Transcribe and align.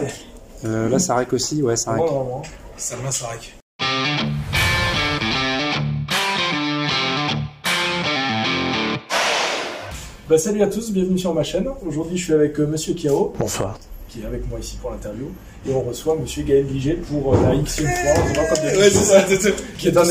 rec 0.00 0.26
Euh, 0.64 0.88
là, 0.88 0.98
ça 0.98 1.14
rec 1.16 1.32
aussi, 1.32 1.62
ouais, 1.62 1.76
ça 1.76 1.92
rec. 1.92 2.00
Vraiment, 2.02 2.22
vraiment. 2.24 2.42
Salma 2.76 3.10
Sarek. 3.10 3.54
Bah, 10.28 10.38
salut 10.38 10.62
à 10.62 10.66
tous, 10.68 10.90
bienvenue 10.90 11.18
sur 11.18 11.34
ma 11.34 11.42
chaîne. 11.42 11.68
Aujourd'hui, 11.86 12.16
je 12.16 12.24
suis 12.24 12.32
avec 12.32 12.58
euh, 12.58 12.66
Monsieur 12.66 12.94
Kiao, 12.94 13.32
Bonsoir. 13.38 13.78
qui 14.08 14.22
est 14.22 14.26
avec 14.26 14.48
moi 14.48 14.58
ici 14.58 14.78
pour 14.80 14.90
l'interview. 14.90 15.26
Et 15.68 15.72
on 15.72 15.82
reçoit 15.82 16.16
Monsieur 16.16 16.42
Gaël 16.44 16.64
Vigel 16.64 17.00
pour 17.00 17.34
euh, 17.34 17.42
la 17.42 17.54
Xème 17.56 17.86
fois, 17.86 18.22
on 18.24 18.28
se 18.28 18.34
voit 18.34 18.44
comme 18.46 18.64
d'habitude. 18.64 18.78
Ouais, 18.80 18.90
c'est 18.90 19.04
ça, 19.04 19.24
c'est 19.28 19.40
ça. 19.40 19.50
Qui 19.78 19.88
est 19.88 19.96
un 19.96 20.04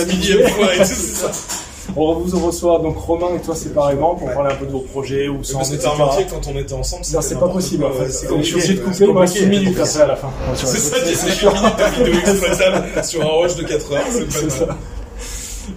fois 0.50 0.75
et 0.75 0.77
tout, 0.77 0.84
c'est 0.86 0.95
ça. 0.95 1.31
On 1.95 2.13
vous 2.13 2.45
reçoit 2.45 2.79
donc 2.79 2.97
Romain 2.97 3.36
et 3.36 3.41
toi 3.41 3.55
séparément 3.55 4.16
pour 4.16 4.31
parler 4.34 4.54
un 4.54 4.55
peu 4.55 4.66
de 4.66 4.71
vos 4.71 4.79
projets 4.79 5.27
ou 5.27 5.43
sans. 5.43 5.57
Parce 5.59 5.70
que 5.70 5.75
t'as 5.75 5.89
remarqué 5.89 6.25
quand 6.29 6.48
on 6.48 6.57
était 6.57 6.73
ensemble, 6.73 7.04
Non, 7.13 7.21
c'est 7.21 7.39
pas 7.39 7.49
possible 7.49 7.86
Je 8.07 8.41
suis 8.43 8.55
obligé 8.55 8.73
de 8.75 8.79
couper, 8.81 9.04
il 9.05 9.13
me 9.13 9.20
reste 9.20 9.39
une 9.39 9.49
minute 9.49 9.77
après 9.79 10.02
à 10.02 10.07
la 10.07 10.16
fin. 10.16 10.30
C'est 10.55 10.66
ça, 10.77 10.95
c'est 11.05 11.16
5 11.16 11.53
minutes 11.53 11.77
de 11.99 12.03
vidéo 12.05 12.20
exploitable 12.20 13.03
sur 13.05 13.22
un 13.22 13.41
rush 13.41 13.55
de 13.55 13.63
4 13.63 13.94
heures, 13.94 14.02
c'est 14.11 14.59
pas 14.59 14.66
mal. 14.67 14.75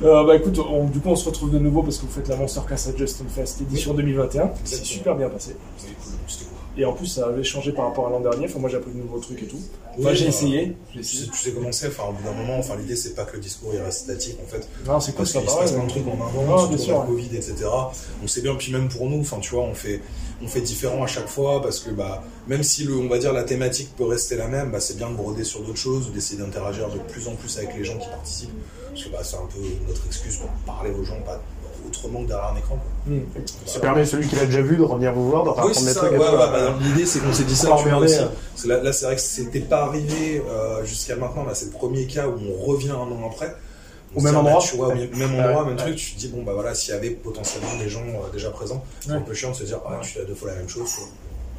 Euh, 0.05 0.25
bah 0.25 0.35
écoute, 0.35 0.59
on- 0.59 0.85
du 0.89 0.99
coup 0.99 1.11
on 1.11 1.17
se 1.17 1.25
retrouve 1.27 1.51
de 1.53 1.59
nouveau 1.59 1.83
parce 1.83 1.99
que 1.99 2.07
vous 2.07 2.13
faites 2.13 2.27
la 2.29 2.35
Monster 2.37 2.61
Class 2.67 2.89
à 2.93 2.97
Justin 2.99 3.25
Fest 3.35 3.61
édition 3.61 3.95
2021. 3.95 4.51
C'est 4.65 4.85
super 4.85 5.15
bien 5.15 5.29
passé. 5.29 5.57
C'était 5.79 5.95
cool. 6.03 6.56
Et 6.79 6.85
en 6.85 6.93
plus 6.93 7.07
ça 7.07 7.27
avait 7.27 7.43
changé 7.45 7.73
par 7.73 7.87
rapport 7.87 8.07
à 8.07 8.11
l'an 8.11 8.21
dernier. 8.21 8.45
Enfin 8.47 8.59
moi 8.59 8.69
j'ai 8.69 8.77
appris 8.77 8.93
de 8.93 8.99
nouveaux 8.99 9.19
trucs 9.19 9.43
et 9.43 9.47
tout. 9.47 9.61
Enfin 9.99 10.11
Oui, 10.11 10.17
j'ai 10.17 10.25
bah, 10.25 10.29
essayé. 10.29 10.77
J'ai 10.93 11.01
Tu 11.01 11.05
sais, 11.05 11.17
essayé. 11.17 11.31
tu 11.31 11.39
sais 11.39 11.53
comment 11.53 11.73
c'est, 11.73 11.89
enfin, 11.89 12.05
au 12.11 12.13
bout 12.13 12.23
d'un 12.23 12.33
moment, 12.35 12.59
enfin, 12.59 12.77
l'idée 12.77 12.97
c'est 12.97 13.15
pas 13.15 13.25
que 13.25 13.37
le 13.37 13.43
discours 13.43 13.71
il 13.73 13.81
reste 13.81 14.01
statique 14.01 14.37
en 14.45 14.47
fait. 14.47 14.69
Non 14.87 15.01
c'est 15.01 15.13
cool 15.15 15.27
ça 15.27 15.41
qu'il 15.41 15.49
se 15.51 15.57
passe 15.57 15.73
plein 15.73 15.85
de 15.85 15.89
trucs 15.89 16.07
en 16.07 16.11
Ouais, 16.13 16.59
surtout 16.59 16.79
sûr, 16.79 16.97
avec 17.01 17.09
le 17.11 17.15
Covid, 17.17 17.37
etc. 17.37 17.55
On 18.23 18.27
sait 18.27 18.43
bien, 18.43 18.55
puis 18.57 18.73
même 18.73 18.89
pour 18.89 19.09
nous, 19.09 19.21
enfin, 19.21 19.39
tu 19.41 19.51
vois, 19.55 19.63
on 19.65 19.75
fait, 19.75 20.01
on 20.43 20.49
fait 20.49 20.61
différent 20.61 21.03
à 21.03 21.07
chaque 21.07 21.29
fois 21.29 21.63
parce 21.63 21.81
que, 21.81 21.91
bah, 21.91 22.23
même 22.47 22.63
si 22.63 22.85
le, 22.85 22.95
on 22.97 23.09
va 23.09 23.17
dire, 23.19 23.33
la 23.33 23.45
thématique 23.45 23.97
peut 23.97 24.05
rester 24.05 24.37
la 24.37 24.49
même, 24.49 24.71
bah, 24.71 24.81
c'est 24.81 24.97
bien 24.99 25.09
de 25.11 25.15
broder 25.17 25.45
sur 25.45 25.61
d'autres 25.63 25.79
choses, 25.79 26.13
d'essayer 26.13 26.39
d'interagir 26.41 26.91
de 26.91 26.99
plus 27.11 27.27
en 27.29 27.35
plus 27.35 27.57
avec 27.57 27.75
les 27.77 27.85
gens 27.85 27.97
qui 27.97 28.09
participent. 28.09 28.51
Parce 28.91 29.05
que, 29.05 29.09
bah, 29.11 29.21
c'est 29.23 29.37
un 29.37 29.47
peu 29.47 29.61
notre 29.89 30.05
excuse 30.07 30.37
pour 30.37 30.49
parler 30.67 30.91
aux 30.91 31.05
gens, 31.05 31.21
pas 31.25 31.41
autrement 31.87 32.23
que 32.23 32.29
derrière 32.29 32.53
un 32.53 32.57
écran. 32.57 32.77
quoi. 32.77 33.15
Hmm. 33.15 33.21
Ça 33.67 33.81
permet 33.81 34.01
à 34.03 34.07
celui 34.07 34.27
qui 34.29 34.37
l'a 34.37 34.47
déjà 34.47 34.63
vu 34.63 34.77
de 34.77 34.83
revenir 34.83 35.13
vous 35.13 35.29
voir, 35.31 35.45
de 35.45 35.51
Oui, 35.51 35.73
c'est 35.75 35.85
des 35.87 35.95
trucs 35.95 36.13
ouais, 36.13 36.19
ouais, 36.19 36.37
bah, 36.37 36.75
l'idée 36.81 37.07
c'est 37.07 37.21
qu'on 37.21 37.33
s'est 37.33 37.45
dit 37.45 37.57
ça, 37.57 37.77
tu 37.83 37.89
vois, 37.89 37.99
aussi. 37.99 38.17
Parce 38.19 38.63
que 38.63 38.69
là, 38.69 38.83
là, 38.83 38.93
c'est 38.93 39.07
vrai 39.07 39.15
que 39.17 39.21
c'était 39.21 39.61
pas 39.61 39.83
arrivé 39.85 40.43
euh, 40.49 40.85
jusqu'à 40.85 41.17
maintenant, 41.17 41.45
là 41.45 41.55
c'est 41.55 41.67
le 41.67 41.73
premier 41.73 42.07
cas 42.07 42.27
où 42.27 42.35
on 42.39 42.65
revient 42.65 42.91
un 42.91 42.95
an 42.97 43.31
après. 43.31 43.55
Au 44.15 44.21
même 44.21 44.37
endroit 44.37 44.61
Tu 44.63 44.77
vois, 44.77 44.89
au 44.89 44.95
même 44.95 45.11
même 45.15 45.35
Ouais, 45.35 45.41
endroit, 45.45 45.63
ouais. 45.63 45.69
même 45.69 45.77
truc, 45.77 45.97
tu 45.97 46.15
te 46.15 46.19
dis, 46.19 46.29
bon 46.29 46.43
bah 46.43 46.53
voilà, 46.55 46.75
s'il 46.75 46.95
y 46.95 46.97
avait 46.97 47.11
potentiellement 47.11 47.77
des 47.79 47.89
gens 47.89 48.01
euh, 48.01 48.33
déjà 48.33 48.51
présents, 48.51 48.83
c'est 49.01 49.11
un 49.11 49.21
peu 49.21 49.35
chiant 49.35 49.51
de 49.51 49.57
se 49.57 49.65
dire, 49.65 49.79
ah, 49.87 49.99
tu 50.03 50.11
fais 50.13 50.25
deux 50.25 50.35
fois 50.35 50.51
la 50.51 50.57
même 50.57 50.69
chose. 50.69 50.89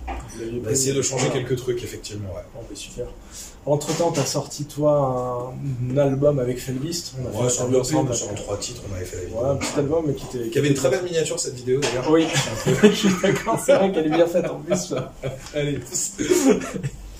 On 0.07 0.63
va 0.63 0.71
essayer 0.71 0.93
de 0.93 1.01
changer 1.01 1.29
quelques 1.29 1.57
trucs, 1.57 1.83
effectivement, 1.83 2.29
ouais. 2.29 2.41
Bon, 2.55 2.61
bah, 2.61 2.75
super. 2.75 3.05
Entre 3.67 3.95
temps, 3.97 4.11
t'as 4.11 4.25
sorti 4.25 4.63
toi 4.65 5.51
un, 5.91 5.93
un 5.93 5.97
album 5.97 6.39
avec 6.39 6.57
Felvist. 6.57 7.13
On 7.21 7.27
a 7.27 7.31
fait 7.31 7.43
Ouais, 7.43 7.49
sur 7.49 7.79
ensemble. 7.79 8.15
sur 8.15 8.33
trois 8.35 8.57
titres, 8.57 8.81
on 8.89 8.95
avait 8.95 9.03
fait 9.05 9.17
la 9.17 9.23
vidéo. 9.25 9.39
Ouais, 9.41 9.49
un 9.49 9.55
petit 9.57 9.77
album 9.79 10.03
mais 10.07 10.13
qui 10.13 10.25
était. 10.37 10.49
Qui 10.49 10.57
avait 10.59 10.69
une 10.69 10.73
très 10.73 10.89
belle 10.89 11.03
miniature 11.03 11.37
cette 11.39 11.55
vidéo 11.55 11.81
d'ailleurs. 11.81 12.09
Oui, 12.09 12.25
je 12.83 12.89
suis 12.91 13.09
d'accord, 13.21 13.59
c'est 13.63 13.75
vrai 13.75 13.91
qu'elle 13.91 14.07
est 14.07 14.15
bien 14.15 14.25
faite 14.27 14.49
en 14.49 14.55
plus. 14.59 14.93
Allez, 15.53 15.75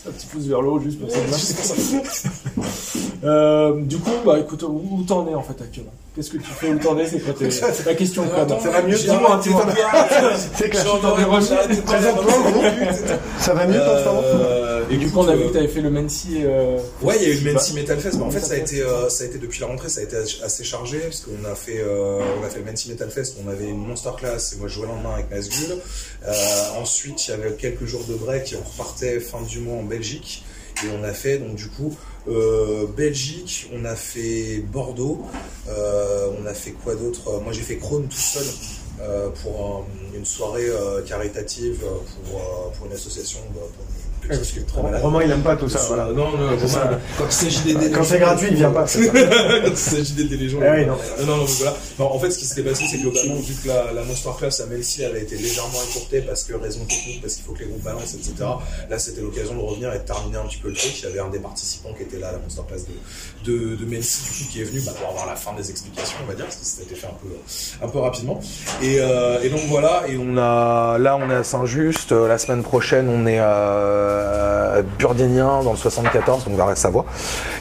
Un 0.08 0.12
petit 0.12 0.26
pouce 0.28 0.46
vers 0.46 0.62
le 0.62 0.70
haut 0.70 0.80
juste 0.80 1.00
pour 1.02 1.12
ça. 1.12 1.20
euh, 3.26 3.82
du 3.82 3.98
coup, 3.98 4.12
bah 4.26 4.40
écoute, 4.40 4.64
où 4.64 5.04
t'en 5.06 5.28
es 5.28 5.36
en 5.36 5.44
fait 5.44 5.62
actuellement? 5.62 5.92
Qu'est-ce 6.18 6.32
que 6.32 6.38
tu 6.38 6.50
fais 6.50 6.70
Où 6.70 6.80
t'en 6.80 6.98
es 6.98 7.06
C'est 7.08 7.20
quoi 7.20 7.34
tes... 7.36 7.48
la 7.86 7.94
question 7.94 8.24
Attends, 8.36 8.60
ça 8.60 8.72
va 8.72 8.82
mieux 8.82 8.96
j'ai 8.98 9.04
Dis-moi, 9.10 9.34
arrêté 9.34 9.50
dis-moi. 9.50 9.66
de 9.66 9.72
boire. 9.76 10.08
C'est 10.56 10.70
clair. 10.70 10.84
Présente-toi, 10.84 11.22
gros. 11.22 12.62
Ça 13.40 13.54
va 13.54 13.68
mieux 13.68 13.80
pour 13.80 13.94
l'instant 13.94 14.22
Euh, 14.26 14.84
Et 14.90 14.98
du 14.98 15.10
coup, 15.12 15.20
on 15.20 15.28
a 15.28 15.36
écoute, 15.36 15.38
vu 15.38 15.44
euh, 15.46 15.48
que 15.50 15.54
t'avais 15.54 15.68
fait 15.68 15.82
le 15.82 15.90
Mency. 15.92 16.40
Euh... 16.44 16.80
Ouais, 17.04 17.16
il 17.22 17.28
y 17.28 17.32
a 17.32 17.36
eu 17.36 17.38
le. 17.40 17.54
Mency 17.54 17.74
Metal 17.74 18.00
Fest. 18.00 18.18
mais 18.18 18.24
en 18.26 18.32
fait, 18.32 18.40
ça 18.40 18.56
a 18.56 18.58
été, 18.58 18.82
euh, 18.82 19.10
ça 19.10 19.24
a 19.26 19.28
été 19.28 19.38
depuis 19.38 19.60
la 19.62 19.68
rentrée, 19.68 19.90
ça 19.90 20.02
a 20.02 20.04
été 20.04 20.16
assez 20.44 20.64
chargé 20.64 20.98
parce 21.00 21.20
qu'on 21.22 21.46
a 21.50 21.54
fait, 21.56 21.82
euh, 21.82 22.20
on 22.42 22.46
a 22.46 22.50
fait 22.50 22.60
le 22.60 22.66
Mency 22.66 22.90
Metal 22.90 23.10
Fest. 23.12 23.38
On 23.46 23.50
avait 23.50 23.68
une 23.70 23.86
Monster 23.86 24.10
Class 24.18 24.54
et 24.54 24.58
moi 24.58 24.68
je 24.68 24.74
jouais 24.74 24.88
le 24.88 24.94
lendemain 24.94 25.14
avec 25.14 25.30
Nazgul. 25.30 25.78
Euh, 26.28 26.34
ensuite, 26.82 27.28
il 27.28 27.32
y 27.32 27.34
avait 27.36 27.52
quelques 27.54 27.86
jours 27.86 28.04
de 28.10 28.16
break 28.16 28.54
et 28.54 28.56
on 28.56 28.68
repartait 28.68 29.20
fin 29.20 29.42
du 29.48 29.60
mois 29.60 29.78
en 29.78 29.84
Belgique. 29.84 30.44
Et 30.84 30.88
on 31.00 31.04
a 31.04 31.12
fait 31.14 31.38
donc 31.40 31.56
du 31.56 31.68
coup 31.70 31.96
euh, 32.30 32.86
Belgique, 32.96 33.70
on 33.74 33.86
a 33.86 33.96
fait 33.96 34.58
Bordeaux, 34.60 35.22
euh, 35.70 36.30
on 36.42 36.46
a 36.46 36.54
fait 36.54 36.72
quoi 36.72 36.96
d'autre? 36.96 37.40
Moi 37.44 37.54
j'ai 37.54 37.62
fait 37.62 37.78
Krone 37.78 38.08
tout 38.08 38.18
seul 38.18 38.46
euh, 39.02 39.30
pour 39.42 39.86
un- 39.88 40.18
une 40.18 40.26
soirée 40.26 40.68
euh, 40.70 41.02
caritative 41.04 41.82
euh, 41.84 41.90
pour, 42.30 42.40
euh, 42.40 42.88
une 42.88 42.94
association. 42.94 43.40
Très 44.28 44.82
malade. 44.84 45.02
Romain, 45.02 45.20
il 45.24 45.32
aime 45.32 45.42
pas 45.42 45.56
tout 45.56 45.70
ça. 45.70 45.80
Voilà. 45.88 46.06
Non, 46.06 46.38
non, 46.38 46.58
C'est 46.60 46.68
ça. 46.68 47.00
quand 47.18 47.26
il 47.26 47.32
s'agit 47.32 47.62
d'aider 47.62 47.92
Quand 47.92 48.04
c'est 48.04 48.20
gratuit, 48.20 48.48
il 48.52 48.56
vient 48.58 48.72
pas. 48.72 48.84
quand 48.94 49.70
il 49.70 49.78
s'agit 49.78 50.14
d'aider 50.14 50.38
les 50.38 50.50
gens. 50.50 50.60
Eh 50.62 50.70
oui, 50.70 50.86
non. 50.86 50.98
non, 51.20 51.26
non, 51.26 51.38
non, 51.38 51.46
voilà. 51.46 51.76
Non, 52.00 52.14
en 52.14 52.20
fait, 52.20 52.32
ce 52.32 52.38
qui 52.40 52.46
s'était 52.46 52.64
passé, 52.64 52.86
c'est 52.90 52.98
que 52.98 53.04
globalement, 53.04 53.36
vu 53.36 53.54
que 53.62 53.68
la, 53.68 53.92
la 53.94 54.04
Monster 54.04 54.30
Class 54.38 54.60
à 54.62 54.66
Melcy, 54.66 55.04
elle 55.04 55.16
a 55.16 55.20
été 55.20 55.36
légèrement 55.38 55.80
écourtée 55.90 56.22
parce 56.22 56.44
que 56.44 56.54
raison 56.56 56.82
technique, 56.86 57.22
parce 57.22 57.36
qu'il 57.36 57.46
faut 57.46 57.54
que 57.54 57.60
les 57.60 57.66
groupes 57.68 57.84
balancent, 57.84 58.14
etc. 58.16 58.34
Là, 58.90 59.00
c'était 59.00 59.22
l'occasion 59.22 59.56
de 59.56 59.62
revenir 59.62 59.94
et 59.94 60.00
de 60.00 60.04
terminer 60.04 60.38
un 60.38 60.46
petit 60.48 60.58
peu 60.58 60.70
le 60.70 60.76
truc. 60.76 60.98
Il 61.00 61.04
y 61.04 61.08
avait 61.08 61.20
un 61.20 61.30
des 61.30 61.40
participants 61.40 61.90
qui 61.96 62.04
était 62.04 62.20
là 62.20 62.30
à 62.30 62.32
la 62.34 62.38
Monster 62.40 62.62
Class 62.68 62.82
de, 63.46 63.52
de, 63.52 63.76
de 63.76 63.86
Melcy, 63.86 64.24
du 64.24 64.30
coup, 64.46 64.52
qui 64.52 64.62
est 64.62 64.66
venu 64.66 64.82
bah, 64.86 64.94
pour 65.00 65.10
avoir 65.10 65.26
la 65.28 65.36
fin 65.36 65.54
des 65.54 65.70
explications, 65.70 66.18
on 66.24 66.28
va 66.28 66.34
dire, 66.36 66.46
parce 66.46 66.58
que 66.58 66.66
ça 66.66 66.82
a 66.82 66.84
été 66.84 66.96
fait 66.96 67.08
un 67.08 67.18
peu, 67.22 67.86
un 67.86 67.88
peu 67.90 68.00
rapidement. 68.00 68.40
Et, 68.82 68.98
euh, 69.00 69.42
et 69.44 69.50
donc 69.50 69.62
voilà, 69.68 70.04
et 70.08 70.18
on 70.18 70.38
a, 70.38 70.98
là, 70.98 71.18
on 71.18 71.30
est 71.30 71.36
à 71.36 71.44
Saint-Just. 71.44 72.12
Euh, 72.12 72.28
La 72.28 72.38
semaine 72.38 72.64
prochaine, 72.64 73.08
on 73.10 73.26
est 73.26 73.40
à 73.40 74.17
Burdénien 75.00 75.64
dans 75.64 75.72
le 75.72 75.78
74, 75.78 76.46
donc 76.46 76.56
vers 76.56 76.68
la 76.68 76.76
Savoie. 76.76 77.06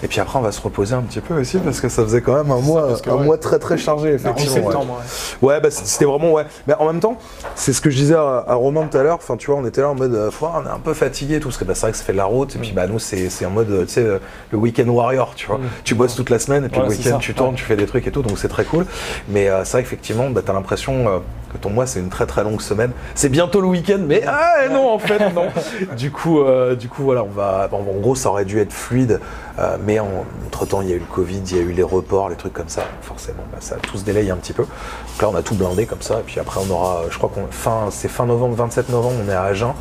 Et 0.03 0.09
puis 0.09 0.21
après, 0.21 0.39
on 0.39 0.43
va 0.43 0.53
se 0.53 0.61
reposer 0.61 0.95
un 0.95 1.03
petit 1.03 1.21
peu 1.21 1.35
aussi 1.41 1.59
parce 1.59 1.81
que 1.81 1.89
ça 1.89 2.03
faisait 2.03 2.21
quand 2.21 2.35
même 2.35 2.51
un 2.51 2.61
mois, 2.61 2.89
un 3.07 3.11
ouais. 3.15 3.25
mois 3.25 3.39
très 3.39 3.59
très 3.59 3.79
chargé, 3.79 4.13
En 4.13 4.15
effectivement. 4.15 4.55
ouais. 4.57 4.63
septembre, 4.63 4.99
ouais. 5.43 5.49
Ouais, 5.49 5.61
bah, 5.61 5.71
c'était 5.71 6.05
vraiment, 6.05 6.33
ouais. 6.33 6.45
Mais 6.67 6.75
en 6.75 6.87
même 6.87 7.01
temps, 7.01 7.17
c'est 7.55 7.73
ce 7.73 7.81
que 7.81 7.91
je 7.91 7.97
disais 7.97 8.15
à, 8.15 8.45
à 8.47 8.55
Romain 8.55 8.87
tout 8.91 8.97
à 8.99 9.03
l'heure. 9.03 9.17
Enfin, 9.17 9.37
tu 9.37 9.51
vois, 9.51 9.61
on 9.61 9.67
était 9.67 9.81
là 9.81 9.91
en 9.91 9.95
mode, 9.95 10.15
euh, 10.15 10.31
on 10.43 10.65
est 10.65 10.69
un 10.69 10.79
peu 10.79 10.95
fatigué, 10.95 11.41
tout. 11.41 11.49
Parce 11.49 11.59
que 11.59 11.65
bah, 11.65 11.75
c'est 11.75 11.83
vrai 11.83 11.93
que 11.93 11.99
ça 11.99 12.05
fait 12.05 12.13
de 12.13 12.19
la 12.19 12.25
route. 12.25 12.55
Et 12.57 12.59
puis, 12.59 12.73
bah, 12.73 12.87
nous, 12.87 12.99
c'est 12.99 13.29
en 13.45 13.51
mode, 13.51 13.71
euh, 13.71 13.85
tu 13.85 13.93
sais, 13.95 14.01
euh, 14.01 14.19
le 14.51 14.59
week-end 14.59 14.89
warrior, 14.89 15.35
tu 15.35 15.47
vois. 15.47 15.59
Mm. 15.59 15.69
Tu 15.85 15.95
bosses 15.95 16.15
toute 16.15 16.31
la 16.31 16.39
semaine 16.39 16.65
et 16.65 16.69
puis 16.69 16.81
Ouais, 16.81 16.87
le 16.87 16.93
week-end, 16.93 17.19
tu 17.19 17.35
tournes, 17.35 17.55
tu 17.55 17.65
fais 17.65 17.77
des 17.77 17.87
trucs 17.87 18.07
et 18.07 18.11
tout. 18.11 18.23
Donc, 18.23 18.39
c'est 18.39 18.49
très 18.49 18.65
cool. 18.65 18.87
Mais 19.29 19.49
euh, 19.49 19.65
c'est 19.65 19.73
vrai 19.73 19.83
qu'effectivement, 19.83 20.31
bah, 20.31 20.43
t'as 20.45 20.53
l'impression 20.53 21.09
euh, 21.09 21.19
que 21.53 21.59
ton 21.59 21.71
mois, 21.71 21.87
c'est 21.87 22.01
une 22.01 22.09
très 22.11 22.27
très 22.27 22.43
longue 22.45 22.61
semaine. 22.61 22.91
C'est 23.15 23.29
bientôt 23.29 23.61
le 23.61 23.69
week-end, 23.69 24.01
mais 24.01 24.23
ah, 24.27 24.69
non, 24.71 24.91
en 24.91 24.99
fait, 24.99 25.19
non. 25.35 25.47
du 25.97 26.11
coup, 26.11 26.41
euh, 26.47 26.75
du 26.75 26.89
coup, 26.89 27.03
voilà, 27.03 27.23
on 27.25 27.31
va. 27.31 27.69
En, 27.73 27.83
gros, 28.01 28.15
ça 28.15 28.31
aurait 28.31 28.45
dû 28.45 28.61
être 28.61 28.73
fluide. 28.73 29.21
euh, 29.59 29.77
mais 29.85 29.99
entre 30.01 30.67
temps, 30.67 30.83
il 30.83 30.89
y 30.89 30.93
a 30.93 30.97
eu 30.97 31.01
le 31.01 31.15
Covid, 31.15 31.43
il 31.51 31.57
y 31.57 31.61
a 31.61 31.63
eu 31.63 31.73
les 31.73 31.83
reports, 31.83 32.29
les 32.29 32.37
trucs 32.37 32.53
comme 32.53 32.69
ça. 32.69 32.83
Forcément, 33.03 33.43
bah, 33.53 33.59
ça 33.61 33.77
tout 33.77 33.99
se 33.99 34.05
délaye 34.05 34.31
un 34.31 34.37
petit 34.37 34.53
peu. 34.53 34.63
Donc 34.63 35.23
là, 35.23 35.29
on 35.31 35.35
a 35.35 35.43
tout 35.43 35.55
blindé 35.55 35.87
comme 35.87 36.03
ça. 36.03 36.21
Et 36.21 36.23
puis 36.25 36.41
après, 36.41 36.61
on 36.67 36.71
aura, 36.73 37.03
je 37.11 37.17
crois 37.17 37.31
qu'on 37.35 37.47
fin, 37.51 37.89
c'est 37.91 38.09
fin 38.09 38.27
novembre, 38.27 38.55
27 38.57 38.89
novembre, 38.91 39.17
on 39.27 39.31
est 39.31 39.35
à 39.35 39.43
Agen. 39.43 39.75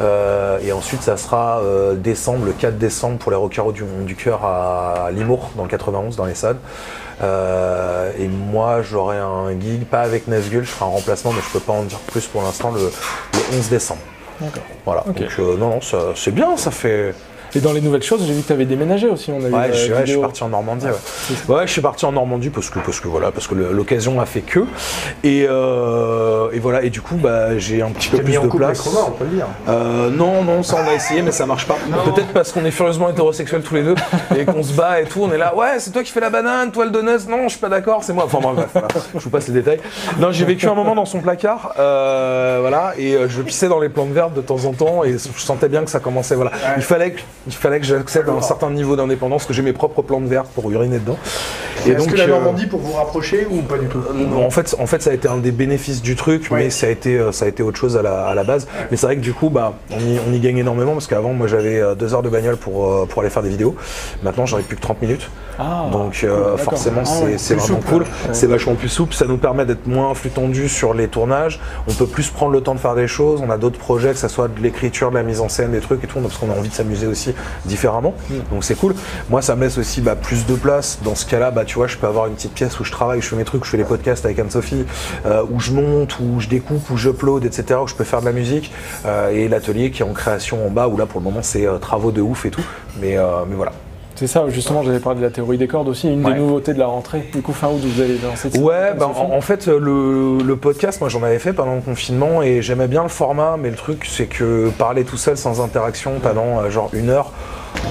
Euh, 0.00 0.58
et 0.62 0.72
ensuite, 0.72 1.02
ça 1.02 1.16
sera 1.16 1.60
décembre, 1.96 2.46
le 2.46 2.52
4 2.52 2.78
décembre 2.78 3.18
pour 3.18 3.30
les 3.30 3.36
Rockers 3.36 3.72
du, 3.72 3.84
du 4.04 4.16
cœur 4.16 4.44
à 4.44 5.10
Limours, 5.12 5.50
dans 5.56 5.64
le 5.64 5.68
91, 5.68 6.16
dans 6.16 6.24
l'Essonne. 6.24 6.58
Euh, 7.22 8.12
et 8.18 8.28
moi, 8.28 8.82
j'aurai 8.82 9.18
un 9.18 9.58
gig, 9.58 9.84
pas 9.86 10.00
avec 10.00 10.28
Nazgul, 10.28 10.64
je 10.64 10.70
ferai 10.70 10.84
un 10.84 10.94
remplacement, 10.94 11.32
mais 11.32 11.40
je 11.40 11.50
peux 11.52 11.64
pas 11.64 11.72
en 11.72 11.82
dire 11.82 11.98
plus 11.98 12.26
pour 12.26 12.42
l'instant, 12.42 12.72
le 12.72 12.90
11 13.56 13.68
décembre. 13.68 14.00
Voilà. 14.84 15.02
Donc, 15.06 15.20
euh, 15.38 15.56
non, 15.56 15.70
non, 15.70 15.80
ça- 15.80 16.12
c'est 16.14 16.30
bien, 16.32 16.56
ça 16.56 16.70
fait. 16.70 17.14
Et 17.56 17.60
dans 17.60 17.72
les 17.72 17.80
nouvelles 17.80 18.02
choses, 18.02 18.22
j'ai 18.26 18.32
vu 18.32 18.42
que 18.42 18.48
t'avais 18.48 18.64
déménagé 18.66 19.08
aussi. 19.08 19.32
On 19.32 19.44
a 19.44 19.48
Ouais, 19.48 19.68
je, 19.72 19.76
suis- 19.78 19.90
ouais, 19.92 20.00
je 20.00 20.04
suis 20.04 20.04
vidéo. 20.12 20.20
parti 20.20 20.42
en 20.44 20.48
Normandie. 20.50 20.86
Ouais. 20.86 20.92
C'est 21.02 21.48
Ouais, 21.52 21.66
je 21.66 21.72
suis 21.72 21.80
parti 21.80 22.04
en 22.04 22.12
Normandie 22.12 22.50
parce 22.50 22.68
que 22.70 22.78
parce 22.80 23.00
que 23.00 23.08
voilà, 23.08 23.30
parce 23.32 23.46
que 23.46 23.54
l'occasion 23.54 24.20
a 24.20 24.26
fait 24.26 24.40
que. 24.42 24.60
Et, 25.24 25.46
euh, 25.48 26.50
et 26.52 26.58
voilà, 26.58 26.82
et 26.82 26.90
du 26.90 27.00
coup, 27.00 27.16
bah, 27.16 27.56
j'ai 27.58 27.82
un 27.82 27.90
petit 27.90 28.08
peu 28.08 28.18
plus 28.18 28.32
mis 28.32 28.38
en 28.38 28.42
de 28.44 28.48
couple 28.48 28.64
avec 28.64 28.76
place. 28.76 28.86
Romain, 28.88 29.06
on 29.08 29.10
peut 29.12 29.24
le 29.24 29.36
dire. 29.36 29.46
Euh, 29.68 30.10
non, 30.10 30.42
non, 30.42 30.62
ça 30.62 30.76
on 30.84 30.88
a 30.90 30.94
essayé, 30.94 31.22
mais 31.22 31.32
ça 31.32 31.46
marche 31.46 31.66
pas. 31.66 31.76
Peut-être 32.04 32.28
parce 32.32 32.52
qu'on 32.52 32.64
est 32.64 32.70
furieusement 32.70 33.08
hétérosexuels 33.10 33.62
tous 33.62 33.74
les 33.74 33.82
deux 33.82 33.94
et 34.36 34.44
qu'on 34.44 34.62
se 34.62 34.72
bat 34.72 35.00
et 35.00 35.04
tout. 35.04 35.22
On 35.22 35.32
est 35.32 35.38
là, 35.38 35.54
ouais, 35.56 35.78
c'est 35.78 35.90
toi 35.92 36.02
qui 36.02 36.12
fais 36.12 36.20
la 36.20 36.30
banane, 36.30 36.70
toi 36.72 36.84
le 36.84 36.90
donut. 36.90 37.26
Non, 37.28 37.44
je 37.44 37.50
suis 37.50 37.58
pas 37.60 37.68
d'accord, 37.68 38.04
c'est 38.04 38.12
moi. 38.12 38.24
Enfin 38.26 38.38
bref, 38.42 38.68
voilà. 38.72 38.88
je 39.14 39.18
vous 39.20 39.30
passe 39.30 39.48
les 39.48 39.54
détails. 39.54 39.80
Non, 40.18 40.30
j'ai 40.32 40.44
vécu 40.44 40.66
un 40.68 40.74
moment 40.74 40.94
dans 40.94 41.04
son 41.06 41.20
placard, 41.20 41.72
euh, 41.78 42.58
voilà, 42.60 42.92
et 42.98 43.16
je 43.28 43.42
pissais 43.42 43.68
dans 43.68 43.80
les 43.80 43.88
plantes 43.88 44.10
vertes 44.12 44.34
de 44.34 44.40
temps 44.40 44.64
en 44.64 44.72
temps 44.72 45.04
et 45.04 45.12
je 45.12 45.40
sentais 45.40 45.68
bien 45.68 45.84
que 45.84 45.90
ça 45.90 46.00
commençait. 46.00 46.34
Voilà, 46.34 46.50
il 46.76 46.82
fallait 46.82 47.12
que 47.12 47.20
il 47.46 47.52
fallait 47.52 47.80
que 47.80 47.86
j'accède 47.86 48.28
à 48.28 48.32
un 48.32 48.40
certain 48.40 48.70
niveau 48.70 48.96
d'indépendance, 48.96 49.44
que 49.44 49.52
j'ai 49.52 49.62
mes 49.62 49.72
propres 49.72 50.02
plantes 50.02 50.24
vertes 50.24 50.48
pour 50.54 50.70
uriner 50.70 50.98
dedans. 50.98 51.16
Et 51.86 51.90
Est-ce 51.90 52.08
que 52.08 52.16
la 52.16 52.24
euh, 52.24 52.28
Normandie 52.28 52.66
pour 52.66 52.80
vous 52.80 52.92
rapprocher 52.92 53.46
ou 53.50 53.62
pas 53.62 53.78
du 53.78 53.86
tout 53.86 54.00
non, 54.14 54.44
en 54.44 54.50
fait, 54.50 54.74
en 54.80 54.86
fait, 54.86 55.02
ça 55.02 55.10
a 55.10 55.12
été 55.12 55.28
un 55.28 55.36
des 55.36 55.52
bénéfices 55.52 56.02
du 56.02 56.16
truc, 56.16 56.48
Ouais. 56.50 56.64
mais 56.64 56.70
ça 56.70 56.86
a 56.86 56.90
été, 56.90 57.16
euh, 57.18 57.32
ça 57.32 57.44
a 57.44 57.48
été 57.48 57.62
autre 57.62 57.78
chose 57.78 57.96
à 57.96 58.02
la, 58.02 58.26
à 58.26 58.34
la 58.34 58.44
base. 58.44 58.66
Mais 58.90 58.96
c'est 58.96 59.06
vrai 59.06 59.16
que 59.16 59.20
du 59.20 59.32
coup, 59.32 59.50
bah, 59.50 59.74
on 59.92 59.98
y, 60.00 60.18
on 60.28 60.32
y 60.32 60.40
gagne 60.40 60.58
énormément 60.58 60.92
parce 60.92 61.06
qu'avant, 61.06 61.32
moi, 61.32 61.46
j'avais 61.46 61.78
euh, 61.80 61.94
deux 61.94 62.14
heures 62.14 62.22
de 62.22 62.28
bagnole 62.28 62.56
pour, 62.56 62.90
euh, 62.92 63.06
pour 63.06 63.22
aller 63.22 63.30
faire 63.30 63.42
des 63.42 63.48
vidéos. 63.50 63.76
Maintenant, 64.22 64.46
j'en 64.46 64.58
ai 64.58 64.62
plus 64.62 64.76
que 64.76 64.82
30 64.82 65.00
minutes. 65.02 65.30
Ah, 65.58 65.86
Donc, 65.92 66.20
euh, 66.24 66.56
forcément, 66.56 67.00
Ah 67.02 67.08
c'est 67.08 67.38
c'est 67.38 67.54
vraiment 67.54 67.76
souple. 67.80 67.88
cool. 67.88 68.04
C'est 68.32 68.46
vachement 68.46 68.74
plus 68.74 68.88
souple. 68.90 69.14
Ça 69.14 69.24
nous 69.26 69.38
permet 69.38 69.64
d'être 69.64 69.86
moins 69.86 70.12
flux 70.14 70.30
tendu 70.30 70.68
sur 70.68 70.92
les 70.92 71.08
tournages. 71.08 71.60
On 71.88 71.92
peut 71.92 72.06
plus 72.06 72.28
prendre 72.30 72.52
le 72.52 72.60
temps 72.60 72.74
de 72.74 72.80
faire 72.80 72.94
des 72.94 73.06
choses. 73.08 73.42
On 73.46 73.50
a 73.50 73.56
d'autres 73.56 73.78
projets, 73.78 74.10
que 74.10 74.18
ce 74.18 74.28
soit 74.28 74.48
de 74.48 74.60
l'écriture, 74.62 75.10
de 75.10 75.16
la 75.16 75.22
mise 75.22 75.40
en 75.40 75.48
scène, 75.48 75.70
des 75.70 75.80
trucs 75.80 76.02
et 76.04 76.06
tout, 76.06 76.18
parce 76.18 76.36
qu'on 76.36 76.50
a 76.50 76.54
envie 76.54 76.68
de 76.68 76.74
s'amuser 76.74 77.06
aussi 77.06 77.34
différemment. 77.64 78.14
Donc, 78.50 78.64
c'est 78.64 78.74
cool. 78.74 78.94
Moi, 79.30 79.42
ça 79.42 79.56
me 79.56 79.62
laisse 79.62 79.78
aussi 79.78 80.00
bah, 80.00 80.16
plus 80.16 80.46
de 80.46 80.54
place. 80.54 80.98
Dans 81.02 81.14
ce 81.14 81.26
cas-là, 81.26 81.50
bah, 81.50 81.64
tu 81.64 81.76
vois, 81.76 81.86
je 81.86 81.96
peux 81.96 82.06
avoir 82.06 82.26
une 82.26 82.34
petite 82.34 82.52
pièce 82.52 82.78
où 82.80 82.84
je 82.84 82.92
travaille, 82.92 83.20
je 83.20 83.28
fais 83.28 83.36
mes 83.36 83.44
trucs, 83.44 83.64
je 83.64 83.70
fais 83.70 83.76
les 83.76 83.84
podcasts 83.84 84.24
avec 84.24 84.38
Anne-Sophie, 84.38 84.84
euh, 85.26 85.44
où 85.50 85.60
je 85.60 85.72
monte, 85.72 86.18
où 86.20 86.40
je 86.40 86.48
découpe, 86.48 86.90
où 86.90 86.96
j'upload, 86.96 87.44
etc., 87.44 87.80
où 87.82 87.86
je 87.86 87.94
peux 87.94 88.04
faire 88.04 88.20
de 88.20 88.26
la 88.26 88.32
musique. 88.32 88.72
Euh, 89.04 89.30
et 89.30 89.48
l'atelier 89.48 89.90
qui 89.90 90.02
est 90.02 90.06
en 90.06 90.12
création 90.12 90.66
en 90.66 90.70
bas, 90.70 90.88
où 90.88 90.96
là, 90.96 91.06
pour 91.06 91.20
le 91.20 91.24
moment, 91.24 91.42
c'est 91.42 91.66
euh, 91.66 91.78
travaux 91.78 92.12
de 92.12 92.20
ouf 92.20 92.46
et 92.46 92.50
tout. 92.50 92.64
Mais, 93.00 93.16
mais 93.48 93.56
voilà. 93.56 93.72
C'est 94.16 94.26
ça, 94.26 94.44
justement, 94.48 94.82
j'avais 94.82 94.98
parlé 94.98 95.20
de 95.20 95.24
la 95.24 95.30
théorie 95.30 95.58
des 95.58 95.66
cordes 95.68 95.88
aussi, 95.88 96.10
une 96.10 96.24
Ouais. 96.26 96.32
des 96.34 96.40
nouveautés 96.40 96.72
de 96.74 96.78
la 96.78 96.86
rentrée. 96.86 97.28
Du 97.34 97.42
coup, 97.42 97.52
fin 97.52 97.68
août, 97.68 97.80
vous 97.84 98.00
allez 98.00 98.18
lancer 98.18 98.50
cette 98.50 98.60
Ouais, 98.60 98.94
bah, 98.98 99.08
en, 99.14 99.36
en 99.36 99.40
fait, 99.42 99.66
le, 99.66 100.38
le 100.42 100.56
podcast, 100.56 101.00
moi 101.00 101.08
j'en 101.10 101.22
avais 101.22 101.38
fait 101.38 101.52
pendant 101.52 101.74
le 101.74 101.82
confinement 101.82 102.42
et 102.42 102.62
j'aimais 102.62 102.88
bien 102.88 103.02
le 103.02 103.08
format, 103.10 103.56
mais 103.58 103.68
le 103.70 103.76
truc 103.76 104.06
c'est 104.10 104.26
que 104.26 104.70
parler 104.78 105.04
tout 105.04 105.16
seul 105.18 105.36
sans 105.36 105.60
interaction 105.60 106.12
pendant 106.22 106.60
euh, 106.60 106.70
genre 106.70 106.88
une 106.94 107.10
heure. 107.10 107.30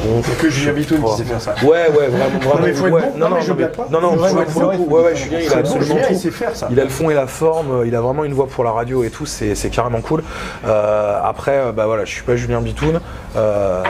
bon, 0.04 0.22
C'est 0.24 0.38
que 0.38 0.50
Julien 0.50 0.74
Bitoun 0.74 1.04
qui 1.04 1.12
sait 1.18 1.24
faire 1.26 1.42
ça. 1.42 1.54
Ouais, 1.64 1.70
ouais, 1.70 2.08
vraiment, 2.08 2.40
vraiment. 2.40 2.60
mais 2.66 2.74
faut 2.74 2.88
être 2.88 2.94
ouais. 2.94 3.02
bon. 3.14 3.20
Non, 3.20 3.30
mais 3.36 3.42
je 3.42 3.54
blague 3.54 3.72
pas. 3.76 3.88
Non, 3.92 4.02
non, 4.02 4.10
ouais, 4.14 4.18
pour 4.18 4.28
c'est 4.52 4.60
le 4.60 4.66
vrai. 4.66 4.78
coup, 4.78 4.86
ouais, 4.96 5.04
ouais, 5.04 5.16
Julien, 5.16 5.40
il 5.44 5.54
a 5.54 5.58
absolument 5.58 5.96
il 6.10 6.16
tout. 6.16 6.20
sait 6.22 6.32
faire 6.32 6.56
ça. 6.56 6.68
Il 6.72 6.80
a 6.80 6.84
le 6.84 6.90
fond 6.90 7.10
et 7.12 7.14
la 7.14 7.28
forme, 7.28 7.82
euh, 7.82 7.88
il 7.88 7.96
a 7.96 8.02
vraiment 8.02 8.24
une 8.24 8.34
voix 8.34 8.48
pour 8.48 8.64
la 8.64 8.72
radio 8.72 9.04
et 9.04 9.12
tout, 9.12 9.26
c'est 9.28 9.54
carrément 9.70 10.02
cool. 10.02 10.24
Euh, 10.66 11.20
après, 11.24 11.72
bah 11.72 11.86
voilà, 11.86 12.04
je 12.06 12.12
suis 12.12 12.24
pas 12.24 12.36
Julien 12.36 12.62
Bitoun. 12.62 13.00
Euh, 13.36 13.84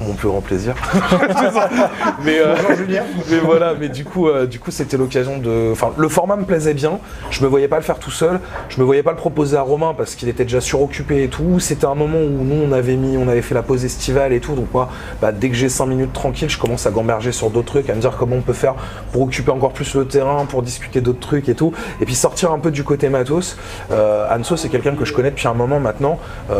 mon 0.00 0.14
plus 0.14 0.28
grand 0.28 0.40
plaisir. 0.40 0.74
mais, 2.24 2.38
euh, 2.38 2.54
Bonjour 2.56 2.76
Julien. 2.76 3.02
mais 3.30 3.38
voilà, 3.38 3.74
mais 3.78 3.88
du 3.88 4.04
coup, 4.04 4.28
euh, 4.28 4.46
du 4.46 4.58
coup, 4.58 4.70
c'était 4.70 4.96
l'occasion 4.96 5.38
de. 5.38 5.70
Enfin, 5.72 5.92
le 5.96 6.08
format 6.08 6.36
me 6.36 6.44
plaisait 6.44 6.74
bien. 6.74 6.98
Je 7.30 7.42
me 7.42 7.48
voyais 7.48 7.68
pas 7.68 7.76
le 7.76 7.82
faire 7.82 7.98
tout 7.98 8.10
seul. 8.10 8.40
Je 8.68 8.80
me 8.80 8.84
voyais 8.84 9.02
pas 9.02 9.10
le 9.10 9.16
proposer 9.16 9.56
à 9.56 9.62
Romain 9.62 9.94
parce 9.96 10.14
qu'il 10.14 10.28
était 10.28 10.44
déjà 10.44 10.60
suroccupé 10.60 11.24
et 11.24 11.28
tout. 11.28 11.60
C'était 11.60 11.86
un 11.86 11.94
moment 11.94 12.18
où 12.18 12.44
nous, 12.44 12.62
on 12.66 12.72
avait 12.72 12.96
mis, 12.96 13.16
on 13.16 13.28
avait 13.28 13.42
fait 13.42 13.54
la 13.54 13.62
pause 13.62 13.84
estivale 13.84 14.32
et 14.32 14.40
tout. 14.40 14.54
Donc 14.54 14.72
moi, 14.72 14.88
bah, 15.20 15.32
dès 15.32 15.48
que 15.48 15.54
j'ai 15.56 15.68
5 15.68 15.86
minutes 15.86 16.12
tranquille, 16.12 16.48
je 16.48 16.58
commence 16.58 16.86
à 16.86 16.90
gamberger 16.90 17.32
sur 17.32 17.50
d'autres 17.50 17.66
trucs, 17.66 17.90
à 17.90 17.94
me 17.94 18.00
dire 18.00 18.16
comment 18.18 18.36
on 18.36 18.42
peut 18.42 18.52
faire 18.52 18.74
pour 19.12 19.22
occuper 19.22 19.50
encore 19.50 19.72
plus 19.72 19.94
le 19.94 20.06
terrain, 20.06 20.46
pour 20.46 20.62
discuter 20.62 21.00
d'autres 21.00 21.20
trucs 21.20 21.48
et 21.48 21.54
tout. 21.54 21.72
Et 22.00 22.04
puis 22.04 22.14
sortir 22.14 22.52
un 22.52 22.58
peu 22.58 22.70
du 22.70 22.84
côté 22.84 23.08
matos. 23.08 23.56
Euh, 23.90 24.26
Anso, 24.34 24.56
c'est 24.56 24.68
quelqu'un 24.68 24.94
que 24.94 25.04
je 25.04 25.12
connais 25.12 25.30
depuis 25.30 25.48
un 25.48 25.54
moment 25.54 25.80
maintenant, 25.80 26.18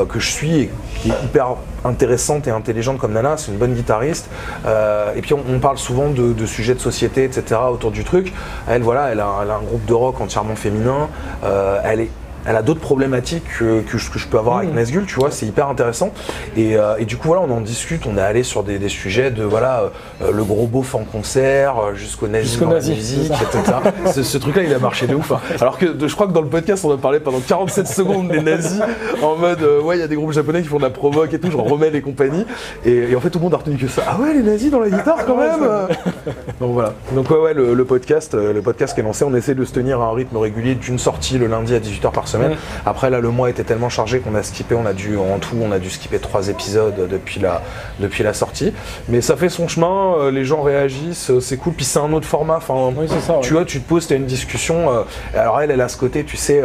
que 0.09 0.19
je 0.19 0.31
suis 0.31 0.59
et 0.59 0.71
qui 1.01 1.11
est 1.11 1.25
hyper 1.25 1.57
intéressante 1.85 2.47
et 2.47 2.51
intelligente 2.51 2.99
comme 2.99 3.13
Nana. 3.13 3.30
C'est 3.37 3.53
une 3.53 3.59
bonne 3.59 3.75
guitariste. 3.75 4.29
Euh, 4.67 5.15
et 5.15 5.21
puis 5.21 5.35
on, 5.35 5.59
parle 5.61 5.79
souvent 5.79 6.11
de, 6.11 6.47
sujets 6.47 6.75
de 6.75 6.81
société, 6.81 7.25
etc. 7.25 7.61
autour 7.71 7.91
du 7.91 8.05
truc. 8.05 8.33
Elle, 8.69 8.83
voilà, 8.83 9.09
elle 9.11 9.21
a, 9.21 9.41
elle 9.43 9.51
a 9.51 9.57
un 9.57 9.63
groupe 9.63 9.85
de 9.87 9.95
rock 9.95 10.21
entièrement 10.21 10.57
féminin. 10.57 11.09
Euh, 11.45 11.81
elle 11.85 12.01
est 12.01 12.11
elle 12.47 12.57
a 12.57 12.63
d'autres 12.63 12.81
problématiques 12.81 13.45
que, 13.59 13.81
que, 13.83 13.97
que 13.97 14.19
je 14.19 14.27
peux 14.27 14.39
avoir 14.39 14.59
avec 14.59 14.73
Nesgul, 14.75 15.05
tu 15.07 15.17
vois, 15.17 15.31
c'est 15.31 15.47
hyper 15.47 15.69
intéressant. 15.69 16.13
Et, 16.57 16.77
euh, 16.77 16.97
et 16.99 17.05
du 17.05 17.17
coup, 17.17 17.29
voilà, 17.29 17.43
on 17.47 17.51
en 17.51 17.61
discute, 17.61 18.07
on 18.07 18.17
est 18.17 18.21
allé 18.23 18.43
sur 18.43 18.63
des, 18.63 18.79
des 18.79 18.89
sujets 18.89 19.31
de, 19.31 19.45
voilà, 19.45 19.91
euh, 20.23 20.31
le 20.33 20.45
gros 20.45 20.67
beauf 20.67 20.95
en 20.95 21.05
concert, 21.05 21.75
euh, 21.79 21.95
jusqu'au 21.95 22.29
nazi 22.29 22.49
Jusqu'au 22.49 22.65
dans 22.65 22.71
la 22.73 22.77
nazi, 22.77 22.93
musique, 22.95 23.33
etc. 23.33 23.77
ce 24.15 24.23
ce 24.23 24.39
truc-là, 24.39 24.63
il 24.63 24.73
a 24.75 24.79
marché 24.79 25.07
de 25.07 25.15
ouf. 25.15 25.33
hein. 25.33 25.41
Alors 25.61 25.79
que 25.79 25.87
de- 25.87 26.09
je 26.09 26.15
crois 26.15 26.27
que 26.27 26.33
dans 26.33 26.41
le 26.43 26.49
podcast, 26.49 26.85
on 26.85 26.93
a 26.93 26.97
parlé 26.97 27.21
pendant 27.21 27.41
47 27.41 27.87
secondes 27.89 28.29
des 28.29 28.41
nazis, 28.41 28.81
en 29.23 29.37
mode, 29.37 29.63
euh, 29.63 29.81
ouais, 29.83 29.97
il 29.97 30.01
y 30.01 30.05
a 30.05 30.09
des 30.09 30.17
groupes 30.17 30.33
japonais 30.33 30.63
qui 30.63 30.69
font 30.69 30.79
de 30.79 30.83
la 30.83 30.91
provoque 30.91 31.33
et 31.35 31.39
tout, 31.39 31.51
genre 31.51 31.69
Rommel 31.69 31.95
et 31.95 32.01
compagnie. 32.03 32.45
Et, 32.85 33.11
et 33.11 33.17
en 33.17 33.21
fait, 33.21 33.31
tout 33.31 33.39
le 33.39 33.45
monde 33.45 33.55
a 33.55 33.59
retenu 33.59 33.77
que 33.77 33.89
ça. 33.89 34.03
Ah 34.09 34.19
ouais, 34.21 34.33
les 34.35 34.43
nazis 34.43 34.71
dans 34.71 34.81
la 34.81 34.91
guitare 34.91 35.25
quand 35.27 35.37
même 35.37 35.61
euh. 35.63 35.87
Donc 36.61 36.73
voilà. 36.75 36.95
Donc 37.15 37.31
ouais, 37.31 37.39
ouais, 37.39 37.55
le, 37.55 37.75
le 37.75 37.85
podcast, 37.85 38.35
le 38.35 38.61
podcast 38.63 38.95
qui 38.95 39.01
est 39.01 39.05
lancé, 39.05 39.25
on 39.25 39.35
essaie 39.35 39.55
de 39.55 39.65
se 39.65 39.73
tenir 39.73 40.01
à 40.01 40.07
un 40.07 40.13
rythme 40.15 40.37
régulier 40.37 40.75
d'une 40.75 40.99
sortie 40.99 41.39
le 41.39 41.47
lundi 41.47 41.75
à 41.75 41.81
18h 41.81 42.11
par 42.13 42.29
semaine. 42.31 42.57
Après 42.87 43.11
là, 43.11 43.21
le 43.21 43.31
mois 43.31 43.51
était 43.51 43.65
tellement 43.65 43.89
chargé 43.89 44.21
qu'on 44.21 44.35
a 44.35 44.43
skippé, 44.43 44.75
on 44.75 44.87
a 44.87 44.93
dû 44.93 45.17
en 45.17 45.39
tout, 45.39 45.57
on 45.61 45.73
a 45.73 45.79
dû 45.79 45.91
skipper 45.91 46.19
trois 46.19 46.49
épisodes 46.49 47.09
depuis 47.11 47.41
la 47.41 47.63
depuis 47.99 48.23
la 48.23 48.33
sortie. 48.35 48.73
Mais 49.09 49.21
ça 49.21 49.37
fait 49.37 49.49
son 49.49 49.69
chemin, 49.69 50.15
euh, 50.19 50.31
les 50.31 50.45
gens 50.45 50.63
réagissent, 50.63 51.31
euh, 51.31 51.41
c'est 51.41 51.57
cool. 51.57 51.75
Puis 51.75 51.85
c'est 51.85 51.99
un 51.99 52.13
autre 52.13 52.27
format. 52.27 52.57
Enfin, 52.57 52.93
Oui, 52.97 53.09
ça. 53.09 53.35
ouais. 53.35 53.41
tu 53.43 53.53
vois, 53.53 53.65
tu 53.65 53.81
te 53.81 53.89
poses, 53.89 54.07
tu 54.07 54.15
as 54.15 54.17
une 54.17 54.27
discussion. 54.27 54.91
euh, 54.91 55.03
alors 55.39 55.61
elle, 55.61 55.71
elle 55.71 55.81
a 55.81 55.89
ce 55.89 55.97
côté, 55.97 56.25
tu 56.25 56.37
sais. 56.37 56.63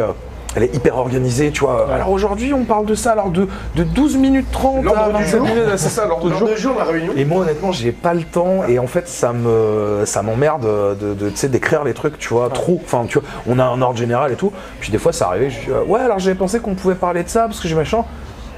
Elle 0.56 0.64
est 0.64 0.74
hyper 0.74 0.96
organisée, 0.96 1.50
tu 1.50 1.60
vois. 1.60 1.86
Alors 1.92 2.10
aujourd'hui, 2.10 2.52
on 2.54 2.64
parle 2.64 2.86
de 2.86 2.94
ça, 2.94 3.12
alors 3.12 3.30
de, 3.30 3.46
de 3.76 3.82
12 3.84 4.16
minutes 4.16 4.46
30 4.50 4.78
à 4.78 4.82
L'ordre 4.82 5.06
du 5.08 5.12
27 5.24 5.38
jour. 5.38 5.46
minutes, 5.46 5.62
c'est 5.76 5.88
ça, 5.88 6.06
l'ordre 6.06 6.30
du 6.30 6.36
jour. 6.36 6.48
de 6.48 6.56
jour 6.56 6.74
la 6.78 6.84
réunion. 6.84 7.12
Et 7.16 7.24
moi 7.24 7.42
honnêtement 7.42 7.72
j'ai 7.72 7.92
pas 7.92 8.14
le 8.14 8.22
temps 8.22 8.64
et 8.66 8.78
en 8.78 8.86
fait 8.86 9.06
ça 9.08 9.32
me 9.32 10.02
ça 10.04 10.22
m'emmerde 10.22 10.62
de, 11.00 11.14
de 11.14 11.46
d'écrire 11.48 11.84
les 11.84 11.94
trucs 11.94 12.18
tu 12.18 12.28
vois 12.30 12.48
trop 12.48 12.80
enfin 12.82 13.04
tu 13.08 13.18
vois 13.18 13.28
on 13.46 13.58
a 13.58 13.64
un 13.64 13.80
ordre 13.82 13.96
général 13.98 14.32
et 14.32 14.36
tout 14.36 14.52
puis 14.80 14.90
des 14.90 14.98
fois 14.98 15.12
ça 15.12 15.26
arrivait 15.28 15.50
je 15.50 15.60
dis 15.60 15.70
euh, 15.70 15.84
ouais 15.84 16.00
alors 16.00 16.18
j'avais 16.18 16.36
pensé 16.36 16.58
qu'on 16.60 16.74
pouvait 16.74 16.94
parler 16.94 17.22
de 17.22 17.28
ça 17.28 17.42
parce 17.42 17.60
que 17.60 17.68
j'ai 17.68 17.74
machin 17.74 18.04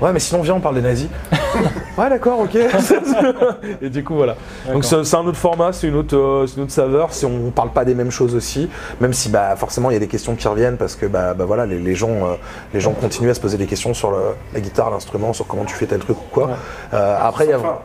ouais 0.00 0.12
mais 0.12 0.19
sinon 0.21 0.43
viens 0.43 0.55
on 0.55 0.61
parle 0.61 0.77
des 0.77 0.81
nazis 0.83 1.09
ouais 1.99 2.09
d'accord 2.11 2.41
ok 2.41 2.56
et 3.83 3.91
du 3.91 4.05
coup 4.05 4.15
voilà 4.15 4.37
donc 4.73 4.85
c'est 4.85 4.95
un 5.15 5.27
autre 5.27 5.37
format 5.37 5.73
c'est 5.73 5.89
une 5.89 5.97
autre 5.97 6.17
euh, 6.17 6.47
c'est 6.47 6.56
une 6.56 6.62
autre 6.65 6.73
saveur 6.73 7.12
si 7.12 7.25
on 7.27 7.50
parle 7.50 7.71
pas 7.71 7.85
des 7.85 7.95
mêmes 7.95 8.11
choses 8.11 8.35
aussi 8.35 8.69
même 9.00 9.12
si 9.12 9.29
bah 9.29 9.56
forcément 9.56 9.91
il 9.91 9.95
y 9.95 9.97
a 9.97 10.00
des 10.00 10.06
questions 10.09 10.35
qui 10.37 10.47
reviennent 10.49 10.77
parce 10.77 10.95
que 10.95 11.06
bah, 11.06 11.35
bah 11.35 11.45
voilà 11.47 11.67
les, 11.67 11.79
les 11.79 11.95
gens 11.95 12.11
euh, 12.11 12.35
les 12.75 12.81
gens 12.81 12.93
continuent 12.93 13.31
à 13.31 13.35
se 13.35 13.41
poser 13.41 13.56
des 13.59 13.67
questions 13.67 13.95
sur 13.95 14.11
le- 14.11 14.19
la 14.55 14.61
guitare 14.61 14.91
l'instrument 14.91 15.33
sur 15.33 15.47
comment 15.47 15.65
tu 15.65 15.75
fais 15.75 15.87
tel 15.87 15.99
truc 16.00 16.17
ou 16.19 16.25
quoi 16.33 16.50
Euh, 16.95 17.17
après 17.21 17.45
il 17.47 17.50
y 17.50 17.53
a 17.53 17.59
fin. 17.59 17.79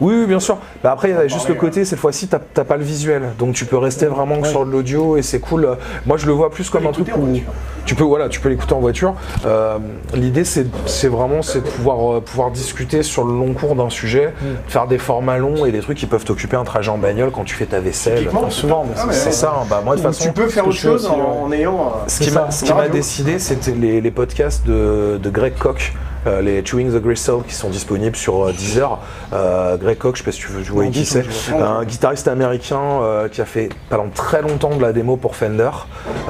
oui, 0.00 0.14
oui, 0.20 0.26
bien 0.26 0.40
sûr. 0.40 0.58
Bah 0.82 0.92
après, 0.92 1.10
il 1.10 1.14
y 1.14 1.18
a 1.18 1.26
juste 1.28 1.48
le 1.48 1.54
côté, 1.54 1.84
cette 1.84 1.98
fois-ci, 1.98 2.28
t'as 2.28 2.38
t'as 2.38 2.64
pas 2.64 2.76
le 2.76 2.84
visuel. 2.84 3.22
Donc 3.38 3.54
tu 3.54 3.64
peux 3.64 3.78
rester 3.78 4.06
vraiment 4.06 4.38
Ouais. 4.40 4.48
sur 4.48 4.64
de 4.66 4.70
l'audio 4.70 5.16
et 5.16 5.22
c'est 5.22 5.40
cool. 5.40 5.76
Moi, 6.06 6.16
je 6.16 6.26
le 6.26 6.32
vois 6.32 6.50
plus 6.50 6.68
comme 6.70 6.86
un 6.86 6.92
truc 6.92 7.08
où 7.16 7.20
voiture. 7.20 7.52
tu 7.86 7.94
peux, 7.94 8.04
voilà, 8.04 8.28
tu 8.28 8.40
peux 8.40 8.48
l'écouter 8.48 8.74
en 8.74 8.80
voiture. 8.80 9.14
Euh, 9.46 9.78
L'idée, 10.14 10.44
c'est 10.44 10.66
c'est 10.86 11.08
vraiment 11.08 11.42
c'est 11.52 11.60
de 11.64 11.68
pouvoir, 11.68 12.12
euh, 12.16 12.20
pouvoir 12.20 12.50
discuter 12.50 13.02
sur 13.02 13.24
le 13.24 13.32
long 13.32 13.52
cours 13.52 13.74
d'un 13.74 13.90
sujet, 13.90 14.32
faire 14.68 14.86
des 14.86 14.98
formats 14.98 15.38
longs 15.38 15.64
et 15.66 15.72
des 15.72 15.80
trucs 15.80 15.98
qui 15.98 16.06
peuvent 16.06 16.24
t'occuper 16.24 16.56
un 16.56 16.64
trajet 16.64 16.90
en 16.90 16.98
bagnole 16.98 17.30
quand 17.30 17.44
tu 17.44 17.54
fais 17.54 17.66
ta 17.66 17.80
vaisselle. 17.80 18.28
Souvent, 18.50 18.84
Ah, 18.96 19.06
C'est 19.10 19.26
ouais. 19.26 19.32
ça. 19.32 19.54
hein. 19.60 19.66
Bah, 19.68 19.80
moi, 19.84 19.94
de 19.96 20.00
toute 20.00 20.04
Donc, 20.10 20.14
façon, 20.14 20.28
tu 20.28 20.32
peux 20.32 20.48
faire 20.48 20.66
autre 20.66 20.76
chose 20.76 21.04
aussi, 21.06 21.14
en, 21.14 21.44
en 21.44 21.52
ayant. 21.52 21.78
euh, 21.80 22.08
ce 22.08 22.18
qui 22.18 22.24
C'est 22.30 22.34
m'a 22.34 22.46
ça. 22.46 22.50
ce 22.50 22.64
qui 22.64 22.72
m'a 22.72 22.88
décidé, 22.88 23.38
c'était 23.38 23.72
les, 23.72 24.00
les 24.00 24.10
podcasts 24.10 24.66
de, 24.66 25.18
de 25.22 25.30
Greg 25.30 25.54
Koch, 25.58 25.92
euh, 26.26 26.40
les 26.40 26.64
Chewing 26.64 26.90
the 26.92 27.02
Gristle, 27.02 27.42
qui 27.48 27.54
sont 27.54 27.68
disponibles 27.68 28.14
sur 28.16 28.46
euh, 28.46 28.52
Deezer. 28.52 28.98
Euh, 29.32 29.76
Greg 29.76 29.98
Koch, 29.98 30.14
je 30.14 30.18
sais 30.20 30.24
pas 30.24 30.32
si 30.32 30.40
tu 30.40 30.48
veux 30.48 30.62
jouer 30.62 30.86
Non, 30.86 30.90
qui 30.92 31.04
c'est, 31.04 31.22
vois 31.50 31.66
un 31.66 31.84
guitariste 31.84 32.28
américain 32.28 32.80
euh, 33.02 33.28
qui 33.28 33.40
a 33.40 33.44
fait 33.44 33.68
pendant 33.90 34.08
très 34.08 34.40
longtemps 34.42 34.74
de 34.76 34.82
la 34.82 34.92
démo 34.92 35.16
pour 35.16 35.34
Fender. 35.36 35.70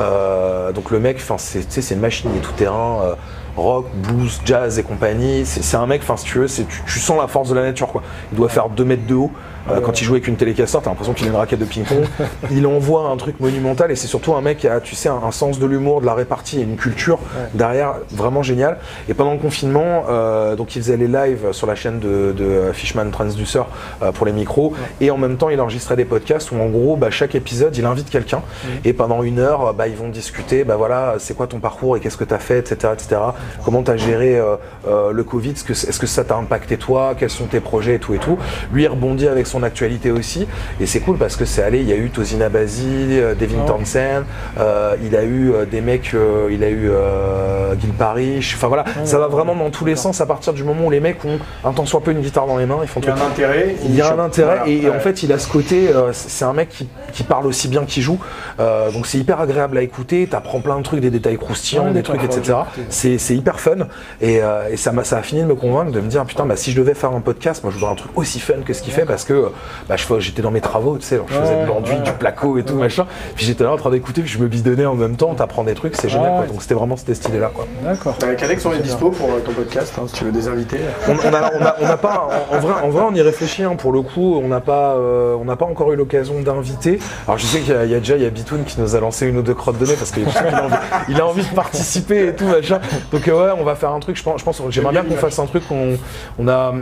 Euh, 0.01 0.73
donc 0.73 0.91
le 0.91 0.99
mec, 0.99 1.19
tu 1.19 1.25
c'est 1.37 1.95
une 1.95 2.01
machine, 2.01 2.31
il 2.35 2.39
est 2.39 2.41
tout 2.41 2.53
terrain. 2.53 3.17
Rock, 3.57 3.87
blues, 3.95 4.41
jazz 4.45 4.79
et 4.79 4.83
compagnie. 4.83 5.45
C'est 5.45 5.77
un 5.77 5.87
mec, 5.87 6.03
enfin 6.03 6.17
si 6.17 6.25
tu 6.25 6.39
veux, 6.39 6.47
tu 6.49 6.99
sens 6.99 7.21
la 7.21 7.29
force 7.29 7.49
de 7.49 7.55
la 7.55 7.63
nature 7.63 7.89
quoi. 7.89 8.03
Il 8.33 8.39
doit 8.39 8.49
faire 8.49 8.69
2 8.69 8.85
mètres 8.85 9.07
de 9.07 9.15
haut. 9.15 9.31
Euh, 9.71 9.81
quand 9.81 10.01
il 10.01 10.05
joue 10.05 10.15
avec 10.15 10.29
une 10.29 10.37
télécaster, 10.37 10.79
t'as 10.83 10.91
l'impression 10.91 11.13
qu'il 11.13 11.27
a 11.27 11.31
une 11.31 11.37
raquette 11.37 11.61
de 11.61 11.65
ping-pong. 11.65 12.05
il 12.51 12.67
envoie 12.67 13.09
un 13.09 13.17
truc 13.17 13.41
monumental 13.41 13.91
et 13.91 13.97
c'est 13.97 14.07
surtout 14.07 14.35
un 14.35 14.41
mec 14.41 14.59
qui 14.59 14.69
a, 14.69 14.81
tu 14.81 14.95
sais, 14.95 15.09
un, 15.09 15.21
un 15.25 15.31
sens 15.31 15.59
de 15.59 15.67
l'humour, 15.67 16.01
de 16.01 16.07
la 16.07 16.15
répartie 16.15 16.61
et 16.61 16.63
une 16.63 16.77
culture 16.77 17.19
derrière 17.55 17.95
vraiment 18.11 18.43
génial. 18.43 18.79
Et 19.09 19.15
pendant 19.15 19.33
le 19.33 19.39
confinement, 19.39 20.05
euh, 20.09 20.57
donc 20.57 20.75
il 20.77 20.83
faisait 20.83 20.97
les 20.97 21.09
lives 21.09 21.53
sur 21.53 21.67
la 21.67 21.75
chaîne 21.75 21.99
de, 22.01 22.35
de 22.37 22.73
Fishman 22.73 23.11
Transducer 23.11 23.63
euh, 24.03 24.13
pour 24.13 24.27
les 24.27 24.33
micros 24.33 24.75
et 25.01 25.11
en 25.11 25.19
même 25.19 25.37
temps 25.37 25.49
il 25.49 25.61
enregistrait 25.61 25.97
des 25.97 26.05
podcasts 26.05 26.51
où 26.53 26.57
en 26.57 26.69
gros, 26.69 26.97
bah, 26.97 27.11
chaque 27.11 27.35
épisode, 27.35 27.77
il 27.77 27.85
invite 27.85 28.11
quelqu'un 28.11 28.43
et 28.85 28.93
pendant 28.93 29.23
une 29.23 29.39
heure, 29.39 29.67
euh, 29.67 29.73
bah, 29.73 29.89
ils 29.89 29.97
vont 29.97 30.09
discuter, 30.09 30.65
bah 30.65 30.77
voilà, 30.77 31.17
c'est 31.19 31.35
quoi 31.37 31.47
ton 31.47 31.59
parcours 31.59 31.97
et 31.97 32.01
qu'est-ce 32.01 32.17
que 32.17 32.25
tu 32.25 32.35
as 32.35 32.39
fait, 32.39 32.59
etc., 32.59 32.93
etc. 32.93 33.21
Comment 33.65 33.83
tu 33.83 33.91
as 33.91 33.97
géré 33.97 34.39
euh, 34.39 34.57
euh, 34.87 35.13
le 35.13 35.25
Covid, 35.25 35.51
est-ce 35.51 35.65
que, 35.65 35.73
est-ce 35.73 35.99
que 35.99 36.07
ça 36.07 36.25
t'a 36.25 36.37
impacté 36.37 36.77
toi, 36.77 37.15
quels 37.19 37.31
sont 37.31 37.47
tes 37.47 37.61
projets 37.61 37.97
et 37.97 37.99
tout 37.99 38.15
et 38.15 38.19
tout? 38.19 38.39
Lui, 38.73 38.85
il 38.85 38.89
rebondit 38.89 39.29
avec 39.29 39.47
son 39.53 39.63
actualité 39.63 40.11
aussi 40.11 40.47
et 40.81 40.87
c'est 40.87 41.01
cool 41.01 41.19
parce 41.19 41.37
que 41.37 41.45
c'est 41.45 41.63
allé, 41.63 41.81
il 41.81 41.89
y 41.89 41.93
a 41.93 41.97
eu 41.97 42.09
Tozina 42.11 42.49
Basile, 42.49 43.09
euh, 43.13 43.35
Devin 43.35 43.59
Ah. 43.65 43.67
Townsend, 43.69 44.25
euh, 44.59 44.97
il 45.05 45.15
a 45.15 45.23
eu 45.25 45.53
euh, 45.53 45.65
des 45.67 45.81
mecs, 45.83 46.13
euh, 46.15 46.49
il 46.51 46.65
a 46.65 46.69
eu 46.71 46.89
euh, 46.91 47.75
Gil 47.79 47.91
Parrish, 47.91 48.55
enfin 48.57 48.69
voilà, 48.69 48.85
ça 49.05 49.19
va 49.19 49.27
vraiment 49.29 49.55
dans 49.55 49.71
tous 49.71 49.85
les 49.85 49.97
sens 49.97 50.21
à 50.21 50.27
partir 50.27 50.53
du 50.55 50.65
moment 50.65 50.87
où 50.87 50.91
les 50.91 51.01
mecs 51.01 51.25
ont 51.25 51.39
un 51.65 51.73
tant 51.73 51.85
soit 51.87 52.01
peu 52.03 52.13
une 52.13 52.21
guitare 52.21 52.47
dans 52.47 52.57
les 52.57 52.67
mains, 52.67 52.79
ils 52.83 52.89
font 52.89 53.01
Il 53.01 53.07
y 53.07 53.11
a 53.11 53.15
un 53.15 53.27
intérêt. 53.31 53.77
Il 53.85 53.95
y 53.95 54.01
a 54.01 54.13
un 54.15 54.19
intérêt 54.19 54.57
Voilà. 54.59 54.69
et 54.73 54.89
Ouais. 54.89 54.97
en 54.97 55.01
fait 55.01 55.23
il 55.23 55.33
a 55.33 55.39
ce 55.39 55.49
côté, 55.49 55.91
c'est 56.13 56.45
un 56.45 56.53
mec 56.55 56.71
qui, 56.71 56.89
qui 57.13 57.23
parle 57.23 57.47
aussi 57.47 57.69
bien 57.69 57.85
qu'il 57.85 58.03
joue, 58.03 58.19
donc 58.59 59.07
c'est 59.07 59.19
hyper 59.19 59.41
agréable 59.41 59.77
à 59.79 59.83
écouter, 59.83 60.27
t'apprends 60.31 60.61
plein 60.61 60.79
de 60.79 60.83
trucs, 60.83 61.01
des 61.01 61.11
détails 61.11 61.37
croustillants, 61.37 61.87
Ouais, 61.87 61.93
des 61.93 62.03
trucs, 62.03 62.23
etc. 62.25 62.59
C'est 62.89 63.35
hyper 63.37 63.61
fun. 63.61 63.87
Et, 64.21 64.41
et 64.71 64.77
ça, 64.77 64.93
m'a, 64.93 65.05
ça 65.05 65.19
a 65.19 65.23
fini 65.23 65.43
de 65.43 65.47
me 65.47 65.55
convaincre 65.55 65.93
de 65.93 66.01
me 66.01 66.09
dire 66.09 66.25
putain, 66.25 66.47
bah, 66.47 66.57
si 66.57 66.71
je 66.73 66.79
devais 66.81 66.95
faire 66.95 67.13
un 67.13 67.21
podcast, 67.21 67.63
moi 67.65 67.73
je 67.73 67.79
voudrais 67.79 67.93
un 67.93 67.97
truc 67.97 68.13
aussi 68.17 68.41
fun 68.41 68.55
que 68.65 68.73
ce 68.73 68.83
qu'il 68.83 68.93
fait 68.93 69.05
parce 69.05 69.25
que 69.25 69.42
bah, 69.89 69.97
je, 69.97 70.05
fais- 70.05 70.21
j'étais 70.21 70.43
dans 70.43 70.51
mes 70.51 70.61
travaux, 70.61 70.97
tu 70.99 71.05
sais, 71.07 71.15
alors 71.17 71.27
je 71.29 71.35
faisais 71.35 71.55
Ouais, 71.55 71.63
de 71.63 71.67
l'enduit, 71.69 71.95
ouais. 71.95 72.01
du 72.03 72.13
placo 72.13 72.59
et 72.59 72.63
tout 72.65 72.75
machin. 72.77 73.07
Puis 73.35 73.45
j'étais 73.47 73.65
là 73.65 73.73
en 73.73 73.77
train 73.77 73.91
d'écouter, 73.91 74.23
puis 74.23 74.31
je 74.31 74.39
me 74.39 74.47
bidonnais 74.49 74.87
en 74.87 74.95
même 74.95 75.17
temps, 75.17 75.35
t'apprends 75.35 75.65
des 75.65 75.75
trucs, 75.75 75.97
c'est 75.97 76.09
génial. 76.09 76.31
Ouais. 76.33 76.37
quoi. 76.39 76.47
Donc 76.47 76.63
c'était 76.63 76.75
vraiment 76.75 76.97
c'était 76.97 77.15
stylé 77.15 77.39
là 77.39 77.51
quoi. 77.55 77.67
D'accord. 77.83 78.15
Avec 78.23 78.43
Alex, 78.43 78.65
on 78.67 78.73
est 78.73 78.79
dispo 78.81 79.11
pour 79.11 79.29
euh, 79.29 79.41
ton 79.45 79.53
podcast, 79.53 79.95
hein, 79.99 80.05
si 80.07 80.15
tu 80.15 80.25
veux 80.25 80.33
des 80.33 80.49
invités. 80.49 80.79
On, 81.09 81.13
on 81.13 81.35
a, 81.35 81.51
on 81.59 81.65
a- 81.65 81.77
on 81.83 81.87
a 81.87 81.97
pas, 81.97 82.29
en, 82.53 82.57
en 82.57 82.61
vrai, 82.61 82.75
en 82.83 82.89
vrai, 82.91 83.05
on 83.11 83.15
y 83.15 83.21
réfléchit. 83.23 83.63
hein, 83.65 83.77
pour 83.77 83.93
le 83.93 84.03
coup, 84.03 84.41
on 84.43 84.49
n'a 84.49 84.61
pas, 84.61 84.95
euh, 84.95 85.35
on 85.41 85.45
n'a 85.45 85.57
pas 85.57 85.67
encore 85.67 85.93
eu 85.93 85.97
l'occasion 85.97 86.41
d'inviter. 86.41 86.99
Alors, 87.27 87.39
je 87.39 87.47
sais 87.47 87.61
qu'il 87.61 87.73
y, 87.73 87.77
a- 87.77 87.85
il 87.85 87.91
y 87.91 87.95
a 87.95 87.99
déjà, 87.99 88.17
il 88.17 88.23
y 88.23 88.27
a 88.27 88.31
Bitoun 88.31 88.65
qui 88.65 88.81
nous 88.81 88.95
a 88.97 89.01
lancé 89.01 89.27
une 89.27 89.39
ou 89.39 89.43
deux 89.43 89.55
crottes 89.55 89.79
de 89.79 89.87
nez 89.87 89.95
parce 89.95 90.11
qu'il 90.11 90.25
a, 90.27 90.65
envie- 90.65 90.75
il 91.09 91.21
a 91.21 91.27
envie 91.27 91.43
de 91.45 91.55
participer 91.55 92.29
et 92.29 92.35
tout 92.35 92.47
machin. 92.47 92.81
Donc 93.13 93.27
euh, 93.29 93.33
ouais, 93.47 93.53
on 93.59 93.65
va 93.65 93.75
faire 93.75 93.91
un 93.91 94.01
truc. 94.01 94.17
Je 94.17 94.23
pense, 94.23 94.41
je 94.41 94.45
pense, 94.45 94.63
j'aimerais 94.71 94.93
bien 94.93 95.03
qu'on 95.05 95.17
fasse 95.17 95.39
un 95.39 95.47
truc. 95.47 95.67
qu'on 95.69 95.97
on 96.39 96.49
a, 96.49 96.73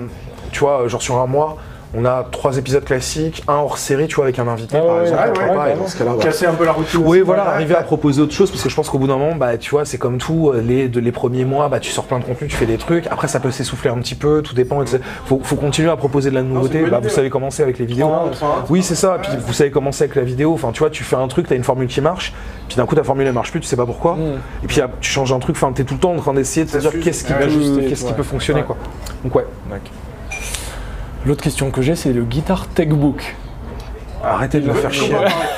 tu 0.53 0.61
vois, 0.61 0.87
genre 0.89 1.03
sur 1.03 1.19
un 1.19 1.27
mois. 1.27 1.57
On 1.93 2.05
a 2.05 2.25
trois 2.31 2.57
épisodes 2.57 2.85
classiques, 2.85 3.43
un 3.49 3.55
hors 3.57 3.77
série, 3.77 4.07
tu 4.07 4.15
vois, 4.15 4.25
avec 4.25 4.39
un 4.39 4.47
invité 4.47 4.77
Ah 4.81 4.87
par 4.87 4.97
ouais, 4.97 5.09
exemple. 5.09 5.41
ouais, 5.41 6.15
ouais. 6.15 6.23
Casser 6.23 6.47
un 6.47 6.55
peu 6.55 6.65
la 6.65 6.71
routine. 6.71 7.01
Oui, 7.05 7.21
voilà, 7.21 7.49
arriver 7.49 7.75
à 7.75 7.83
proposer 7.83 8.23
autre 8.23 8.33
chose, 8.33 8.49
parce 8.49 8.63
que 8.63 8.69
je 8.69 8.77
pense 8.77 8.89
qu'au 8.89 8.99
bout 8.99 9.09
d'un 9.09 9.17
moment, 9.17 9.35
bah, 9.35 9.59
tu 9.59 9.71
vois, 9.71 9.85
c'est 9.85 9.99
comme 9.99 10.19
tout, 10.19 10.51
euh, 10.55 10.61
les, 10.61 10.89
de, 10.89 11.01
les 11.01 11.11
premiers 11.11 11.45
mois, 11.45 11.69
bah, 11.69 11.81
tu 11.81 11.91
sors 11.91 12.05
plein 12.05 12.21
de 12.21 12.25
contenu, 12.25 12.47
tu 12.47 12.55
fais 12.55 12.67
des 12.67 12.77
trucs, 12.79 13.09
après 13.09 13.27
ça 13.27 13.41
peut 13.41 13.51
s'essouffler 13.51 13.91
un 13.91 13.99
petit 13.99 14.15
peu, 14.15 14.41
tout 14.43 14.55
dépend, 14.55 14.83
etc. 14.83 14.99
Faut, 15.27 15.41
faut 15.43 15.57
continuer 15.57 15.91
à 15.91 15.97
proposer 15.97 16.31
de 16.31 16.37
la 16.37 16.43
nouveauté, 16.43 16.85
bah, 16.85 17.01
vous 17.03 17.09
savez 17.09 17.29
comment 17.29 17.51
c'est 17.51 17.65
avec 17.65 17.79
les 17.81 17.87
vidéos. 17.87 18.09
Oui, 18.69 18.85
c'est 18.85 18.95
ça, 18.95 19.19
puis 19.21 19.33
vous 19.45 19.53
savez 19.53 19.73
comment 19.73 19.91
c'est 19.91 20.05
avec 20.05 20.15
la 20.15 20.23
vidéo, 20.23 20.53
enfin, 20.55 20.71
tu 20.71 20.79
vois, 20.79 20.91
tu 20.91 21.03
fais 21.03 21.17
un 21.17 21.27
truc, 21.27 21.49
t'as 21.49 21.57
une 21.57 21.65
formule 21.65 21.89
qui 21.89 22.01
marche, 22.01 22.33
puis 22.69 22.77
d'un 22.77 22.87
coup 22.87 22.95
ta 22.95 23.03
formule 23.03 23.27
elle 23.27 23.33
marche 23.33 23.51
plus, 23.51 23.59
tu 23.61 23.67
sais 23.67 23.75
pas 23.77 23.87
pourquoi, 23.87 24.15
Mm. 24.15 24.39
et 24.63 24.67
puis 24.69 24.81
tu 25.01 25.11
changes 25.11 25.33
un 25.33 25.41
truc, 25.41 25.57
enfin, 25.57 25.73
t'es 25.73 25.83
tout 25.83 25.95
le 25.95 26.01
temps 26.01 26.13
en 26.13 26.17
train 26.19 26.35
d'essayer 26.35 26.65
de 26.67 26.71
te 26.71 26.79
dire 26.79 26.93
qu'est-ce 27.03 27.25
qui, 27.25 27.33
qu'est-ce 27.89 28.05
qui 28.05 28.13
peut 28.13 28.23
fonctionner, 28.23 28.63
quoi. 28.63 28.77
Donc 29.25 29.35
ouais, 29.35 29.45
L'autre 31.27 31.43
question 31.43 31.71
que 31.71 31.83
j'ai, 31.83 31.95
c'est 31.97 32.13
le 32.13 32.23
Guitar 32.25 32.67
Tech 32.69 32.89
Book. 32.89 33.37
arrêtez 34.25 34.61
de 34.61 34.67
me 34.69 34.73
faire 34.75 34.93
chier. 34.93 35.15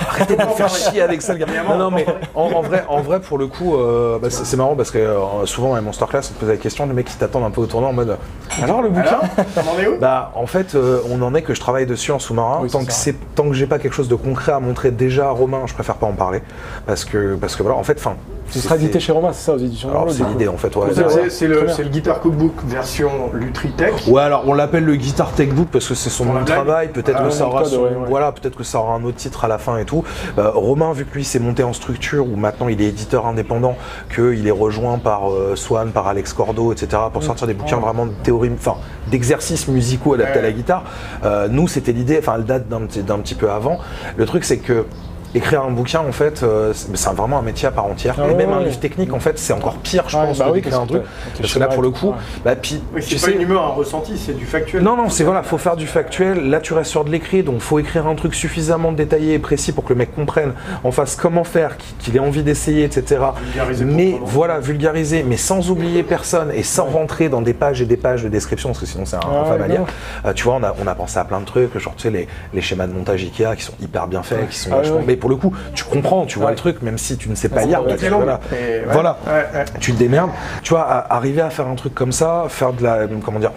Arrêtez 0.08 0.36
de 0.36 0.42
me 0.42 0.48
faire 0.50 0.68
chier 0.68 1.00
avec 1.02 1.22
ça, 1.22 1.32
le 1.34 1.38
gars. 1.38 1.46
Non, 1.68 1.76
non, 1.78 1.90
mais 1.90 2.04
en, 2.34 2.42
en 2.52 2.62
vrai, 2.62 2.84
en 2.88 3.00
vrai, 3.00 3.20
pour 3.20 3.38
le 3.38 3.46
coup, 3.46 3.76
euh, 3.76 4.18
bah, 4.20 4.28
c'est 4.30 4.44
c'est 4.44 4.56
marrant 4.56 4.74
parce 4.74 4.90
que 4.90 4.98
euh, 4.98 5.46
souvent, 5.46 5.74
à 5.74 5.80
Masterclass, 5.80 6.18
on 6.30 6.34
te 6.34 6.40
pose 6.40 6.48
la 6.48 6.56
question, 6.56 6.84
les 6.86 6.92
mecs 6.92 7.06
qui 7.06 7.16
t'attendent 7.16 7.44
un 7.44 7.50
peu 7.50 7.60
au 7.60 7.66
tournant 7.66 7.88
en 7.88 7.92
mode 7.92 8.18
Alors 8.60 8.82
le 8.82 8.88
bouquin 8.88 9.20
T'en 9.54 9.60
en 9.62 9.78
es 9.80 9.86
où 9.86 9.98
Bah, 10.00 10.32
en 10.34 10.46
fait, 10.46 10.74
euh, 10.74 11.00
on 11.10 11.22
en 11.22 11.34
est 11.34 11.42
que 11.42 11.54
je 11.54 11.60
travaille 11.60 11.86
dessus 11.86 12.10
en 12.10 12.18
sous-marin. 12.18 12.58
Oui, 12.62 12.68
tant, 12.70 12.80
c'est 12.80 12.86
que 12.86 12.92
c'est- 12.92 13.34
tant 13.36 13.44
que 13.44 13.54
j'ai 13.54 13.66
pas 13.66 13.78
quelque 13.78 13.94
chose 13.94 14.08
de 14.08 14.16
concret 14.16 14.52
à 14.52 14.58
montrer 14.60 14.90
déjà 14.90 15.28
à 15.28 15.30
Romain, 15.30 15.62
je 15.66 15.74
préfère 15.74 15.94
pas 15.96 16.06
en 16.06 16.12
parler. 16.14 16.42
Parce 16.86 17.04
que, 17.04 17.36
parce 17.36 17.54
que 17.56 17.62
voilà, 17.62 17.78
en 17.78 17.84
fait, 17.84 17.98
enfin. 17.98 18.16
Ce 18.52 18.60
sera 18.60 18.76
édité 18.76 19.00
chez 19.00 19.12
Romain, 19.12 19.30
c'est 19.32 19.46
ça, 19.46 19.54
aux 19.54 19.58
éditions 19.58 19.90
Alors, 19.90 20.10
c'est 20.10 20.24
l'idée 20.28 20.48
en 20.48 20.56
fait, 20.56 20.74
ouais. 20.76 20.88
C'est- 21.30 21.46
le, 21.48 21.62
le 21.66 21.88
Guitar 21.88 22.20
Cookbook 22.20 22.52
version 22.64 23.10
Lutritech. 23.32 24.06
Ouais, 24.08 24.22
alors 24.22 24.44
on 24.46 24.54
l'appelle 24.54 24.84
le 24.84 24.94
Guitar 24.96 25.32
Tech 25.32 25.48
Book 25.50 25.68
parce 25.72 25.88
que 25.88 25.94
c'est 25.94 26.10
son 26.10 26.26
nom 26.26 26.40
de 26.40 26.44
travail. 26.44 26.88
Peut-être 26.92 27.18
Ah, 27.20 27.24
que 27.24 27.30
ça 27.30 27.46
aura 27.46 27.62
code, 27.62 27.70
son, 27.72 27.82
ouais, 27.82 27.88
ouais. 27.90 27.96
voilà, 28.08 28.30
peut-être 28.32 28.56
que 28.56 28.64
ça 28.64 28.78
aura 28.78 28.94
un 28.94 29.04
autre 29.04 29.16
titre 29.16 29.44
à 29.44 29.48
la 29.48 29.58
fin 29.58 29.78
et 29.78 29.84
tout. 29.84 30.04
Euh, 30.38 30.50
Romain, 30.50 30.92
vu 30.92 31.04
que 31.04 31.14
lui 31.14 31.24
s'est 31.24 31.38
monté 31.38 31.62
en 31.64 31.72
structure 31.72 32.26
où 32.26 32.36
maintenant 32.36 32.68
il 32.68 32.80
est 32.80 32.86
éditeur 32.88 33.26
indépendant, 33.26 33.76
qu'il 34.14 34.46
est 34.46 34.50
rejoint 34.50 34.98
par 34.98 35.30
euh, 35.30 35.56
Swan, 35.56 35.90
par 35.90 36.06
Alex 36.06 36.32
Cordo, 36.32 36.72
etc. 36.72 37.02
Mm. 37.08 37.12
pour 37.12 37.22
sortir 37.22 37.46
des 37.46 37.54
bouquins 37.54 37.78
vraiment 37.78 38.06
de 38.06 38.12
théorie, 38.22 38.50
enfin 38.54 38.76
d'exercices 39.10 39.68
musicaux 39.68 40.14
adaptés 40.14 40.38
à 40.38 40.42
la 40.42 40.52
guitare. 40.52 40.84
Euh, 41.24 41.48
nous, 41.48 41.68
c'était 41.68 41.92
l'idée. 41.92 42.18
Enfin, 42.18 42.34
elle 42.36 42.44
date 42.44 42.68
d'un 42.68 42.80
petit, 42.82 43.02
d'un 43.02 43.18
petit 43.18 43.34
peu 43.34 43.50
avant. 43.50 43.78
Le 44.16 44.26
truc, 44.26 44.44
c'est 44.44 44.58
que 44.58 44.84
Écrire 45.34 45.62
un 45.62 45.70
bouquin, 45.70 46.00
en 46.00 46.12
fait, 46.12 46.42
euh, 46.42 46.72
c'est 46.74 47.10
vraiment 47.14 47.38
un 47.38 47.42
métier 47.42 47.66
à 47.66 47.70
part 47.70 47.86
entière. 47.86 48.16
Ah 48.18 48.30
et 48.30 48.34
même 48.34 48.48
ouais, 48.50 48.54
un 48.54 48.58
ouais. 48.58 48.64
livre 48.66 48.78
technique, 48.80 49.12
en 49.14 49.18
fait, 49.20 49.38
c'est 49.38 49.54
encore 49.54 49.76
pire, 49.76 50.04
je 50.08 50.16
pense, 50.16 50.38
bah 50.38 50.44
que 50.46 50.50
oui, 50.50 50.60
d'écrire 50.60 50.80
un 50.80 50.86
truc. 50.86 51.02
Parce 51.40 51.54
que 51.54 51.58
là, 51.58 51.68
pour 51.68 51.82
le 51.82 51.90
coup, 51.90 52.08
Ouais. 52.08 52.14
bah, 52.44 52.54
puis, 52.56 52.82
Oui, 52.94 53.02
c'est 53.02 53.14
pas 53.14 53.20
sais, 53.28 53.32
une 53.32 53.40
humeur, 53.42 53.64
un 53.64 53.68
ressenti, 53.70 54.18
c'est 54.18 54.34
du 54.36 54.44
factuel. 54.44 54.82
non, 54.82 54.94
non, 54.96 55.08
c'est 55.08 55.24
voilà, 55.24 55.42
faut 55.42 55.56
faire 55.56 55.76
du 55.76 55.86
factuel. 55.86 56.50
Là, 56.50 56.60
tu 56.60 56.74
restes 56.74 56.90
sur 56.90 57.04
de 57.04 57.10
l'écrit, 57.10 57.42
donc 57.42 57.60
faut 57.60 57.78
écrire 57.78 58.06
un 58.06 58.14
truc 58.14 58.34
suffisamment 58.34 58.92
détaillé 58.92 59.34
et 59.34 59.38
précis 59.38 59.72
pour 59.72 59.84
que 59.84 59.94
le 59.94 59.98
mec 60.00 60.14
comprenne, 60.14 60.52
en 60.84 60.90
face 60.90 61.16
comment 61.16 61.44
faire, 61.44 61.76
qu'il- 61.98 62.14
ait 62.14 62.18
envie 62.18 62.42
d'essayer, 62.42 62.84
etc. 62.84 63.22
Vulgariser 63.42 63.84
Mais 63.86 64.16
voilà, 64.22 64.60
vulgariser, 64.60 65.22
mais 65.26 65.38
sans 65.38 65.70
oublier 65.70 66.02
personne 66.02 66.50
et 66.52 66.62
sans 66.62 66.84
rentrer 66.84 67.30
dans 67.30 67.40
des 67.40 67.54
pages 67.54 67.80
et 67.80 67.86
des 67.86 67.96
pages 67.96 68.22
de 68.22 68.28
description, 68.28 68.68
parce 68.68 68.80
que 68.80 68.86
sinon 68.86 69.06
c'est 69.06 69.16
infâme 69.16 69.62
à 69.62 69.66
lire. 69.68 69.84
Euh, 70.26 70.34
tu 70.34 70.44
vois, 70.44 70.56
on 70.56 70.62
a, 70.62 70.74
on 70.82 70.86
a 70.86 70.94
pensé 70.94 71.18
à 71.18 71.24
plein 71.24 71.40
de 71.40 71.46
trucs, 71.46 71.78
genre 71.78 71.94
tu 71.96 72.02
sais, 72.02 72.10
les, 72.10 72.28
les 72.52 72.60
schémas 72.60 72.86
de 72.86 72.92
montage 72.92 73.22
Ikea 73.22 73.56
qui 73.56 73.62
sont 73.62 73.72
hyper 73.80 74.06
bien 74.08 74.22
faits, 74.22 74.50
qui 74.50 74.58
sont 74.58 74.70
Ah 74.74 74.76
vachement. 74.78 74.96
ouais. 74.96 75.04
Mais 75.06 75.16
pour 75.22 75.30
le 75.30 75.36
coup, 75.36 75.54
tu 75.72 75.84
comprends, 75.84 76.26
tu 76.26 76.38
vois 76.38 76.46
Ouais. 76.46 76.52
le 76.54 76.58
truc, 76.58 76.82
même 76.82 76.98
si 76.98 77.16
tu 77.16 77.28
ne 77.30 77.36
sais 77.36 77.48
pas 77.48 77.64
lire. 77.64 77.80
bah, 77.84 77.94
tu- 77.96 78.08
voilà. 78.08 78.40
Ouais. 78.50 79.32
Ouais, 79.32 79.58
ouais. 79.60 79.64
tu 79.78 79.92
te 79.92 79.98
démerdes. 79.98 80.30
Tu 80.64 80.70
vois, 80.70 80.82
à- 80.82 81.14
arriver 81.14 81.40
à 81.40 81.48
faire 81.48 81.68
un 81.68 81.76
truc 81.76 81.94
comme 81.94 82.10
ça, 82.10 82.46
faire 82.48 82.72
de 82.72 82.82
la, 82.82 83.06
comment 83.24 83.38
dire, 83.38 83.52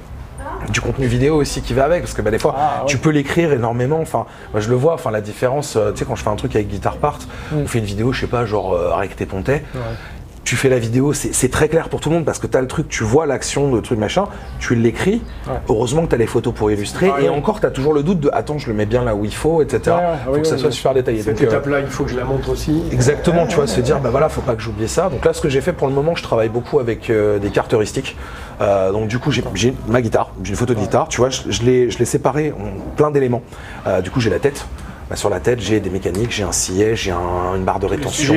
du 0.69 0.79
contenu 0.79 1.07
vidéo 1.07 1.37
aussi 1.37 1.61
qui 1.63 1.73
va 1.73 1.85
avec, 1.85 2.01
parce 2.03 2.13
que 2.13 2.21
bah, 2.21 2.29
des 2.29 2.37
fois, 2.37 2.53
Ah, 2.55 2.81
ouais. 2.81 2.85
tu 2.85 2.99
peux 2.99 3.09
l'écrire 3.09 3.51
énormément. 3.51 3.99
Enfin, 3.99 4.27
moi 4.53 4.61
je 4.61 4.69
le 4.69 4.75
vois. 4.75 4.93
Enfin, 4.93 5.09
la 5.09 5.21
différence, 5.21 5.75
euh, 5.75 5.91
tu 5.91 5.97
sais, 5.97 6.05
quand 6.05 6.15
je 6.15 6.21
fais 6.23 6.29
un 6.29 6.35
truc 6.35 6.55
avec 6.55 6.67
Guitar 6.67 6.97
Part, 6.97 7.17
Mm. 7.51 7.57
on 7.63 7.67
fait 7.67 7.79
une 7.79 7.85
vidéo, 7.85 8.13
je 8.13 8.21
sais 8.21 8.27
pas, 8.27 8.45
genre 8.45 8.73
euh, 8.75 8.91
avec 8.91 9.15
tes 9.15 9.25
pontais. 9.25 9.63
Tu 10.45 10.55
fais 10.55 10.69
la 10.69 10.77
vidéo, 10.77 11.11
c'est 11.13 11.49
très 11.49 11.67
clair 11.67 11.89
pour 11.89 11.99
tout 11.99 12.09
le 12.09 12.15
monde 12.15 12.25
parce 12.25 12.37
que 12.37 12.45
tu 12.45 12.55
as 12.55 12.61
le 12.61 12.67
truc, 12.67 12.87
tu 12.87 13.03
vois 13.03 13.25
l'action 13.25 13.71
de 13.71 13.81
truc 13.81 13.97
machin, 13.97 14.25
tu 14.59 14.75
l'écris. 14.75 15.23
Ouais. 15.47 15.53
Heureusement 15.69 16.03
que 16.03 16.09
tu 16.09 16.15
as 16.15 16.19
les 16.19 16.27
photos 16.27 16.53
pour 16.53 16.69
illustrer. 16.69 17.11
Ah, 17.11 17.19
et 17.19 17.23
oui. 17.23 17.29
encore, 17.29 17.59
tu 17.59 17.65
as 17.65 17.71
toujours 17.71 17.93
le 17.93 18.03
doute 18.03 18.19
de 18.19 18.29
attends, 18.31 18.59
je 18.59 18.67
le 18.67 18.75
mets 18.75 18.85
bien 18.85 19.03
là 19.03 19.15
où 19.15 19.25
il 19.25 19.33
faut, 19.33 19.63
etc. 19.63 19.95
Faut 20.23 20.33
oui, 20.33 20.41
que 20.41 20.47
ça 20.47 20.53
oui, 20.53 20.61
soit 20.61 20.71
super 20.71 20.93
détaillé. 20.93 21.23
Cette 21.23 21.41
euh, 21.41 21.45
étape-là, 21.45 21.79
il 21.79 21.87
faut 21.87 22.03
que 22.03 22.11
je 22.11 22.15
la 22.15 22.25
montre 22.25 22.51
aussi. 22.51 22.83
Exactement, 22.91 23.47
tu 23.47 23.55
vois, 23.55 23.65
se 23.65 23.81
dire, 23.81 23.99
bah 23.99 24.11
voilà, 24.11 24.29
faut 24.29 24.41
pas 24.41 24.53
que 24.53 24.61
j'oublie 24.61 24.87
ça. 24.87 25.09
Donc 25.09 25.25
là, 25.25 25.33
ce 25.33 25.41
que 25.41 25.49
j'ai 25.49 25.61
fait 25.61 25.73
pour 25.73 25.87
le 25.87 25.93
moment, 25.93 26.15
je 26.15 26.21
travaille 26.21 26.49
beaucoup 26.49 26.79
avec 26.79 27.09
euh, 27.09 27.39
des 27.39 27.49
cartes 27.49 27.73
heuristiques. 27.73 28.15
Euh, 28.61 28.91
donc 28.91 29.07
du 29.07 29.19
coup, 29.19 29.31
j'ai 29.31 29.73
ma 29.87 30.01
guitare, 30.01 30.31
j'ai 30.43 30.51
une 30.51 30.55
photo 30.55 30.73
de 30.73 30.79
guitare, 30.79 31.07
tu 31.07 31.17
vois, 31.17 31.29
je, 31.29 31.63
l'ai 31.63 31.89
je 31.89 31.97
l'ai 31.97 32.05
séparée 32.05 32.53
en 32.53 32.95
plein 32.95 33.11
d'éléments. 33.11 33.41
Euh, 33.87 34.01
du 34.01 34.11
coup, 34.11 34.19
j'ai 34.19 34.29
la 34.29 34.39
tête. 34.39 34.65
Bah, 35.09 35.15
sur 35.15 35.29
la 35.29 35.39
tête, 35.39 35.59
j'ai 35.59 35.79
des 35.79 35.91
mécaniques, 35.91 36.31
j'ai 36.31 36.43
un 36.43 36.51
siège, 36.51 37.03
j'ai 37.03 37.11
un- 37.11 37.55
une 37.55 37.63
barre 37.63 37.79
de 37.79 37.85
rétention, 37.85 38.33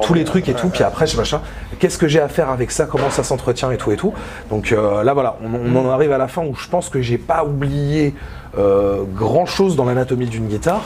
tous 0.00 0.14
les 0.14 0.24
trucs 0.24 0.48
et 0.48 0.52
Ouais, 0.52 0.60
tout. 0.60 0.68
Puis 0.68 0.84
après, 0.84 1.08
je 1.08 1.16
machin. 1.16 1.40
Qu'est-ce 1.80 1.98
que 1.98 2.06
j'ai 2.06 2.20
à 2.20 2.28
faire 2.28 2.50
avec 2.50 2.70
ça? 2.70 2.86
Comment 2.86 3.10
ça 3.10 3.24
s'entretient 3.24 3.72
et 3.72 3.76
tout 3.78 3.90
et 3.90 3.96
tout? 3.96 4.12
Donc 4.48 4.70
euh, 4.70 5.02
là, 5.02 5.12
voilà, 5.12 5.36
on, 5.42 5.76
on 5.76 5.86
en 5.86 5.90
arrive 5.90 6.12
à 6.12 6.18
la 6.18 6.28
fin 6.28 6.42
où 6.44 6.54
je 6.54 6.68
pense 6.68 6.88
que 6.88 7.00
j'ai 7.02 7.18
pas 7.18 7.44
oublié 7.44 8.14
euh, 8.56 9.02
grand 9.14 9.46
chose 9.46 9.76
dans 9.76 9.84
l'anatomie 9.84 10.26
d'une 10.26 10.46
guitare, 10.46 10.82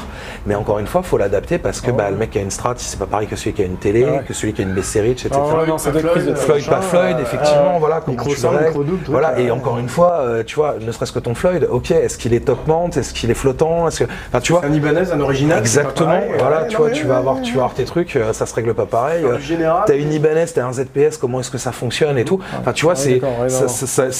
mais 0.46 0.54
encore 0.54 0.78
une 0.78 0.86
fois, 0.86 1.02
faut 1.02 1.18
l'adapter 1.18 1.58
parce 1.58 1.80
que 1.80 1.90
bah, 1.90 2.10
le 2.10 2.16
mec 2.16 2.30
qui 2.30 2.38
a 2.38 2.42
une 2.42 2.50
Strat, 2.50 2.74
c'est 2.76 2.98
pas 2.98 3.06
pareil 3.06 3.28
que 3.28 3.36
celui 3.36 3.52
qui 3.52 3.62
a 3.62 3.66
une 3.66 3.76
télé, 3.76 4.04
Ah 4.08 4.12
ouais. 4.12 4.24
que 4.26 4.34
celui 4.34 4.52
qui 4.52 4.62
a 4.62 4.64
une 4.64 4.74
Bass 4.74 4.96
etc. 4.96 5.28
Ah 5.32 5.38
ouais, 5.56 5.66
non, 5.66 5.78
Floyd, 5.78 6.66
pas 6.68 6.80
Floyd, 6.80 7.16
euh, 7.18 7.22
effectivement, 7.22 7.78
voilà, 7.78 8.00
micro 8.06 8.30
tu 8.34 8.46
règles. 8.46 8.64
micro 8.66 8.82
double, 8.84 9.04
Voilà, 9.08 9.38
et 9.38 9.50
encore 9.50 9.78
une 9.78 9.88
fois, 9.88 10.18
euh, 10.20 10.42
tu 10.44 10.56
vois, 10.56 10.74
ne 10.80 10.90
serait-ce 10.92 11.12
que 11.12 11.18
ton 11.18 11.34
Floyd, 11.34 11.66
ok, 11.70 11.90
est-ce 11.92 12.18
qu'il 12.18 12.34
est 12.34 12.40
top 12.40 12.66
mount, 12.66 12.90
est-ce 12.96 13.12
qu'il 13.14 13.30
est 13.30 13.34
flottant, 13.34 13.88
est-ce 13.88 14.04
que, 14.04 14.10
enfin, 14.28 14.40
tu 14.40 14.52
vois, 14.52 14.62
Un 14.64 14.72
Ibanez, 14.72 15.12
un 15.12 15.20
original. 15.20 15.58
exactement, 15.58 16.06
pareil. 16.08 16.30
voilà, 16.38 16.64
tu 16.64 16.76
vois, 16.76 16.90
tu 16.90 17.06
vas 17.06 17.18
avoir, 17.18 17.40
tu 17.42 17.52
vas 17.54 17.60
avoir 17.60 17.74
tes 17.74 17.84
trucs, 17.84 18.18
ça 18.32 18.46
se 18.46 18.54
règle 18.54 18.74
pas 18.74 18.86
pareil. 18.86 19.24
T'as 19.86 19.96
une 19.96 20.12
Ibanez, 20.12 20.46
t'as 20.54 20.66
un 20.66 20.72
ZPS, 20.72 21.16
comment 21.18 21.40
est-ce 21.40 21.50
que 21.50 21.58
ça 21.58 21.72
fonctionne 21.72 22.18
et 22.18 22.24
tout. 22.24 22.40
Enfin, 22.60 22.72
tu 22.72 22.84
vois, 22.84 22.96
c'est 22.96 23.20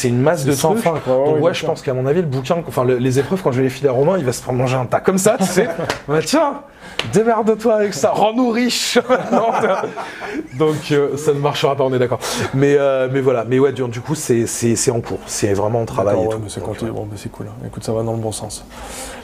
une 0.09 0.21
masse 0.21 0.45
de 0.45 0.53
ouais, 0.53 0.83
Donc 1.07 1.43
ouais, 1.43 1.55
je 1.55 1.67
pense 1.67 1.83
qu'à 1.83 1.95
mon 1.95 2.07
avis, 2.07 2.21
le 2.21 2.27
bouquin, 2.27 2.57
enfin 2.67 2.85
le- 2.85 2.97
les 2.99 3.19
quand 3.41 3.53
je 3.53 3.59
vais 3.59 3.63
les 3.65 3.71
filer 3.71 3.89
à 3.89 3.93
Romain, 3.93 4.19
il 4.19 4.25
va 4.25 4.33
se 4.33 4.43
prendre 4.43 4.59
manger 4.59 4.77
un 4.77 4.85
tas 4.87 5.01
comme 5.01 5.19
ça, 5.19 5.37
tu 5.39 5.45
sais. 5.45 5.69
bah 6.09 6.19
tiens, 6.25 6.63
démerde-toi 7.13 7.75
avec 7.75 7.95
ça, 7.95 8.11
rends-nous 8.11 8.51
riches. 8.51 8.99
Non, 9.33 9.47
Donc 10.59 10.77
euh, 10.91 11.17
ça 11.17 11.33
ne 11.33 11.39
marchera 11.39 11.77
pas, 11.77 11.85
on 11.85 11.93
est 11.95 11.99
d'accord. 11.99 12.19
Mais 12.55 12.77
euh, 12.79 13.09
mais 13.11 13.21
voilà, 13.21 13.45
mais 13.49 13.59
ouais, 13.59 13.73
du, 13.73 14.01
coup, 14.01 14.15
c'est 14.15 14.47
c'est 14.47 14.77
c'est 14.77 14.91
en 14.91 15.01
cours, 15.01 15.21
c'est 15.27 15.53
vraiment 15.55 15.81
en 15.83 15.87
travail. 15.87 16.17
Ouais, 16.17 16.27
mais 16.43 16.49
c'est 16.49 16.63
conti- 16.63 16.85
bon, 16.87 17.09
c'est 17.17 17.31
cool. 17.31 17.47
hein. 17.49 17.67
Écoute, 17.67 17.85
ça 17.85 17.93
va 17.93 18.03
dans 18.03 18.13
le 18.13 18.19
bon 18.19 18.33
sens. 18.33 18.65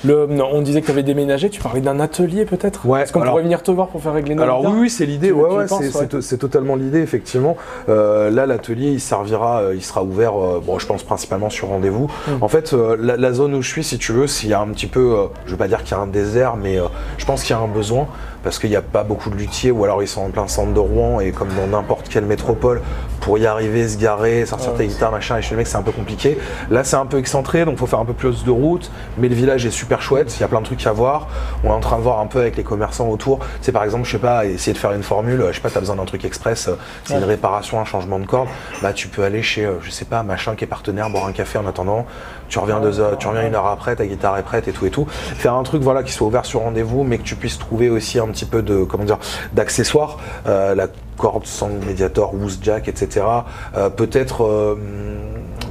Le, 0.05 0.27
non, 0.27 0.49
on 0.53 0.62
disait 0.62 0.81
que 0.81 0.87
tu 0.87 0.93
avais 0.93 1.03
déménagé, 1.03 1.50
tu 1.50 1.61
parlais 1.61 1.81
d'un 1.81 1.99
atelier 1.99 2.45
peut-être? 2.45 2.87
Ouais, 2.87 3.03
Est-ce 3.03 3.12
qu'on 3.12 3.21
pourrait 3.21 3.43
venir 3.43 3.62
te 3.65 3.71
voir 3.73 3.88
pour 3.88 4.00
faire 4.00 4.12
régler 4.15 4.37
nos 4.37 4.43
Alors 4.45 4.62
oui, 4.65 4.73
oui, 4.83 4.91
c'est 4.91 5.07
l'idée. 5.07 5.33
Ouais, 5.33 5.67
c'est- 5.67 5.97
ouais. 5.97 6.38
totalement 6.38 6.77
l'idée, 6.77 7.00
effectivement. 7.00 7.57
Euh, 7.88 8.31
là, 8.31 8.47
l'atelier, 8.47 8.91
il 8.91 9.00
servira, 9.00 9.61
euh, 9.61 9.75
il 9.75 9.83
sera 9.83 10.05
ouvert. 10.05 10.35
euh, 10.41 10.62
bon, 10.65 10.79
je 10.79 10.87
pense 10.87 11.03
principalement 11.03 11.50
sur 11.50 11.69
rendez-vous. 11.69 12.09
Mm. 12.29 12.31
En 12.43 12.49
fait, 12.49 12.73
euh, 12.75 12.97
la, 13.00 13.17
la 13.17 13.33
zone 13.33 13.55
où 13.55 13.62
je 13.62 13.69
suis, 13.69 13.83
si 13.83 13.98
tu 13.99 14.12
veux, 14.12 14.26
s'il 14.26 14.50
y 14.50 14.55
a 14.55 14.61
un 14.61 14.69
petit 14.69 14.87
peu, 14.87 15.14
euh, 15.14 15.26
je 15.47 15.52
veux 15.52 15.57
pas 15.57 15.69
dire 15.69 15.83
qu'il 15.83 15.97
y 15.97 16.00
a 16.00 16.02
un 16.02 16.07
désert, 16.07 16.57
mais 16.57 16.78
euh, 16.78 16.87
je 17.17 17.25
pense 17.25 17.43
qu'il 17.43 17.55
y 17.55 17.59
a 17.59 17.62
un 17.62 17.69
besoin 17.69 18.07
parce 18.43 18.59
qu'il 18.59 18.71
n'y 18.71 18.76
a 18.76 18.83
pas 18.83 19.05
beaucoup 19.05 19.31
de 19.31 19.37
luthiers, 19.37 19.71
ou 19.71 19.85
alors 19.85 20.02
ils 20.02 20.09
sont 20.09 20.23
en 20.23 20.31
plein 20.31 20.49
centre 20.49 20.73
de 20.73 20.81
Rouen 20.81 21.21
et 21.21 21.33
comme 21.33 21.49
dans 21.55 21.67
n'importe 21.67 22.09
quelle 22.09 22.25
métropole, 22.25 22.81
pour 23.28 23.37
y 23.37 23.47
arriver, 23.47 23.87
se 23.87 23.99
garer, 23.99 24.47
sortir 24.47 24.70
Ouais. 24.73 24.78
tes 24.78 24.87
guitares, 24.87 25.12
machin, 25.12 25.37
et 25.37 25.42
chez 25.42 25.50
le 25.50 25.58
mec, 25.58 25.66
c'est 25.66 25.76
un 25.76 25.82
peu 25.82 25.92
compliqué. 25.92 26.38
Là, 26.70 26.82
c'est 26.82 26.97
un 26.97 27.04
peu 27.04 27.18
excentré, 27.18 27.66
donc 27.66 27.76
faut 27.76 27.87
faire 27.87 27.99
un 27.99 28.06
peu 28.06 28.14
plus 28.14 28.42
de 28.42 28.50
route. 28.50 28.90
Mais 29.18 29.28
le 29.28 29.35
village 29.35 29.66
est 29.66 29.70
super 29.70 30.00
chouette. 30.00 30.35
Il 30.38 30.40
y 30.40 30.44
a 30.44 30.49
plein 30.49 30.61
de 30.61 30.64
trucs 30.64 30.87
à 30.87 30.92
voir. 30.92 31.28
On 31.62 31.68
est 31.68 31.73
en 31.73 31.80
train 31.80 31.99
de 31.99 32.02
voir 32.02 32.20
un 32.20 32.26
peu 32.26 32.40
avec 32.40 32.56
les 32.56 32.62
commerçants 32.62 33.06
autour. 33.11 33.40
C'est 33.61 33.70
par 33.70 33.85
exemple, 33.85 34.06
je 34.06 34.12
sais 34.12 34.18
pas, 34.18 34.47
essayer 34.47 34.73
de 34.73 34.78
faire 34.78 34.92
une 34.92 35.02
formule. 35.02 35.44
Je 35.50 35.56
sais 35.56 35.61
pas, 35.61 35.68
t'as 35.68 35.80
besoin 35.80 35.97
d'un 35.97 36.06
truc 36.06 36.25
express. 36.25 36.70
C'est 37.04 37.18
une 37.18 37.25
réparation, 37.25 37.78
un 37.78 37.85
changement 37.85 38.18
de 38.18 38.25
corde. 38.25 38.49
Bah, 38.80 38.94
tu 38.94 39.08
peux 39.08 39.23
aller 39.25 39.42
chez, 39.42 39.66
euh, 39.66 39.75
je 39.82 39.90
sais 39.90 40.06
pas, 40.06 40.23
machin 40.23 40.54
qui 40.54 40.64
est 40.64 40.66
partenaire, 40.66 41.11
boire 41.11 41.26
un 41.26 41.32
café 41.32 41.58
en 41.58 41.66
attendant. 41.66 42.06
tu 42.49 42.58
reviens 42.58 42.80
deux 42.80 42.99
heures, 42.99 43.18
tu 43.18 43.28
reviens 43.28 43.47
une 43.47 43.54
heure 43.54 43.66
après, 43.66 43.94
ta 43.94 44.06
guitare 44.06 44.38
est 44.38 44.42
prête 44.42 44.68
et 44.68 44.73
tout 44.73 44.87
et 44.87 44.90
tout. 44.90 45.06
Faire 45.11 45.52
un 45.52 45.64
truc 45.64 45.82
voilà 45.82 46.02
qui 46.02 46.12
soit 46.12 46.26
ouvert 46.26 46.47
sur 46.47 46.61
rendez-vous, 46.61 47.04
mais 47.04 47.18
que 47.18 47.25
tu 47.25 47.37
puisses 47.37 47.58
trouver 47.58 47.90
aussi 47.90 48.18
un 48.18 48.28
petit 48.28 48.47
peu 48.47 48.62
de 48.62 48.85
comment 48.85 49.04
dire 49.04 49.18
d'accessoires, 49.52 50.16
euh, 50.47 50.75
la 50.75 50.87
corde 51.19 51.45
sans 51.45 51.69
médiator, 51.69 52.33
Woos 52.35 52.59
Jack, 52.63 52.89
etc. 52.89 53.27
Euh, 53.77 53.91
peut-être 53.91 54.45
euh, 54.45 54.77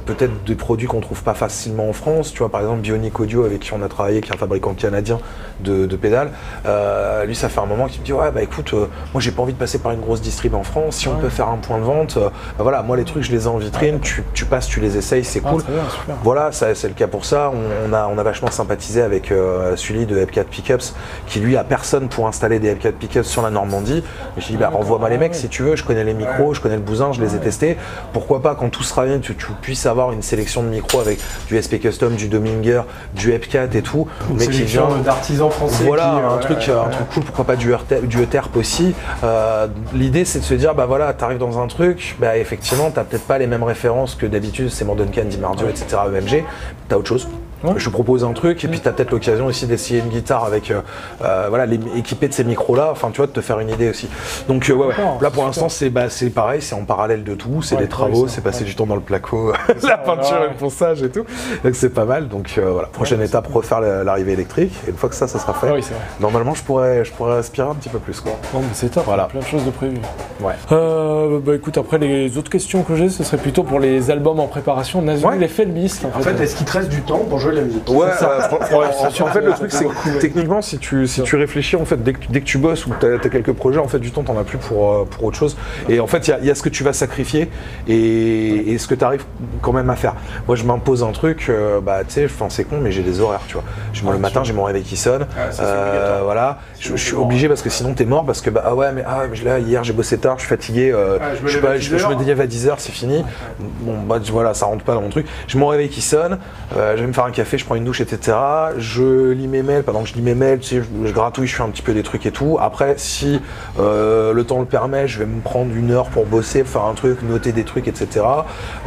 peut-être 0.08 0.44
des 0.44 0.54
produits 0.54 0.86
qu'on 0.88 1.00
trouve 1.00 1.22
pas 1.22 1.34
facilement 1.34 1.88
en 1.88 1.92
France. 1.92 2.32
Tu 2.32 2.38
vois, 2.38 2.48
par 2.48 2.62
exemple, 2.62 2.80
Bionic 2.80 3.20
Audio, 3.20 3.44
avec 3.44 3.60
qui 3.60 3.72
on 3.74 3.82
a 3.82 3.88
travaillé, 3.88 4.20
qui 4.22 4.30
est 4.30 4.34
un 4.34 4.38
fabricant 4.38 4.72
canadien 4.72 5.18
de, 5.60 5.84
de 5.86 5.96
pédales. 5.96 6.30
Euh, 6.66 7.24
lui, 7.26 7.34
ça 7.36 7.48
fait 7.50 7.60
un 7.60 7.66
moment 7.66 7.86
qu'il 7.86 8.00
me 8.00 8.06
dit 8.06 8.12
Ouais, 8.14 8.30
bah 8.30 8.42
écoute, 8.42 8.72
euh, 8.72 8.86
moi 9.12 9.20
j'ai 9.20 9.30
pas 9.30 9.42
envie 9.42 9.52
de 9.52 9.58
passer 9.58 9.78
par 9.78 9.92
une 9.92 10.00
grosse 10.00 10.22
distrib 10.22 10.54
en 10.54 10.62
France. 10.62 10.96
Si 10.96 11.08
on 11.08 11.16
peut 11.16 11.28
faire 11.28 11.48
un 11.48 11.58
point 11.58 11.78
de 11.78 11.84
vente, 11.84 12.16
euh, 12.16 12.30
bah, 12.56 12.62
voilà, 12.62 12.82
moi 12.82 12.96
les 12.96 13.04
trucs, 13.04 13.22
je 13.22 13.30
les 13.32 13.44
ai 13.44 13.48
en 13.48 13.58
vitrine. 13.58 14.00
Tu, 14.00 14.24
tu 14.32 14.46
passes, 14.46 14.66
tu 14.66 14.80
les 14.80 14.96
essayes, 14.96 15.24
c'est 15.24 15.42
Ah, 15.44 15.50
cool. 15.50 15.62
bien. 15.64 16.14
Voilà, 16.22 16.50
c'est 16.52 16.88
le 16.88 16.94
cas 16.94 17.06
pour 17.06 17.24
ça. 17.26 17.50
On, 17.52 17.90
on 17.90 17.92
a, 17.92 18.06
on 18.06 18.16
a 18.16 18.22
vachement 18.22 18.50
sympathisé 18.50 19.02
avec 19.02 19.30
euh, 19.30 19.76
Sully 19.76 20.06
de 20.06 20.18
F4 20.24 20.44
Pickups, 20.44 20.94
qui 21.26 21.40
lui 21.40 21.56
a 21.58 21.64
personne 21.64 22.08
pour 22.08 22.26
installer 22.26 22.58
des 22.60 22.74
F4 22.74 22.92
Pickups 22.92 23.24
sur 23.24 23.42
la 23.42 23.50
Normandie. 23.50 24.02
Je 24.38 24.46
lui 24.46 24.54
ai 24.54 24.56
dit, 24.56 24.62
bah, 24.62 24.70
renvoie-moi 24.72 25.10
les 25.10 25.18
mecs 25.18 25.34
si 25.34 25.48
tu 25.48 25.62
veux, 25.64 25.76
je 25.76 25.84
connais 25.84 26.04
les 26.04 26.14
micros, 26.14 26.54
je 26.54 26.60
connais 26.60 26.76
le 26.76 26.82
bousin, 26.82 27.12
je 27.12 27.20
les 27.20 27.34
ai 27.36 27.38
testés. 27.38 27.76
Pourquoi 28.14 28.40
pas, 28.40 28.54
quand 28.54 28.70
tout 28.70 28.82
sera 28.84 29.04
bien, 29.04 29.18
tu, 29.18 29.34
tu 29.34 29.46
puisses 29.60 29.84
avoir 29.84 29.97
une 30.12 30.22
sélection 30.22 30.62
de 30.62 30.68
micros 30.68 31.00
avec 31.00 31.18
du 31.48 31.60
SP 31.60 31.78
Custom, 31.80 32.14
du 32.14 32.28
Dominger, 32.28 32.82
du 33.14 33.32
F4 33.32 33.76
et 33.76 33.82
tout, 33.82 34.06
Une 34.30 34.36
mais 34.36 34.46
qui 34.46 34.62
vient 34.62 34.88
d'artisans 35.04 35.50
français. 35.50 35.84
voilà, 35.84 36.02
qui, 36.02 36.08
euh, 36.08 36.28
un, 36.28 36.34
ouais, 36.34 36.40
truc, 36.40 36.58
ouais, 36.58 36.70
un 36.70 36.84
ouais. 36.86 36.90
truc 36.92 37.08
cool, 37.14 37.22
pourquoi 37.24 37.44
pas 37.44 37.56
du, 37.56 37.72
ETERP 37.72 38.56
aussi. 38.56 38.94
Euh, 39.24 39.66
L'idée, 39.92 40.24
c'est 40.24 40.40
de 40.40 40.44
se 40.44 40.54
dire, 40.54 40.74
bah 40.74 40.86
voilà, 40.86 41.12
t'arrives 41.12 41.38
dans 41.38 41.58
un 41.60 41.66
truc, 41.66 42.16
bah 42.18 42.36
effectivement, 42.36 42.90
t'as 42.90 43.04
peut-être 43.04 43.26
pas 43.26 43.38
les 43.38 43.46
mêmes 43.46 43.62
références 43.62 44.14
que 44.14 44.26
d'habitude, 44.26 44.70
c'est 44.70 44.84
Mordenkan, 44.84 45.24
Dimardio, 45.24 45.68
etc., 45.68 45.96
EMG, 46.14 46.44
t'as 46.88 46.96
autre 46.96 47.08
chose. 47.08 47.28
Ouais. 47.64 47.72
Je 47.76 47.88
propose 47.90 48.24
un 48.24 48.32
truc, 48.32 48.62
et 48.64 48.68
puis 48.68 48.80
t'as 48.80 48.92
peut-être 48.92 49.10
l'occasion 49.10 49.46
aussi 49.46 49.66
d'essayer 49.66 50.00
une 50.00 50.08
guitare 50.08 50.44
avec, 50.44 50.70
euh, 50.70 50.80
euh, 51.24 51.46
voilà, 51.48 51.66
les, 51.66 51.80
équipé 51.96 52.28
de 52.28 52.32
ces 52.32 52.44
micros-là, 52.44 52.88
enfin, 52.92 53.10
tu 53.10 53.16
vois, 53.18 53.26
de 53.26 53.32
te 53.32 53.40
faire 53.40 53.58
une 53.60 53.70
idée 53.70 53.90
aussi. 53.90 54.08
Donc, 54.48 54.68
euh, 54.70 54.74
ouais, 54.74 54.86
ouais. 54.86 54.94
D'accord, 54.96 55.18
Là, 55.20 55.30
pour 55.30 55.44
l'instant, 55.44 55.68
c'est 55.68 55.90
bah, 55.90 56.08
c'est 56.08 56.30
pareil, 56.30 56.62
c'est 56.62 56.74
en 56.74 56.84
parallèle 56.84 57.24
de 57.24 57.34
tout, 57.34 57.62
c'est 57.62 57.74
Ouais, 57.76 57.82
des 57.82 57.88
travaux, 57.88 58.28
c'est 58.28 58.40
passer 58.42 58.60
ouais. 58.60 58.66
du 58.66 58.74
temps 58.76 58.86
dans 58.86 58.94
le 58.94 59.00
placo, 59.00 59.52
la 59.82 59.98
peinture 59.98 60.38
ouais. 60.40 60.46
et 60.46 60.50
le 60.50 60.54
ponçage 60.56 61.02
et 61.02 61.10
tout. 61.10 61.24
Donc, 61.64 61.74
c'est 61.74 61.88
pas 61.92 62.04
mal. 62.04 62.28
Donc, 62.28 62.54
euh, 62.58 62.70
voilà, 62.70 62.88
prochaine 62.88 63.20
étape, 63.22 63.46
refaire 63.52 63.80
la- 63.80 64.04
l'arrivée 64.04 64.32
électrique, 64.34 64.72
et 64.86 64.90
une 64.90 64.96
fois 64.96 65.08
que 65.08 65.14
ça, 65.16 65.26
ça 65.26 65.38
sera 65.38 65.52
fait. 65.54 65.70
Oui, 65.72 65.82
c'est 65.82 65.94
vrai. 65.94 66.02
Normalement, 66.20 66.54
je 66.54 66.62
pourrais, 66.62 67.04
je 67.04 67.12
pourrais 67.12 67.36
aspirer 67.38 67.68
un 67.68 67.74
petit 67.74 67.88
peu 67.88 67.98
plus, 67.98 68.20
quoi. 68.20 68.32
Bon, 68.52 68.60
mais 68.60 68.66
c'est 68.72 68.88
top, 68.90 69.04
Voilà. 69.04 69.24
plein 69.24 69.40
de 69.40 69.44
choses 69.44 69.64
de 69.64 69.70
prévues. 69.70 69.96
Ouais. 70.40 70.54
Euh, 70.72 71.40
bah 71.40 71.54
écoute, 71.54 71.76
après 71.78 71.98
les 71.98 72.36
autres 72.38 72.50
questions 72.50 72.82
que 72.82 72.94
j'ai, 72.94 73.08
ce 73.08 73.24
serait 73.24 73.36
plutôt 73.38 73.62
pour 73.64 73.80
les 73.80 74.10
albums 74.10 74.38
en 74.40 74.46
préparation. 74.46 75.02
Nazgûl 75.02 75.28
Ouais. 75.30 75.44
et 75.44 75.48
Felbist, 75.48 76.04
en 76.04 76.08
En 76.16 76.20
fait. 76.22 76.34
fait, 76.34 76.42
est-ce 76.44 76.56
qu'il 76.56 76.66
te 76.66 76.72
reste 76.72 76.88
du 76.88 77.02
temps 77.02 77.18
pour 77.28 77.38
jouer 77.38 77.47
de 77.52 77.56
la 77.56 77.62
musique 77.62 77.88
Ouais, 77.88 78.08
ça. 78.18 78.30
euh, 78.52 78.76
en, 79.22 79.26
fait, 79.26 79.40
le 79.40 79.52
truc, 79.52 79.70
c'est 79.72 79.84
que 79.84 80.18
techniquement, 80.20 80.62
si 80.62 80.78
tu, 80.78 81.06
si 81.06 81.22
tu 81.22 81.36
réfléchis, 81.36 81.76
en 81.76 81.84
fait, 81.84 82.02
dès 82.02 82.12
que, 82.12 82.18
dès 82.30 82.40
que 82.40 82.46
tu 82.46 82.58
bosses 82.58 82.86
ou 82.86 82.90
que 82.90 83.16
tu 83.16 83.26
as, 83.26 83.30
quelques 83.30 83.52
projets, 83.52 83.78
en 83.78 83.88
fait, 83.88 83.98
du 83.98 84.10
temps, 84.10 84.22
t'en 84.22 84.38
as 84.38 84.44
plus 84.44 84.58
pour, 84.58 84.92
euh, 84.92 85.04
pour 85.04 85.24
autre 85.24 85.36
chose. 85.36 85.56
Et 85.88 86.00
en 86.00 86.06
fait, 86.06 86.28
il 86.28 86.44
y 86.44 86.46
y, 86.46 86.50
a 86.50 86.54
ce 86.54 86.62
que 86.62 86.68
tu 86.68 86.82
vas 86.84 86.92
sacrifier 86.92 87.50
et, 87.86 88.72
et 88.72 88.78
ce 88.78 88.86
que 88.86 88.94
tu 88.94 89.04
arrives 89.04 89.24
quand 89.62 89.72
même 89.72 89.90
à 89.90 89.96
faire. 89.96 90.14
Moi, 90.46 90.56
je 90.56 90.64
m'impose 90.64 91.02
un 91.02 91.12
truc, 91.12 91.46
euh, 91.48 91.80
bah, 91.80 92.00
tu 92.06 92.14
sais, 92.14 92.24
enfin, 92.26 92.46
c'est 92.48 92.64
con, 92.64 92.78
mais 92.80 92.92
j'ai 92.92 93.02
des 93.02 93.20
horaires, 93.20 93.42
tu 93.46 93.54
vois. 93.54 93.64
Je, 93.92 94.04
le 94.08 94.18
matin, 94.18 94.42
j'ai 94.44 94.52
mon 94.52 94.64
réveil 94.64 94.82
qui 94.82 94.96
sonne. 94.96 95.26
Ah, 95.36 95.50
ça, 95.52 95.62
Euh, 95.64 96.20
voilà. 96.24 96.58
Je, 96.80 96.90
je 96.90 97.02
suis 97.02 97.14
obligé 97.14 97.48
parce 97.48 97.62
que 97.62 97.70
sinon, 97.70 97.94
t'es 97.94 98.04
mort 98.04 98.24
parce 98.24 98.40
que, 98.40 98.50
bah, 98.50 98.62
ah 98.66 98.74
ouais, 98.74 98.92
mais 98.92 99.02
ah, 99.06 99.22
là, 99.44 99.58
hier, 99.58 99.84
j'ai 99.84 99.92
bossé 99.92 100.18
tard, 100.18 100.34
je 100.36 100.42
suis 100.42 100.48
fatigué. 100.48 100.90
euh, 100.92 101.18
Ah, 101.20 101.34
je 101.38 101.42
me 101.42 101.48
je, 101.48 101.58
pas, 101.58 101.76
10 101.76 101.84
je, 101.84 101.96
je 101.98 102.06
me 102.06 102.12
heures. 102.12 102.20
lève 102.20 102.40
à 102.40 102.46
10h, 102.46 102.74
c'est 102.78 102.92
fini. 102.92 103.24
Bon, 103.58 103.94
bah, 104.08 104.18
voilà, 104.30 104.54
ça 104.54 104.66
rentre 104.66 104.84
pas 104.84 104.94
dans 104.94 105.02
mon 105.02 105.08
truc. 105.10 105.26
J'ai 105.46 105.58
mon 105.58 105.66
réveil 105.68 105.88
qui 105.88 106.00
sonne, 106.00 106.38
je 106.74 107.00
vais 107.00 107.06
me 107.06 107.12
faire 107.12 107.24
un 107.24 107.30
café, 107.38 107.56
je 107.56 107.64
prends 107.64 107.76
une 107.76 107.84
douche, 107.84 108.00
etc. 108.00 108.36
Je 108.78 109.30
lis 109.30 109.46
mes 109.46 109.62
mails, 109.62 109.84
pendant 109.84 110.02
que 110.02 110.08
je 110.08 110.14
lis 110.14 110.22
mes 110.22 110.34
mails, 110.34 110.58
tu 110.58 110.68
sais, 110.68 110.82
je, 110.82 111.06
je 111.08 111.12
gratouille, 111.12 111.46
je 111.46 111.54
fais 111.54 111.62
un 111.62 111.68
petit 111.68 111.82
peu 111.82 111.92
des 111.94 112.02
trucs 112.02 112.26
et 112.26 112.32
tout. 112.32 112.58
Après, 112.60 112.94
si 112.96 113.40
euh, 113.78 114.32
le 114.32 114.44
temps 114.44 114.58
le 114.58 114.66
permet, 114.66 115.06
je 115.06 115.20
vais 115.20 115.26
me 115.26 115.40
prendre 115.40 115.72
une 115.74 115.92
heure 115.92 116.06
pour 116.06 116.26
bosser, 116.26 116.64
faire 116.64 116.84
un 116.84 116.94
truc, 116.94 117.22
noter 117.22 117.52
des 117.52 117.62
trucs, 117.64 117.86
etc. 117.86 118.26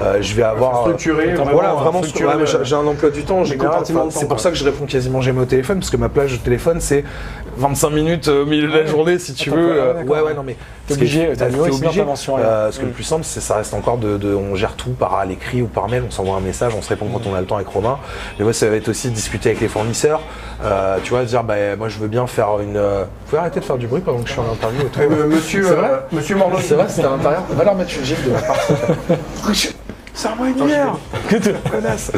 Euh, 0.01 0.17
je 0.21 0.33
vais 0.35 0.43
avoir. 0.43 0.81
Structuré, 0.81 1.33
Voilà, 1.53 1.73
vraiment, 1.73 2.03
structuré, 2.03 2.35
ouais, 2.35 2.45
j'ai- 2.45 2.57
euh, 2.57 2.63
j'ai 2.63 2.75
un 2.75 2.85
emploi 2.85 3.09
du 3.09 3.23
temps 3.23 3.43
temps, 3.93 4.09
C'est 4.11 4.27
pour 4.27 4.39
ça 4.39 4.49
que 4.51 4.57
je 4.57 4.65
réponds 4.65 4.85
quasiment 4.85 5.21
jamais 5.21 5.41
au 5.41 5.45
téléphone, 5.45 5.79
parce 5.79 5.89
que 5.89 5.97
ma 5.97 6.09
plage 6.09 6.33
de 6.33 6.37
téléphone, 6.37 6.81
c'est 6.81 7.03
25 7.57 7.89
minutes 7.91 8.27
euh, 8.27 8.43
au 8.43 8.45
milieu 8.45 8.67
de 8.67 8.77
la 8.77 8.85
journée, 8.85 9.17
si 9.19 9.33
tu 9.33 9.49
Attends, 9.49 9.59
veux. 9.61 9.67
ouais, 9.71 9.77
Euh. 9.79 10.03
Ouais, 10.03 10.21
ouais, 10.21 10.33
non, 10.33 10.43
mais. 10.43 10.55
T'es 10.87 10.95
ce 10.95 10.99
obligé, 10.99 11.27
t'as 11.37 11.45
t'es 11.45 11.55
obligé. 11.85 12.01
Euh, 12.01 12.63
parce 12.65 12.77
que 12.79 12.85
le 12.85 12.91
plus 12.91 13.03
simple, 13.03 13.23
c'est 13.23 13.39
ça 13.39 13.55
reste 13.57 13.73
encore 13.73 13.97
de, 13.97 14.17
de- 14.17 14.33
on 14.33 14.55
gère 14.55 14.73
tout 14.73 14.89
par 14.89 15.13
à 15.15 15.25
l'écrit 15.25 15.61
ou 15.61 15.67
par 15.67 15.87
mail, 15.87 16.03
on 16.07 16.11
s'envoie 16.11 16.35
un 16.35 16.41
message, 16.41 16.73
on 16.77 16.81
se 16.81 16.89
répond 16.89 17.05
quand 17.13 17.21
on 17.27 17.35
a 17.35 17.39
le 17.39 17.45
temps 17.45 17.55
avec 17.55 17.67
Romain. 17.67 17.97
Mais 18.41 18.45
moi, 18.45 18.53
ça 18.53 18.67
va 18.67 18.75
être 18.75 18.89
aussi 18.89 19.11
discuter 19.11 19.49
avec 19.49 19.61
les 19.61 19.67
fournisseurs. 19.67 20.19
Euh, 20.63 20.97
tu 21.03 21.11
vois, 21.11 21.25
dire, 21.25 21.43
bah, 21.43 21.75
moi, 21.77 21.89
je 21.89 21.99
veux 21.99 22.07
bien 22.07 22.25
faire 22.25 22.59
une. 22.59 22.75
euh, 22.75 23.03
Vous 23.03 23.29
pouvez 23.29 23.37
arrêter 23.39 23.59
de 23.59 23.65
faire 23.65 23.77
du 23.77 23.85
bruit 23.85 24.01
pendant 24.01 24.17
que 24.23 24.27
je 24.29 24.31
suis 24.31 24.41
en 24.41 24.51
interview 24.51 24.81
et 24.81 24.85
tout. 24.85 24.99
Euh, 24.99 25.27
monsieur, 25.27 25.63
C'est 25.63 25.75
vrai 25.75 25.89
euh, 25.91 25.97
monsieur 26.11 26.35
Morneau. 26.37 26.57
C'est 26.59 26.73
vrai, 26.73 26.87
c'était 26.89 27.05
à 27.05 27.11
l'intérieur. 27.11 27.43
Va 27.51 27.63
leur 27.63 27.75
mettre 27.75 27.91
une 27.95 28.03
gifle 28.03 28.27
de 28.29 28.31
ma 28.33 28.41
part. 28.41 28.57
Serre-moi 30.15 30.47
une 30.47 30.65
bière 30.65 30.95
Connasse 31.71 32.11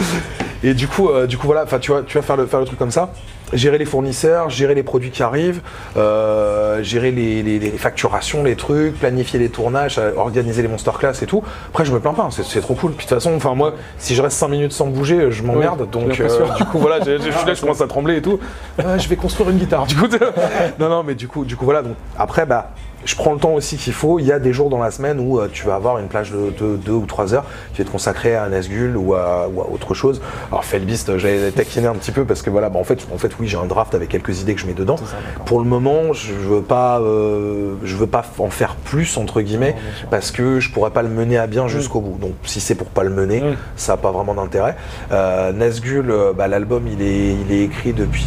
Et 0.63 0.73
du 0.73 0.87
coup, 0.87 1.09
du 1.27 1.37
coup 1.37 1.47
voilà, 1.47 1.65
tu 1.81 1.91
vois, 1.91 2.03
tu 2.03 2.17
vas 2.17 2.23
faire 2.23 2.37
le, 2.37 2.45
faire 2.45 2.61
le 2.61 2.65
truc 2.67 2.79
comme 2.79 2.89
ça. 2.91 3.09
Gérer 3.53 3.77
les 3.77 3.85
fournisseurs, 3.85 4.49
gérer 4.49 4.75
les 4.75 4.83
produits 4.83 5.11
qui 5.11 5.23
arrivent, 5.23 5.61
euh, 5.97 6.81
gérer 6.83 7.11
les, 7.11 7.43
les- 7.43 7.59
les 7.59 7.69
facturations, 7.71 8.43
les 8.43 8.55
trucs, 8.55 8.99
planifier 8.99 9.39
les 9.39 9.49
tournages, 9.49 9.99
organiser 10.17 10.61
les 10.61 10.67
monster 10.67 10.91
class 10.99 11.21
et 11.21 11.25
tout. 11.25 11.43
Après, 11.69 11.85
je 11.85 11.91
me 11.93 11.99
plains 11.99 12.13
pas, 12.13 12.29
c'est 12.31 12.61
trop 12.61 12.73
cool. 12.73 12.91
Puis 12.93 13.05
de 13.05 13.09
toute 13.09 13.17
façon, 13.19 13.33
enfin 13.35 13.53
moi, 13.55 13.73
si 13.97 14.15
je 14.15 14.21
reste 14.21 14.37
5 14.37 14.47
minutes 14.47 14.71
sans 14.73 14.87
bouger, 14.87 15.31
je 15.31 15.43
m'emmerde. 15.43 15.89
Donc 15.91 16.07
euh, 16.25 16.45
du 16.57 16.65
coup 16.65 16.79
voilà, 16.79 17.03
j'ai- 17.03 17.19
j'ai- 17.19 17.31
je 17.31 17.37
suis 17.37 17.47
là, 17.47 17.53
je 17.53 17.61
commence 17.61 17.81
à 17.81 17.87
trembler 17.87 18.17
et 18.17 18.21
tout. 18.21 18.39
Euh, 18.79 18.97
je 18.97 19.07
vais 19.07 19.15
construire 19.15 19.49
une 19.49 19.57
guitare. 19.57 19.85
Du 19.85 19.95
coup, 19.95 20.07
non 20.79 20.89
non, 20.89 21.03
mais 21.03 21.15
du 21.15 21.27
coup, 21.27 21.45
du 21.45 21.55
coup 21.55 21.65
voilà. 21.65 21.81
Donc 21.81 21.95
après, 22.17 22.45
bah 22.45 22.71
je 23.05 23.15
prends 23.15 23.33
le 23.33 23.39
temps 23.39 23.53
aussi 23.53 23.77
qu'il 23.77 23.93
faut. 23.93 24.19
Il 24.19 24.25
y 24.25 24.31
a 24.31 24.39
des 24.39 24.53
jours 24.53 24.69
dans 24.69 24.79
la 24.79 24.91
semaine 24.91 25.19
où 25.19 25.39
euh, 25.39 25.47
tu 25.51 25.65
vas 25.65 25.75
avoir 25.75 25.97
une 25.99 26.07
plage 26.07 26.31
de 26.31 26.75
2 26.77 26.91
ou 26.91 27.05
3 27.05 27.33
heures 27.33 27.45
qui 27.73 27.81
être 27.81 27.91
consacrée 27.91 28.35
à 28.35 28.47
Nazgul 28.49 28.95
ou 28.97 29.13
à, 29.13 29.47
ou 29.53 29.61
à 29.61 29.69
autre 29.69 29.93
chose. 29.93 30.21
Alors 30.51 30.65
Felbist, 30.65 31.09
euh, 31.09 31.17
j'avais 31.17 31.51
taquiné 31.51 31.87
un 31.87 31.95
petit 31.95 32.11
peu 32.11 32.23
parce 32.25 32.41
que 32.41 32.49
voilà, 32.49 32.69
bah, 32.69 32.79
en, 32.79 32.83
fait, 32.83 33.05
en 33.13 33.17
fait, 33.17 33.31
oui, 33.39 33.47
j'ai 33.47 33.57
un 33.57 33.65
draft 33.65 33.93
avec 33.95 34.09
quelques 34.09 34.41
idées 34.41 34.53
que 34.55 34.61
je 34.61 34.67
mets 34.67 34.73
dedans. 34.73 34.97
ça. 34.97 35.03
Pour 35.45 35.59
le 35.59 35.65
moment, 35.65 36.13
je 36.13 36.33
veux 36.33 36.61
pas, 36.61 36.99
euh, 36.99 37.73
je 37.83 37.95
veux 37.95 38.07
pas 38.07 38.23
en 38.39 38.49
faire 38.49 38.75
plus 38.75 39.17
entre 39.17 39.41
guillemets 39.41 39.73
Non, 40.03 40.07
parce 40.11 40.31
que 40.31 40.59
je 40.59 40.71
pourrais 40.71 40.91
pas 40.91 41.01
le 41.01 41.09
mener 41.09 41.37
à 41.37 41.47
bien 41.47 41.67
jusqu'au 41.67 41.99
bout. 42.01 42.17
Donc 42.19 42.33
si 42.43 42.59
c'est 42.59 42.75
pour 42.75 42.87
pas 42.87 43.03
le 43.03 43.09
mener, 43.09 43.41
ça 43.75 43.93
n'a 43.93 43.97
pas 43.97 44.11
vraiment 44.11 44.33
d'intérêt. 44.33 44.75
Euh, 45.11 45.51
Nazgul, 45.51 46.13
bah, 46.37 46.47
l'album 46.47 46.87
il 46.87 47.01
est, 47.01 47.33
il 47.33 47.51
est 47.51 47.63
écrit 47.63 47.93
depuis, 47.93 48.25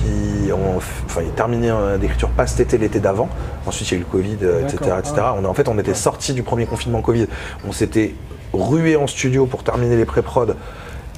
en- 0.52 0.76
enfin 0.76 1.20
il 1.22 1.28
est 1.28 1.36
terminé 1.36 1.70
d'écriture 2.00 2.28
pas 2.30 2.46
cet 2.46 2.60
été, 2.60 2.78
l'été 2.78 3.00
d'avant. 3.00 3.28
Ensuite 3.66 3.90
il 3.90 3.94
y 3.94 3.96
a 3.96 4.00
eu 4.00 4.04
le 4.04 4.06
Covid, 4.10 4.36
etc., 4.66 4.96
etc. 4.98 5.14
On 5.36 5.44
est, 5.44 5.46
en 5.46 5.54
fait 5.54 5.68
on 5.68 5.78
était 5.78 5.94
sorti 5.94 6.32
du 6.32 6.42
premier 6.42 6.66
confinement 6.66 7.02
Covid. 7.02 7.26
On 7.66 7.72
s'était 7.72 8.14
rué 8.52 8.96
en 8.96 9.06
studio 9.06 9.46
pour 9.46 9.62
terminer 9.62 9.96
les 9.96 10.04
pré-prod 10.04 10.56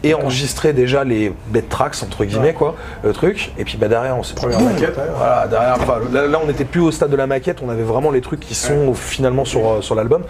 et 0.02 0.14
enregistrer 0.14 0.72
déjà 0.72 1.04
les 1.04 1.32
bed 1.48 1.68
tracks 1.68 1.96
entre 2.02 2.24
guillemets 2.24 2.54
quoi, 2.54 2.76
le 3.02 3.12
truc. 3.12 3.52
Et 3.58 3.64
puis 3.64 3.76
bah 3.76 3.88
derrière 3.88 4.16
on 4.16 4.22
s'est 4.22 4.34
Première 4.34 4.60
maquette, 4.60 4.96
ouais. 4.96 5.02
voilà, 5.16 5.46
derrière, 5.48 5.76
enfin, 5.80 5.98
là, 6.12 6.26
là, 6.26 6.40
on 6.42 6.46
n'était 6.46 6.64
plus 6.64 6.80
au 6.80 6.90
stade 6.90 7.10
de 7.10 7.16
la 7.16 7.26
maquette, 7.26 7.58
on 7.62 7.68
avait 7.68 7.82
vraiment 7.82 8.10
les 8.10 8.20
trucs 8.20 8.40
qui 8.40 8.54
sont 8.54 8.94
finalement 8.94 9.44
sur, 9.44 9.68
euh, 9.68 9.80
sur 9.80 9.94
l'album, 9.94 10.22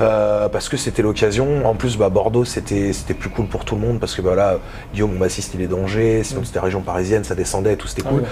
euh, 0.00 0.48
parce 0.48 0.68
que 0.68 0.76
c'était 0.76 1.02
l'occasion. 1.02 1.66
En 1.66 1.74
plus, 1.74 1.96
bah, 1.96 2.08
Bordeaux, 2.08 2.44
c'était 2.44 2.92
c'était 2.92 3.14
plus 3.14 3.30
cool 3.30 3.46
pour 3.46 3.64
tout 3.64 3.74
le 3.74 3.80
monde, 3.80 3.98
parce 3.98 4.14
que 4.14 4.22
bah, 4.22 4.34
là, 4.34 4.58
Guillaume, 4.92 5.12
mon 5.12 5.18
bassiste, 5.18 5.54
il 5.54 5.62
est 5.62 5.66
d'Angers, 5.66 6.22
sinon 6.24 6.42
c'était 6.44 6.60
région 6.60 6.80
parisienne, 6.80 7.24
ça 7.24 7.34
descendait, 7.34 7.72
et 7.74 7.76
tout, 7.76 7.88
c'était 7.88 8.02
Ah 8.06 8.10
cool. 8.10 8.22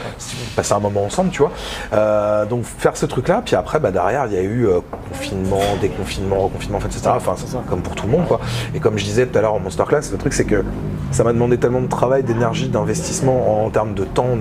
passer 0.55 0.73
un 0.75 0.81
moment 0.81 1.05
ensemble, 1.05 1.31
tu 1.31 1.41
vois. 1.41 1.53
Euh, 1.93 2.45
donc 2.47 2.65
faire 2.65 2.97
ce 2.97 3.07
truc-là, 3.07 3.43
puis 3.45 3.57
après, 3.57 3.81
bah, 3.81 3.91
derrière, 3.91 4.27
il 4.27 4.35
y 4.35 4.39
a 4.39 4.43
eu 4.43 4.67
euh, 4.67 4.81
confinement, 5.11 5.61
déconfinement, 5.81 6.39
reconfinement, 6.41 6.79
etc. 6.79 7.01
Enfin, 7.07 7.35
c'est 7.37 7.49
ça. 7.49 7.63
comme 7.69 7.83
pour 7.83 7.95
tout 7.95 8.07
le 8.07 8.13
monde, 8.13 8.27
quoi. 8.27 8.41
Et 8.75 8.81
comme 8.81 8.99
je 8.99 9.05
disais 9.05 9.27
tout 9.27 9.37
à 9.39 9.43
l'heure 9.43 9.55
en 9.55 9.61
masterclass, 9.61 10.11
le 10.13 10.19
truc, 10.19 10.33
c'est 10.33 10.45
que 10.45 10.63
ça 11.11 11.25
m'a 11.25 11.33
demandé 11.33 11.59
tellement 11.59 11.81
de 11.83 11.89
travail, 11.89 12.23
d'énergie, 12.23 12.69
d'investissement 12.69 13.65
en, 13.65 13.71
termes 13.71 13.95
de 13.95 14.05
temps, 14.05 14.37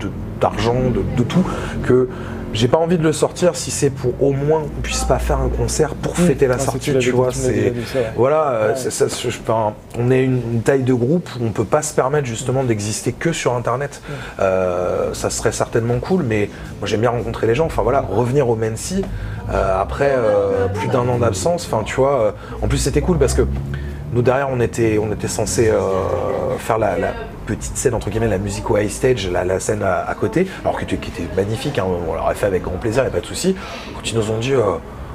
de- 0.00 0.10
d'argent, 0.40 0.74
de, 0.94 1.02
de 1.16 1.22
tout, 1.22 1.44
que 1.84 2.08
j'ai 2.52 2.68
pas 2.68 2.78
envie 2.78 2.96
de 2.96 3.02
le 3.02 3.12
sortir 3.12 3.54
si 3.54 3.70
c'est 3.70 3.90
pour 3.90 4.12
au 4.22 4.32
moins 4.32 4.60
qu'on 4.60 4.80
puisse 4.82 5.04
pas 5.04 5.18
faire 5.18 5.38
un 5.40 5.48
concert 5.48 5.94
pour 5.94 6.16
fêter 6.16 6.46
la 6.46 6.54
Ah, 6.54 6.58
sortie, 6.58 6.96
tu 6.98 7.10
vois. 7.10 7.28
C'est 7.32 7.74
voilà, 8.16 8.48
euh, 8.48 8.68
Ouais. 8.68 8.74
c'est- 8.76 8.90
ça, 8.90 9.06
je- 9.08 9.28
enfin, 9.28 9.74
on 9.98 10.10
est 10.10 10.22
une, 10.24 10.40
une 10.54 10.62
taille 10.62 10.82
de 10.82 10.94
groupe 10.94 11.28
où 11.38 11.44
on 11.44 11.50
peut 11.50 11.64
pas 11.64 11.82
se 11.82 11.92
permettre 11.92 12.26
justement 12.26 12.64
d'exister 12.64 13.12
que 13.12 13.32
sur 13.32 13.54
Internet. 13.54 14.00
Euh, 14.40 15.12
ça 15.12 15.28
serait 15.30 15.52
certainement 15.52 15.98
cool, 16.00 16.22
mais 16.22 16.48
moi 16.80 16.86
j'aime 16.86 17.00
bien 17.00 17.10
rencontrer 17.10 17.46
les 17.46 17.54
gens. 17.54 17.66
Enfin 17.66 17.82
voilà, 17.82 18.00
revenir 18.00 18.48
au 18.48 18.56
Mency 18.56 19.02
euh, 19.52 19.80
après 19.80 20.14
euh, 20.16 20.66
plus 20.72 20.88
d'un 20.88 21.06
an 21.08 21.18
d'absence. 21.18 21.68
Enfin 21.70 21.82
tu 21.84 21.96
vois, 21.96 22.34
en 22.62 22.68
plus 22.68 22.78
c'était 22.78 23.00
cool 23.02 23.18
parce 23.18 23.34
que 23.34 23.42
nous 24.12 24.22
derrière 24.22 24.48
on 24.50 24.60
était 24.60 24.98
on 24.98 25.12
était 25.12 25.28
censé 25.28 25.68
euh, 25.68 26.56
faire 26.58 26.78
la, 26.78 26.96
petite 27.46 27.76
scène 27.76 27.94
entre 27.94 28.10
guillemets 28.10 28.28
la 28.28 28.38
musique 28.38 28.68
au 28.70 28.76
high 28.76 28.90
stage, 28.90 29.30
la, 29.30 29.60
scène 29.60 29.82
à, 29.82 30.14
côté, 30.18 30.48
alors 30.64 30.78
qui 30.84 30.94
était 30.94 31.08
magnifique. 31.36 31.78
hein, 31.78 31.84
on 31.86 32.14
l'aurait 32.14 32.34
fait 32.34 32.46
avec 32.46 32.62
grand 32.62 32.76
plaisir, 32.76 33.04
y 33.04 33.06
a 33.06 33.10
pas 33.10 33.20
de 33.20 33.26
souci. 33.26 33.54
Quand 33.94 34.10
ils 34.10 34.16
nous 34.16 34.30
ont 34.30 34.38
dit 34.38 34.52
euh, 34.52 34.62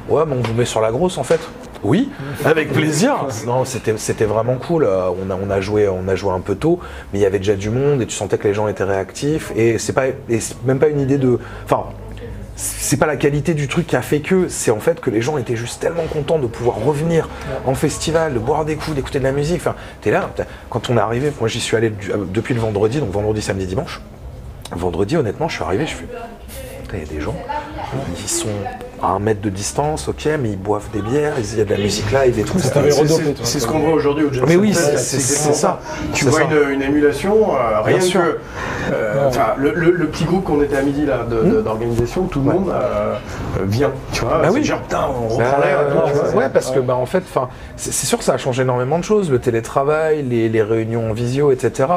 ouais, 0.09 0.23
mais 0.25 0.35
on 0.37 0.41
vous 0.41 0.53
met 0.53 0.65
sur 0.65 0.81
la 0.81 0.91
grosse 0.91 1.17
en 1.17 1.23
fait. 1.23 1.41
Oui, 1.83 2.09
avec 2.45 2.71
plaisir. 2.71 3.25
Non, 3.47 3.65
c'était 3.65 4.25
vraiment 4.25 4.55
cool. 4.55 4.83
Euh, 4.83 5.09
On 5.09 5.49
a 5.49 5.61
joué 5.61 5.87
on 5.89 6.07
a 6.07 6.15
joué 6.15 6.31
un 6.31 6.39
peu 6.39 6.55
tôt, 6.55 6.79
mais 7.11 7.19
il 7.19 7.21
y 7.21 7.25
avait 7.25 7.39
déjà 7.39 7.55
du 7.55 7.69
monde 7.69 8.01
et 8.01 8.05
tu 8.05 8.15
sentais 8.15 8.37
que 8.37 8.47
les 8.47 8.53
gens 8.53 8.67
étaient 8.67 8.83
réactifs 8.83 9.51
et 9.55 9.77
c'est 9.77 9.93
pas 9.93 10.07
et 10.07 10.39
même 10.63 10.79
pas 10.79 10.89
une 10.89 10.99
idée 10.99 11.17
de 11.17 11.39
enfin 11.65 11.85
c'est 12.61 12.97
pas 12.97 13.07
la 13.07 13.15
qualité 13.15 13.55
du 13.55 13.67
truc 13.67 13.87
qui 13.87 13.95
a 13.95 14.03
fait 14.03 14.19
que, 14.19 14.47
c'est 14.47 14.69
en 14.69 14.79
fait 14.79 14.99
que 14.99 15.09
les 15.09 15.21
gens 15.21 15.39
étaient 15.39 15.55
juste 15.55 15.81
tellement 15.81 16.05
contents 16.05 16.37
de 16.37 16.45
pouvoir 16.45 16.77
revenir 16.77 17.27
en 17.65 17.73
festival, 17.73 18.35
de 18.35 18.39
boire 18.39 18.65
des 18.65 18.75
coups, 18.75 18.95
d'écouter 18.95 19.17
de 19.17 19.23
la 19.23 19.31
musique. 19.31 19.61
Enfin, 19.61 19.75
t'es 20.01 20.11
là, 20.11 20.29
quand 20.69 20.91
on 20.91 20.97
est 20.97 20.99
arrivé, 20.99 21.31
moi 21.39 21.49
j'y 21.49 21.59
suis 21.59 21.75
allé 21.75 21.91
euh, 22.11 22.25
depuis 22.31 22.53
le 22.53 22.59
vendredi, 22.59 22.99
donc 22.99 23.09
vendredi, 23.09 23.41
samedi, 23.41 23.65
dimanche. 23.65 23.99
Vendredi, 24.73 25.17
honnêtement, 25.17 25.49
je 25.49 25.55
suis 25.55 25.63
arrivé, 25.63 25.87
je 25.87 25.95
fais. 25.95 26.05
Il 26.93 26.99
y 26.99 27.01
a 27.01 27.05
des 27.05 27.21
gens, 27.21 27.35
ils 28.19 28.29
sont 28.29 28.49
à 29.03 29.07
un 29.07 29.19
mètre 29.19 29.41
de 29.41 29.49
distance, 29.49 30.07
ok, 30.07 30.27
mais 30.41 30.49
ils 30.49 30.57
boivent 30.57 30.89
des 30.93 31.01
bières, 31.01 31.33
il 31.37 31.57
y 31.57 31.61
a 31.61 31.65
de 31.65 31.69
la 31.71 31.77
musique 31.77 32.11
live 32.11 32.39
et 32.39 32.43
tout. 32.43 32.59
Ça 32.59 32.81
c'est- 33.43 33.59
ce 33.59 33.67
qu'on 33.67 33.79
voit 33.79 33.93
aujourd'hui 33.93 34.25
au 34.25 34.29
Mais 34.47 34.55
oui, 34.55 34.73
c'est- 34.73 35.19
ça. 35.19 35.79
Tu 36.13 36.25
vois 36.25 36.41
une, 36.43 36.73
une 36.75 36.81
émulation, 36.81 37.35
euh, 37.55 37.81
rien 37.81 37.99
que 37.99 38.37
euh, 38.93 39.29
le, 39.57 39.73
le- 39.73 39.91
le 39.91 40.07
petit 40.07 40.25
groupe 40.25 40.43
qu'on 40.43 40.61
était 40.61 40.77
à 40.77 40.81
midi 40.81 41.05
là 41.05 41.25
de- 41.29 41.61
d'organisation, 41.61 42.23
tout 42.23 42.39
le 42.39 42.51
monde 42.51 42.69
euh, 42.73 43.15
vient. 43.63 43.91
Tu 44.13 44.21
vois, 44.21 44.39
Bah 44.41 44.49
c'est 44.53 44.63
genre 44.63 44.81
putain, 44.81 45.05
on 45.09 45.27
reprend 45.27 45.37
Bah, 45.59 45.65
l'air. 45.65 46.35
ouais, 46.35 46.49
parce 46.53 46.71
que 46.71 46.79
bah, 46.79 46.95
en 46.95 47.05
fait, 47.05 47.23
enfin, 47.29 47.49
c'est 47.77 47.91
sûr 48.05 48.17
que 48.17 48.23
ça 48.23 48.33
a 48.33 48.37
changé 48.37 48.61
énormément 48.63 48.99
de 48.99 49.03
choses, 49.03 49.29
le 49.31 49.39
télétravail, 49.39 50.23
les, 50.23 50.49
les 50.49 50.61
réunions 50.63 51.09
en 51.09 51.13
visio, 51.13 51.51
etc. 51.51 51.89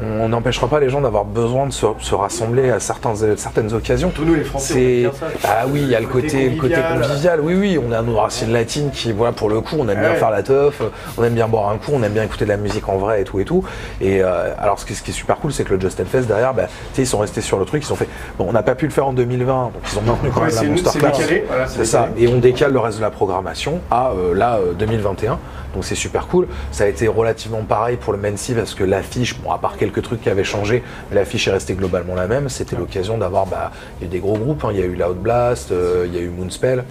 On 0.00 0.28
n'empêchera 0.28 0.68
pas 0.68 0.80
les 0.80 0.88
gens 0.90 1.00
d'avoir 1.00 1.24
besoin 1.24 1.66
de 1.66 1.72
se, 1.72 1.86
se 2.00 2.14
rassembler 2.14 2.70
à 2.70 2.80
certains, 2.80 3.14
certaines 3.36 3.72
occasions. 3.72 4.10
Tous 4.14 4.24
nous 4.24 4.34
les 4.34 4.44
Français, 4.44 5.10
ah 5.44 5.64
oui, 5.68 5.80
il 5.82 5.88
y 5.88 5.94
a 5.94 6.00
le 6.00 6.06
côté, 6.06 6.51
le 6.52 6.60
côté 6.60 6.76
convivial. 6.76 7.40
Oui, 7.40 7.54
oui, 7.54 7.78
on 7.78 7.92
a 7.92 8.02
nos 8.02 8.16
racines 8.16 8.52
latines 8.52 8.90
qui, 8.90 9.12
voilà, 9.12 9.32
pour 9.32 9.48
le 9.48 9.60
coup, 9.60 9.76
on 9.78 9.88
aime 9.88 10.00
bien 10.00 10.14
faire 10.14 10.30
la 10.30 10.42
teuf, 10.42 10.82
on 11.16 11.24
aime 11.24 11.34
bien 11.34 11.48
boire 11.48 11.70
un 11.70 11.76
coup, 11.76 11.92
on 11.94 12.02
aime 12.02 12.12
bien 12.12 12.24
écouter 12.24 12.44
de 12.44 12.50
la 12.50 12.56
musique 12.56 12.88
en 12.88 12.96
vrai 12.96 13.22
et 13.22 13.24
tout 13.24 13.40
et 13.40 13.44
tout. 13.44 13.64
Et 14.00 14.22
euh, 14.22 14.52
alors, 14.58 14.78
ce 14.78 14.86
qui, 14.86 14.94
ce 14.94 15.02
qui 15.02 15.10
est 15.10 15.14
super 15.14 15.36
cool, 15.36 15.52
c'est 15.52 15.64
que 15.64 15.74
le 15.74 15.80
Justin 15.80 16.04
Fest 16.04 16.28
derrière, 16.28 16.54
bah, 16.54 16.66
ils 16.96 17.06
sont 17.06 17.18
restés 17.18 17.40
sur 17.40 17.58
le 17.58 17.64
truc, 17.64 17.84
ils 17.86 17.92
ont 17.92 17.96
fait. 17.96 18.08
Bon, 18.38 18.46
on 18.48 18.52
n'a 18.52 18.62
pas 18.62 18.74
pu 18.74 18.86
le 18.86 18.92
faire 18.92 19.06
en 19.06 19.12
2020, 19.12 19.64
donc 19.64 19.72
ils 19.90 19.98
ont 19.98 20.02
maintenu 20.02 20.30
quand 20.30 20.42
même 20.42 20.54
la 20.54 20.62
Monster 20.62 20.90
c'est 20.92 20.98
Class. 20.98 21.20
voilà, 21.46 21.66
ça, 21.66 22.08
et 22.16 22.28
on 22.28 22.38
décale 22.38 22.72
le 22.72 22.78
reste 22.78 22.98
de 22.98 23.02
la 23.02 23.10
programmation 23.10 23.80
à 23.90 24.10
euh, 24.10 24.34
là 24.34 24.58
euh, 24.58 24.72
2021. 24.74 25.38
Donc 25.74 25.84
c'est 25.84 25.94
super 25.94 26.26
cool. 26.26 26.46
Ça 26.70 26.84
a 26.84 26.86
été 26.86 27.08
relativement 27.08 27.62
pareil 27.62 27.96
pour 27.96 28.12
le 28.12 28.18
Mency 28.18 28.52
parce 28.54 28.74
que 28.74 28.84
l'affiche, 28.84 29.38
bon 29.40 29.52
à 29.52 29.58
part 29.58 29.76
quelques 29.76 30.02
trucs 30.02 30.22
qui 30.22 30.28
avaient 30.30 30.44
changé, 30.44 30.82
l'affiche 31.12 31.48
est 31.48 31.52
restée 31.52 31.74
globalement 31.74 32.14
la 32.14 32.26
même. 32.26 32.48
C'était 32.48 32.76
l'occasion 32.76 33.18
d'avoir, 33.18 33.46
bah, 33.46 33.70
il 34.00 34.04
y 34.04 34.04
a 34.04 34.06
eu 34.08 34.10
des 34.10 34.18
gros 34.20 34.36
groupes. 34.36 34.64
hein. 34.64 34.68
Il 34.72 34.78
y 34.78 34.82
a 34.82 34.86
eu 34.86 34.94
Loud 34.94 35.16
Blast, 35.18 35.72
euh, 35.72 36.04
il 36.06 36.14
y 36.14 36.18
a 36.18 36.20
eu 36.20 36.28
Moonspell, 36.28 36.84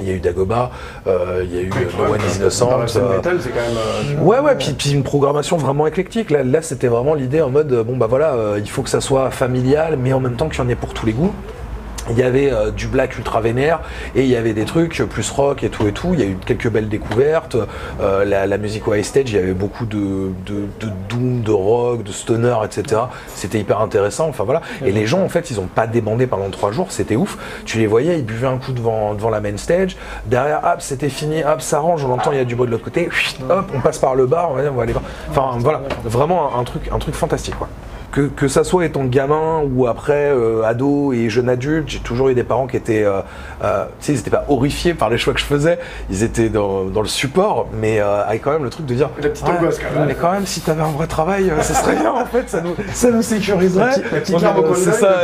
il 0.00 0.08
y 0.08 0.10
a 0.10 0.14
eu 0.14 0.18
Dagoba, 0.20 0.70
euh, 1.06 1.42
il 1.44 1.54
y 1.54 1.58
a 1.58 1.62
eu 1.62 1.70
euh, 1.70 2.04
No 2.06 2.12
One 2.14 2.20
Is 2.30 2.36
Innocent. 2.36 2.68
Euh, 2.96 3.18
c'est 3.40 3.50
quand 3.50 3.60
même. 3.60 4.18
euh. 4.18 4.22
Ouais, 4.22 4.40
ouais, 4.40 4.54
puis, 4.56 4.72
puis 4.76 4.90
une 4.92 5.02
programmation 5.02 5.56
vraiment 5.56 5.86
éclectique. 5.86 6.30
Là, 6.30 6.42
là 6.42 6.62
c'était 6.62 6.88
vraiment 6.88 7.14
l'idée 7.14 7.40
en 7.42 7.50
mode, 7.50 7.72
bon, 7.86 7.96
bah 7.96 8.06
voilà, 8.08 8.34
il 8.58 8.68
faut 8.68 8.82
que 8.82 8.90
ça 8.90 9.00
soit 9.00 9.30
familial, 9.30 9.96
mais 9.98 10.12
en 10.12 10.20
même 10.20 10.36
temps 10.36 10.48
qu'il 10.48 10.62
y 10.62 10.66
en 10.66 10.68
ait 10.68 10.74
pour 10.74 10.92
tous 10.94 11.06
les 11.06 11.12
goûts. 11.12 11.32
Il 12.10 12.18
y 12.18 12.22
avait 12.22 12.52
euh, 12.52 12.70
du 12.70 12.86
black 12.86 13.16
ultra 13.18 13.40
vénère 13.40 13.80
et 14.14 14.22
il 14.22 14.28
y 14.28 14.36
avait 14.36 14.52
des 14.52 14.64
trucs 14.64 15.02
plus 15.08 15.28
rock 15.30 15.64
et 15.64 15.70
tout 15.70 15.86
et 15.86 15.92
tout. 15.92 16.10
Il 16.12 16.20
y 16.20 16.22
a 16.22 16.26
eu 16.26 16.36
quelques 16.46 16.68
belles 16.68 16.88
découvertes. 16.88 17.56
Euh, 18.00 18.24
la, 18.24 18.58
musique 18.58 18.84
high 18.86 19.02
stage, 19.02 19.30
il 19.30 19.36
y 19.36 19.38
avait 19.38 19.52
beaucoup 19.52 19.86
de, 19.86 20.30
doom, 21.08 21.42
de 21.42 21.52
rock, 21.52 22.02
de 22.02 22.12
stoner, 22.12 22.56
etc. 22.64 23.02
C'était 23.34 23.58
hyper 23.58 23.80
intéressant. 23.80 24.28
Enfin 24.28 24.44
voilà. 24.44 24.62
Et 24.84 24.92
les 24.92 25.06
gens, 25.06 25.22
en 25.22 25.28
fait, 25.28 25.50
ils 25.50 25.60
ont 25.60 25.66
pas 25.66 25.86
débandé 25.86 26.26
pendant 26.26 26.48
trois 26.50 26.72
jours. 26.72 26.88
C'était 26.90 27.16
ouf. 27.16 27.38
Tu 27.64 27.78
les 27.78 27.86
voyais, 27.86 28.18
ils 28.18 28.24
buvaient 28.24 28.46
un 28.46 28.58
coup 28.58 28.72
devant, 28.72 29.14
devant 29.14 29.30
la 29.30 29.40
main 29.40 29.56
stage. 29.56 29.96
Derrière, 30.26 30.60
hop, 30.64 30.80
c'était 30.80 31.08
fini. 31.08 31.42
Hop, 31.42 31.60
ça 31.60 31.80
range. 31.80 32.04
On 32.04 32.12
entend, 32.12 32.32
il 32.32 32.38
y 32.38 32.40
a 32.40 32.44
du 32.44 32.54
bruit 32.54 32.66
de 32.66 32.72
l'autre 32.72 32.84
côté. 32.84 33.08
Hop, 33.48 33.70
on 33.74 33.80
passe 33.80 33.98
par 33.98 34.14
le 34.14 34.26
bar. 34.26 34.50
On 34.52 34.54
va, 34.54 34.82
aller 34.82 34.92
voir. 34.92 35.04
Enfin 35.30 35.58
voilà, 35.58 35.82
vraiment 36.04 36.58
un, 36.58 36.64
truc, 36.64 36.88
un 36.92 36.98
truc 36.98 37.14
fantastique. 37.14 37.54
Que, 38.12 38.22
que 38.22 38.48
ça 38.48 38.64
soit 38.64 38.86
étant 38.86 39.04
gamin 39.04 39.62
ou 39.74 39.86
après 39.86 40.30
euh, 40.30 40.62
ado 40.64 41.12
et 41.12 41.28
jeune 41.28 41.48
adulte, 41.50 41.88
j'ai 41.88 41.98
toujours 41.98 42.28
eu 42.30 42.34
des 42.34 42.44
parents 42.44 42.66
qui 42.66 42.76
étaient, 42.78 43.04
euh, 43.04 43.20
euh, 43.62 43.84
tu 44.00 44.06
sais, 44.06 44.12
ils 44.14 44.18
étaient 44.20 44.30
pas 44.30 44.44
horrifiés 44.48 44.94
par 44.94 45.10
les 45.10 45.18
choix 45.18 45.34
que 45.34 45.40
je 45.40 45.44
faisais, 45.44 45.78
ils 46.08 46.22
étaient 46.22 46.48
dans, 46.48 46.84
dans 46.84 47.02
le 47.02 47.08
support, 47.08 47.66
mais 47.78 48.00
euh, 48.00 48.24
avec 48.24 48.42
quand 48.42 48.52
même 48.52 48.64
le 48.64 48.70
truc 48.70 48.86
de 48.86 48.94
dire, 48.94 49.10
La 49.20 49.28
petite 49.28 49.46
angoisse, 49.46 49.78
quand 49.78 49.98
même. 49.98 50.08
mais 50.08 50.14
quand 50.14 50.32
même, 50.32 50.46
si 50.46 50.60
t'avais 50.62 50.80
un 50.82 50.92
vrai 50.92 51.06
travail, 51.08 51.50
euh, 51.50 51.60
ça 51.60 51.74
serait 51.74 51.96
bien 51.96 52.12
en 52.12 52.24
fait, 52.24 52.48
ça 52.48 52.62
nous, 52.62 52.74
ça 52.94 53.10
nous 53.10 53.22
sécuriserait. 53.22 53.90
C'est 54.76 54.92
ça. 54.92 55.16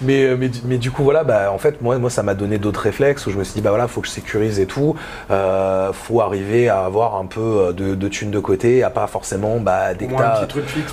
Mais, 0.00 0.24
euh, 0.24 0.36
mais, 0.38 0.48
du- 0.48 0.60
mais 0.64 0.78
du 0.78 0.90
coup, 0.90 1.04
voilà, 1.04 1.22
bah, 1.24 1.52
en 1.52 1.58
fait, 1.58 1.82
moi, 1.82 1.98
moi 1.98 2.10
ça 2.10 2.22
m'a 2.24 2.34
donné 2.34 2.58
d'autres 2.58 2.80
réflexes 2.80 3.26
où 3.26 3.30
je 3.30 3.36
me 3.38 3.44
suis 3.44 3.54
dit, 3.54 3.60
bah 3.60 3.70
voilà, 3.70 3.86
faut 3.86 4.00
que 4.00 4.08
je 4.08 4.12
sécurise 4.12 4.58
et 4.58 4.66
tout, 4.66 4.96
euh, 5.30 5.92
faut 5.92 6.20
arriver 6.20 6.68
à 6.68 6.80
avoir 6.84 7.16
un 7.16 7.26
peu 7.26 7.40
euh, 7.40 7.72
de, 7.72 7.94
de 7.94 8.08
thunes 8.08 8.30
de 8.30 8.40
côté, 8.40 8.82
à 8.82 8.90
pas 8.90 9.06
forcément, 9.06 9.58
bah, 9.60 9.94
Au 10.06 10.16
que. 10.46 10.46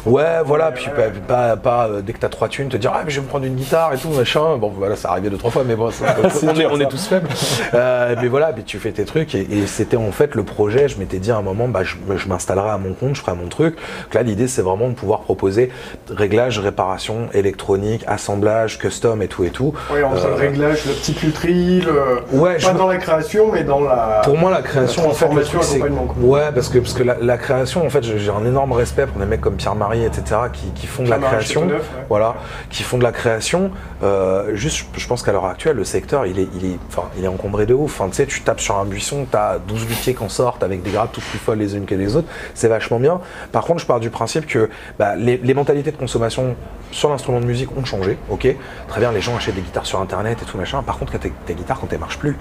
Ouais, 0.06 0.42
voilà, 0.46 0.72
puis 0.72 0.83
ouais, 0.92 0.96
pas, 0.96 1.02
ouais. 1.02 1.12
pas, 1.28 1.56
pas, 1.58 1.88
euh, 1.88 2.02
dès 2.02 2.14
que 2.14 2.20
t'as 2.20 2.30
trois 2.30 2.48
thunes, 2.48 2.70
te 2.70 2.78
dire 2.78 2.92
ah 2.94 3.02
mais 3.06 3.12
je 3.12 3.20
vais 3.20 3.24
me 3.26 3.30
prendre 3.30 3.46
une 3.46 3.56
guitare 3.56 3.94
et 3.94 3.98
tout 3.98 4.10
machin. 4.10 4.58
Bon 4.58 4.72
voilà, 4.78 4.96
ça 4.96 5.12
arrivait 5.12 5.30
deux 5.30 5.38
trois 5.38 5.52
fois, 5.52 5.64
mais 5.66 5.76
bon, 5.76 5.92
ça- 5.92 6.16
on, 6.44 6.56
est, 6.60 6.66
on 6.66 6.80
est 6.80 6.88
tous 6.90 7.08
faibles. 7.08 7.30
Euh, 7.74 8.16
mais 8.22 8.28
voilà, 8.28 8.54
puis 8.54 8.64
tu 8.64 8.78
fais 8.78 8.92
tes 8.92 9.04
trucs 9.06 9.34
et, 9.36 9.42
et 9.42 9.66
c'était 9.68 9.98
en 9.98 10.12
fait 10.12 10.36
le 10.36 10.44
projet. 10.44 10.88
Je 10.88 10.98
m'étais 11.00 11.18
dit 11.18 11.32
à 11.32 11.38
un 11.38 11.42
moment, 11.42 11.68
bah 11.68 11.82
je, 11.84 11.96
je 12.18 12.28
m'installerai 12.28 12.70
à 12.70 12.78
mon 12.78 12.94
compte, 12.94 13.16
je 13.16 13.22
ferai 13.22 13.36
mon 13.36 13.48
truc. 13.48 13.76
Donc 13.76 14.14
là, 14.14 14.22
l'idée 14.22 14.48
c'est 14.48 14.62
vraiment 14.62 14.90
de 14.90 14.94
pouvoir 14.94 15.22
proposer 15.22 15.72
réglage, 16.10 16.60
réparation, 16.60 17.30
électronique, 17.34 18.04
assemblage, 18.08 18.78
custom 18.80 19.22
et 19.22 19.28
tout 19.28 19.44
et 19.44 19.50
tout. 19.50 19.74
Entre 19.90 20.28
le 20.28 20.34
Euh, 20.34 20.36
réglage, 20.36 20.86
le 20.86 20.94
petit 20.94 21.16
lutherie, 21.24 21.82
le... 21.82 22.38
Ouais, 22.38 22.54
pas 22.54 22.60
je- 22.74 22.78
dans 22.78 22.88
la 22.88 22.98
création, 22.98 23.52
mais 23.52 23.64
dans 23.64 23.80
la. 23.82 24.22
Pour 24.24 24.38
moi, 24.38 24.52
la 24.52 24.62
création, 24.62 25.04
La 25.04 25.10
en 25.10 25.14
fait, 25.14 25.34
le 25.34 25.44
truc, 25.44 25.64
c'est- 25.64 25.82
ouais, 25.82 26.52
parce 26.54 26.70
que 26.70 26.80
parce 26.80 26.94
que 26.94 27.04
la, 27.04 27.16
la 27.20 27.38
création, 27.38 27.86
en 27.86 27.90
fait, 27.90 28.04
j'ai 28.04 28.20
j'ai 28.20 28.32
un 28.32 28.46
énorme 28.46 28.72
respect 28.74 29.06
pour 29.08 29.20
des 29.20 29.26
mecs 29.26 29.42
comme 29.42 29.56
Pierre 29.56 29.76
Marie, 29.76 30.06
etc., 30.06 30.24
qui, 30.52 30.63
qui 30.76 30.88
font 30.88 31.04
de 31.04 31.10
la 31.10 31.18
création, 31.20 31.68
ouais. 31.68 31.80
voilà, 32.10 32.36
qui 32.70 32.84
font 32.84 32.98
de 32.98 33.04
la 33.04 33.12
création. 33.12 33.72
Euh, 34.04 34.56
juste, 34.56 34.86
je- 34.96 35.08
pense 35.08 35.22
qu'à 35.24 35.32
l'heure 35.32 35.46
actuelle, 35.46 35.76
le 35.76 35.84
secteur, 35.84 36.26
il 36.26 36.40
est, 36.40 36.48
il 36.56 36.66
est, 36.66 36.78
enfin, 36.90 37.10
il 37.18 37.24
est 37.24 37.28
encombré 37.28 37.66
de 37.66 37.74
ouf. 37.74 38.00
Enfin, 38.00 38.10
tu 38.10 38.16
sais, 38.16 38.26
tu 38.26 38.42
tapes 38.42 38.60
sur 38.62 38.78
un 38.78 38.86
buisson, 38.86 39.28
t'as 39.30 39.60
12 39.60 39.88
luthiers 39.88 40.14
qui 40.16 40.24
en 40.24 40.30
sortent 40.30 40.64
avec 40.64 40.82
des 40.82 40.92
grappes 40.92 41.12
toutes 41.12 41.24
plus 41.26 41.40
folles 41.40 41.60
les 41.60 41.76
unes 41.76 41.86
que 41.86 41.96
les 41.96 42.16
autres. 42.16 42.28
C'est 42.54 42.68
vachement 42.68 43.00
bien. 43.00 43.20
Par 43.52 43.64
contre, 43.66 43.80
je 43.82 43.86
pars 43.86 44.00
du 44.00 44.10
principe 44.10 44.46
que 44.48 44.70
bah, 44.98 45.16
les, 45.16 45.38
les 45.38 45.54
mentalités 45.54 45.92
de 45.92 45.98
consommation 45.98 46.56
sur 46.92 47.10
l'instrument 47.10 47.40
de 47.40 47.46
musique 47.46 47.70
ont 47.78 47.86
changé. 47.86 48.18
Ok, 48.30 48.48
très 48.88 49.00
bien, 49.00 49.12
les 49.12 49.22
gens 49.22 49.36
achètent 49.36 49.56
des 49.56 49.62
guitares 49.62 49.86
sur 49.86 50.00
Internet 50.00 50.40
et 50.42 50.46
tout 50.46 50.58
machin. 50.58 50.82
Par 50.84 50.98
contre, 50.98 51.12
quand 51.12 51.20
tes, 51.20 51.34
tes 51.46 51.54
guitares, 51.56 51.80
quand 51.80 51.92
elles 51.92 52.00
marchent 52.00 52.20
plus, 52.20 52.38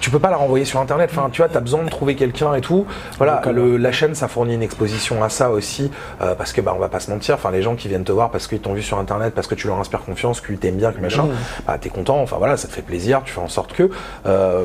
tu 0.00 0.10
peux 0.10 0.18
pas 0.18 0.30
la 0.30 0.36
renvoyer 0.36 0.64
sur 0.64 0.80
internet. 0.80 1.10
Enfin, 1.12 1.28
tu 1.30 1.40
vois, 1.42 1.48
tu 1.48 1.56
as 1.56 1.60
besoin 1.60 1.82
de 1.82 1.88
trouver 1.90 2.14
quelqu'un 2.16 2.54
et 2.54 2.60
tout. 2.60 2.86
Voilà, 3.18 3.40
le- 3.52 3.76
la 3.76 3.92
chaîne, 3.92 4.14
ça 4.14 4.28
fournit 4.28 4.54
une 4.54 4.62
exposition 4.62 5.22
à 5.24 5.28
ça 5.28 5.50
aussi, 5.50 5.90
euh, 6.22 6.34
parce 6.34 6.52
que 6.52 6.60
bah, 6.60 6.72
on 6.76 6.78
va 6.78 6.88
pas 6.88 7.00
se 7.00 7.10
mentir. 7.10 7.34
Enfin, 7.36 7.50
les 7.50 7.62
gens 7.62 7.74
qui 7.74 7.88
viennent 7.88 8.04
te 8.04 8.12
voir 8.12 8.30
parce 8.30 8.46
qu'ils 8.46 8.60
t'ont 8.60 8.74
vu 8.74 8.82
sur 8.82 8.98
internet, 8.98 9.34
parce 9.34 9.46
que 9.46 9.54
tu 9.54 9.66
leur 9.66 9.78
inspires 9.78 10.04
confiance, 10.04 10.40
qu'ils 10.40 10.58
t'aiment 10.58 10.76
bien, 10.76 10.92
que 10.92 11.00
machin, 11.00 11.26
bah, 11.66 11.76
t'es 11.80 11.88
content. 11.90 12.20
Enfin 12.20 12.36
voilà, 12.38 12.56
ça 12.56 12.68
te 12.68 12.72
fait 12.72 12.82
plaisir. 12.82 13.22
Tu 13.24 13.32
fais 13.32 13.40
en 13.40 13.48
sorte 13.48 13.72
que. 13.72 13.90
euh, 14.26 14.64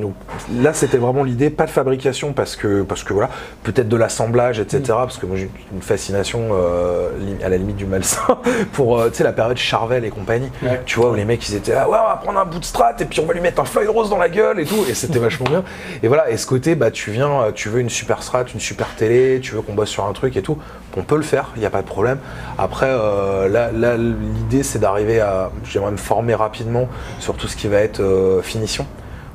donc, 0.00 0.14
là, 0.60 0.72
c'était 0.72 0.98
vraiment 0.98 1.22
l'idée, 1.24 1.50
pas 1.50 1.64
de 1.66 1.70
fabrication 1.70 2.32
parce 2.32 2.56
que 2.56 2.82
parce 2.82 3.04
que 3.04 3.12
voilà, 3.12 3.30
peut-être 3.62 3.88
de 3.88 3.96
l'assemblage, 3.96 4.58
etc. 4.58 4.82
Parce 4.88 5.18
que 5.18 5.26
moi 5.26 5.36
j'ai 5.36 5.50
une 5.72 5.82
fascination 5.82 6.48
euh, 6.52 7.08
à 7.44 7.48
la 7.48 7.56
limite 7.56 7.76
du 7.76 7.86
malsain 7.86 8.38
pour 8.72 9.02
tu 9.06 9.14
sais 9.14 9.24
la 9.24 9.32
période 9.32 9.56
Charvel 9.56 10.04
et 10.04 10.10
compagnie. 10.10 10.50
Tu 10.86 10.98
vois 10.98 11.10
où 11.10 11.14
les 11.14 11.24
mecs 11.24 11.48
ils 11.48 11.54
étaient 11.54 11.74
là, 11.74 11.88
ouais, 11.88 11.98
on 12.02 12.08
va 12.08 12.16
prendre 12.16 12.38
un 12.38 12.44
bout 12.44 12.58
de 12.58 12.64
strat 12.64 12.94
et 13.00 13.04
puis 13.04 13.20
on 13.20 13.26
va 13.26 13.34
lui 13.34 13.40
mettre 13.40 13.60
un 13.60 13.64
feuille 13.64 13.86
rose 13.88 14.10
dans 14.10 14.18
la 14.18 14.28
gueule 14.34 14.60
et 14.60 14.64
tout, 14.64 14.84
et 14.88 14.94
c'était 14.94 15.18
vachement 15.18 15.46
bien. 15.48 15.64
Et 16.02 16.08
voilà, 16.08 16.30
et 16.30 16.36
ce 16.36 16.46
côté, 16.46 16.74
bah 16.74 16.90
tu 16.90 17.10
viens, 17.10 17.42
euh, 17.42 17.52
tu 17.52 17.68
veux 17.68 17.80
une 17.80 17.90
super 17.90 18.22
strat, 18.22 18.44
une 18.52 18.60
super 18.60 18.88
télé, 18.96 19.40
tu 19.40 19.54
veux 19.54 19.62
qu'on 19.62 19.74
bosse 19.74 19.90
sur 19.90 20.04
un 20.04 20.12
truc 20.12 20.36
et 20.36 20.42
tout, 20.42 20.58
on 20.96 21.02
peut 21.02 21.16
le 21.16 21.22
faire, 21.22 21.50
il 21.56 21.60
n'y 21.60 21.66
a 21.66 21.70
pas 21.70 21.82
de 21.82 21.86
problème. 21.86 22.18
Après, 22.58 22.88
euh, 22.88 23.48
là, 23.48 23.96
l'idée 23.96 24.62
c'est 24.62 24.78
d'arriver 24.78 25.20
à, 25.20 25.50
j'aimerais 25.64 25.92
me 25.92 25.96
former 25.96 26.34
rapidement 26.34 26.88
sur 27.20 27.34
tout 27.34 27.48
ce 27.48 27.56
qui 27.56 27.68
va 27.68 27.78
être 27.78 28.00
euh, 28.00 28.42
finition 28.42 28.86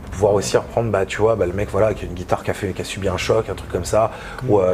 pour 0.04 0.12
pouvoir 0.12 0.34
aussi 0.34 0.58
reprendre, 0.58 0.92
bah, 0.92 1.06
tu 1.06 1.22
vois, 1.22 1.36
bah, 1.36 1.46
le 1.46 1.54
mec 1.54 1.70
voilà, 1.72 1.94
qui 1.94 2.06
a 2.06 2.08
une 2.08 2.14
guitare 2.14 2.44
qui 2.44 2.52
a, 2.52 2.54
fait, 2.54 2.74
qui 2.74 2.82
a 2.82 2.86
subi 2.86 3.08
un 3.08 3.18
choc, 3.18 3.50
un 3.50 3.54
truc 3.54 3.72
comme 3.72 3.86
ça, 3.86 4.12
ou 4.48 4.60
euh, 4.60 4.74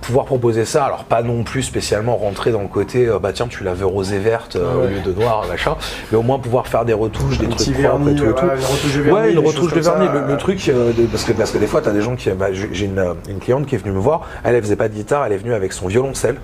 pouvoir 0.00 0.24
proposer 0.26 0.64
ça, 0.64 0.84
alors 0.84 1.04
pas 1.04 1.22
non 1.22 1.42
plus 1.42 1.62
spécialement 1.62 2.16
rentrer 2.16 2.50
dans 2.50 2.62
le 2.62 2.68
côté, 2.68 3.06
euh, 3.06 3.18
bah 3.18 3.32
tiens, 3.32 3.46
tu 3.48 3.62
la 3.64 3.74
veux 3.74 3.84
rose 3.86 4.12
et 4.12 4.18
verte 4.18 4.56
euh, 4.56 4.84
au 4.84 4.86
lieu 4.88 5.00
de 5.00 5.12
noir, 5.12 5.44
machin, 5.48 5.76
mais 6.10 6.16
au 6.18 6.22
moins 6.22 6.38
pouvoir 6.38 6.66
faire 6.66 6.84
des 6.84 6.92
retouches, 6.94 7.38
des 7.38 7.46
Un 7.46 7.50
trucs 7.50 7.72
propres 7.74 7.78
et 7.78 7.82
vernis, 7.82 8.14
tout 8.16 8.24
et 8.24 8.28
tout. 8.34 8.46
retouche 8.46 8.94
de 8.96 9.02
vernis, 9.02 9.20
Ouais, 9.20 9.32
une 9.32 9.38
retouche 9.40 9.72
de 9.74 9.80
vernis. 9.80 10.06
Le, 10.12 10.20
le 10.26 10.32
euh, 10.32 10.36
truc, 10.36 10.66
euh, 10.68 10.92
de- 10.92 11.06
parce, 11.06 11.24
que, 11.24 11.32
parce 11.32 11.50
que 11.50 11.58
des 11.58 11.66
fois, 11.66 11.82
tu 11.82 11.88
as 11.88 11.92
des 11.92 12.00
gens 12.02 12.16
qui. 12.16 12.30
bah, 12.30 12.46
j'ai 12.52 12.84
une 12.86 13.38
cliente 13.40 13.66
qui 13.66 13.74
est 13.74 13.78
venue 13.78 13.92
me 13.92 14.00
voir. 14.00 14.22
Elle, 14.44 14.54
elle 14.54 14.62
faisait 14.62 14.76
pas 14.76 14.88
de 14.88 14.94
guitare, 14.94 15.26
elle 15.26 15.32
est 15.32 15.38
venue 15.38 15.52
avec 15.54 15.72
son 15.72 15.88
violoncelle. 15.88 16.36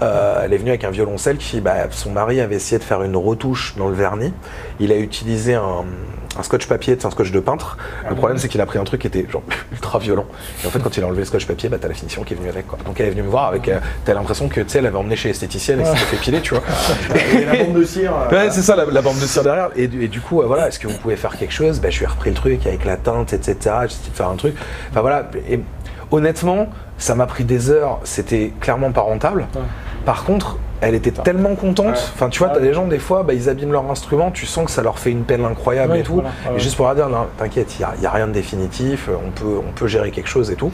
Euh, 0.00 0.42
elle 0.44 0.52
est 0.52 0.58
venue 0.58 0.70
avec 0.70 0.84
un 0.84 0.90
violoncelle 0.90 1.38
qui, 1.38 1.60
bah, 1.60 1.74
son 1.90 2.10
mari 2.10 2.40
avait 2.40 2.54
essayé 2.56 2.78
de 2.78 2.84
faire 2.84 3.02
une 3.02 3.16
retouche 3.16 3.74
dans 3.76 3.88
le 3.88 3.94
vernis. 3.94 4.32
Il 4.78 4.92
a 4.92 4.96
utilisé 4.96 5.54
un, 5.54 5.84
un 6.38 6.42
scotch 6.44 6.66
papier, 6.66 6.96
c'est 6.98 7.06
un 7.06 7.10
scotch 7.10 7.32
de 7.32 7.40
peintre. 7.40 7.76
Le 8.08 8.14
problème, 8.14 8.38
c'est 8.38 8.46
qu'il 8.48 8.60
a 8.60 8.66
pris 8.66 8.78
un 8.78 8.84
truc 8.84 9.00
qui 9.00 9.06
était 9.08 9.26
genre 9.28 9.42
ultra 9.72 9.98
violent. 9.98 10.26
Et 10.62 10.66
en 10.68 10.70
fait, 10.70 10.78
quand 10.78 10.96
il 10.96 11.02
a 11.02 11.06
enlevé 11.06 11.20
le 11.22 11.24
scotch 11.26 11.46
papier, 11.46 11.68
bah, 11.68 11.78
t'as 11.80 11.88
la 11.88 11.94
finition 11.94 12.22
qui 12.22 12.34
est 12.34 12.36
venue 12.36 12.48
avec. 12.48 12.68
Quoi. 12.68 12.78
Donc 12.86 13.00
elle 13.00 13.06
est 13.06 13.10
venue 13.10 13.22
me 13.24 13.28
voir 13.28 13.46
avec. 13.46 13.68
euh, 13.68 13.80
t'as 14.04 14.14
l'impression 14.14 14.48
que 14.48 14.60
tu 14.60 14.68
sais, 14.68 14.78
elle 14.78 14.86
avait 14.86 14.96
emmené 14.98 15.16
chez 15.16 15.28
l'esthéticienne 15.28 15.80
et 15.80 15.84
s'était 15.84 15.96
fait 15.98 16.16
piler, 16.18 16.40
tu 16.42 16.54
vois. 16.54 16.62
Et 17.32 17.44
la 17.44 17.64
bande 17.64 17.74
de 17.74 17.84
cire. 17.84 18.12
euh, 18.14 18.30
Ouais, 18.30 18.50
c'est 18.52 18.62
ça, 18.62 18.76
la, 18.76 18.84
la 18.84 19.02
bande 19.02 19.16
de 19.18 19.26
cire 19.26 19.42
derrière. 19.42 19.70
Et, 19.74 19.88
du- 19.88 20.04
et 20.04 20.08
du 20.08 20.20
coup, 20.20 20.42
euh, 20.42 20.46
voilà, 20.46 20.68
est-ce 20.68 20.78
que 20.78 20.86
vous 20.86 20.98
pouvez 20.98 21.16
faire 21.16 21.36
quelque 21.36 21.52
chose? 21.52 21.80
Bah, 21.80 21.90
Je 21.90 21.98
lui 21.98 22.04
ai 22.04 22.08
repris 22.08 22.30
le 22.30 22.36
truc 22.36 22.64
avec 22.66 22.84
la 22.84 22.96
teinte, 22.96 23.32
etc. 23.32 23.56
J'ai 23.80 23.86
essayé 23.86 24.10
de 24.12 24.16
faire 24.16 24.28
un 24.28 24.36
truc. 24.36 24.54
Enfin 24.90 25.00
voilà. 25.00 25.28
Et 25.50 25.58
honnêtement, 26.12 26.68
ça 26.98 27.14
m'a 27.14 27.26
pris 27.26 27.44
des 27.44 27.70
heures. 27.70 27.98
C'était 28.04 28.52
clairement 28.60 28.92
pas 28.92 29.00
rentable. 29.02 29.46
Ouais. 29.54 29.62
Par 30.04 30.24
contre, 30.24 30.56
elle 30.80 30.94
était 30.94 31.10
tellement 31.10 31.54
contente. 31.54 31.86
Ouais. 31.86 31.92
Enfin, 32.14 32.28
tu 32.28 32.38
vois, 32.38 32.48
t'as 32.48 32.56
Ouais. 32.56 32.62
des 32.68 32.72
gens, 32.72 32.86
des 32.86 32.98
fois, 32.98 33.24
bah, 33.24 33.34
ils 33.34 33.48
abîment 33.48 33.72
leur 33.72 33.90
instrument, 33.90 34.30
tu 34.30 34.46
sens 34.46 34.66
que 34.66 34.70
ça 34.70 34.82
leur 34.82 34.98
fait 34.98 35.10
une 35.10 35.24
peine 35.24 35.44
incroyable 35.44 35.92
Ouais, 35.92 36.00
et 36.00 36.02
tout. 36.04 36.14
voilà. 36.14 36.30
Et 36.56 36.60
juste 36.60 36.76
pour 36.76 36.86
leur 36.86 36.94
dire, 36.94 37.08
non, 37.08 37.26
t'inquiète, 37.36 37.74
il 37.78 37.86
n'y 38.00 38.06
a, 38.06 38.10
rien 38.10 38.28
de 38.28 38.32
définitif, 38.32 39.08
on 39.08 39.30
peut, 39.30 39.58
on 39.66 39.72
peut 39.72 39.88
gérer 39.88 40.10
quelque 40.10 40.28
chose 40.28 40.50
et 40.50 40.54
tout. 40.56 40.70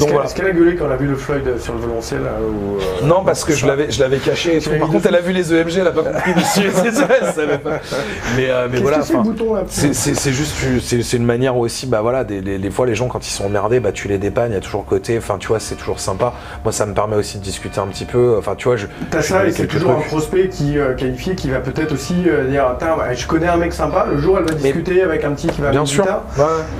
Est-ce 0.00 0.06
Donc 0.06 0.08
qu'elle 0.08 0.14
voilà. 0.14 0.26
est-ce 0.26 0.34
qu'elle 0.34 0.46
a 0.46 0.52
gueulé 0.52 0.76
quand 0.76 0.86
elle 0.86 0.92
a 0.92 0.96
vu 0.96 1.06
le 1.06 1.14
Floyd 1.16 1.58
sur 1.58 1.74
le 1.74 1.80
violoncelle 1.80 2.22
euh, 2.24 3.04
Non, 3.06 3.22
parce 3.24 3.44
que 3.44 3.52
je 3.52 3.66
l'avais, 3.66 3.90
je 3.90 4.00
l'avais 4.00 4.16
caché. 4.18 4.56
et 4.56 4.60
tout. 4.60 4.70
Par 4.78 4.88
contre, 4.88 5.06
elle 5.06 5.14
a 5.16 5.20
vu 5.20 5.32
les 5.32 5.52
EMG, 5.52 5.78
elle 5.80 5.86
a 5.88 5.90
pas 5.92 6.02
compris 6.02 6.34
dessus. 6.34 6.70
C'est 6.74 6.92
ça, 6.92 7.06
elle 7.20 7.32
savait 7.32 7.58
pas. 7.58 7.80
Mais, 8.36 8.48
euh, 8.48 8.68
mais 8.70 8.78
voilà. 8.80 8.98
que 8.98 9.04
c'est 9.04 9.12
le 9.12 9.18
enfin, 9.18 9.28
bouton 9.28 9.54
là 9.54 9.62
C'est 9.68 9.94
c'est- 9.94 10.14
c'est 10.14 10.32
juste, 10.32 10.54
c'est 10.82 11.02
c'est 11.02 11.16
une 11.16 11.24
manière 11.26 11.56
aussi, 11.56 11.86
bah 11.86 12.00
voilà, 12.00 12.24
des, 12.24 12.70
fois 12.70 12.86
les 12.86 12.94
gens 12.94 13.08
quand 13.08 13.26
ils 13.26 13.30
sont 13.30 13.44
emmerdés, 13.44 13.80
bah 13.80 13.92
tu 13.92 14.08
les 14.08 14.18
dépannes, 14.18 14.52
il 14.52 14.54
y 14.54 14.58
a 14.58 14.60
toujours 14.60 14.84
côté, 14.86 15.18
enfin 15.18 15.36
tu 15.38 15.48
vois, 15.48 15.60
c'est 15.60 15.74
toujours 15.74 16.00
sympa. 16.00 16.32
Moi 16.64 16.72
ça 16.72 16.86
me 16.86 16.94
permet 16.94 17.16
aussi 17.16 17.38
de 17.38 17.42
discuter 17.42 17.80
un 17.80 17.86
petit 17.88 18.04
peu, 18.04 18.36
enfin 18.38 18.54
tu 18.56 18.68
vois, 18.68 18.76
je. 18.76 18.86
T'as 19.10 19.20
je 19.20 19.26
ça 19.26 19.44
et 19.46 19.52
c'est 19.52 19.66
toujours 19.66 19.90
un 19.92 20.00
prospect 20.00 20.48
qui 20.48 20.78
euh, 20.78 20.94
qualifié 20.94 21.34
qui 21.34 21.50
va 21.50 21.60
peut-être 21.60 21.92
aussi 21.92 22.14
euh, 22.26 22.44
dire 22.48 22.66
Attends, 22.66 22.98
ouais, 22.98 23.14
je 23.14 23.26
connais 23.26 23.48
un 23.48 23.56
mec 23.56 23.72
sympa, 23.72 24.06
le 24.10 24.18
jour 24.18 24.38
elle 24.38 24.44
va 24.44 24.54
discuter 24.54 25.02
avec 25.02 25.24
un 25.24 25.32
petit 25.32 25.48
qui 25.48 25.60
va 25.60 25.70
Bien 25.70 25.84
sûr. 25.86 26.04
Ouais, 26.04 26.10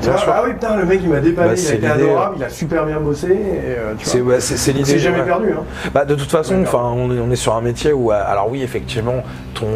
bien 0.02 0.10
vois, 0.12 0.20
sûr. 0.20 0.32
ah 0.34 0.42
oui 0.46 0.52
putain 0.54 0.76
le 0.76 0.84
mec 0.86 1.00
il 1.02 1.08
m'a 1.10 1.20
dépanné, 1.20 1.48
Bah, 1.50 1.54
il 1.56 1.68
a 1.68 1.74
été 1.74 1.86
adorable, 1.86 2.34
il 2.38 2.44
a 2.44 2.48
super 2.48 2.86
bien 2.86 3.00
bossé 3.00 3.09
euh, 3.12 3.94
C'est 3.98 4.72
l'idée. 4.72 4.84
C'est 4.84 4.98
jamais 4.98 5.22
perdu 5.22 5.52
hein. 5.52 5.64
Bah, 5.94 6.04
de 6.04 6.14
toute 6.14 6.30
façon, 6.30 6.62
enfin, 6.62 6.92
on 6.94 7.14
est, 7.14 7.20
on 7.20 7.30
est 7.30 7.36
sur 7.36 7.54
un 7.54 7.60
métier 7.60 7.92
où, 7.92 8.12
euh, 8.12 8.22
alors 8.26 8.50
oui, 8.50 8.62
effectivement, 8.62 9.22
ton, 9.54 9.66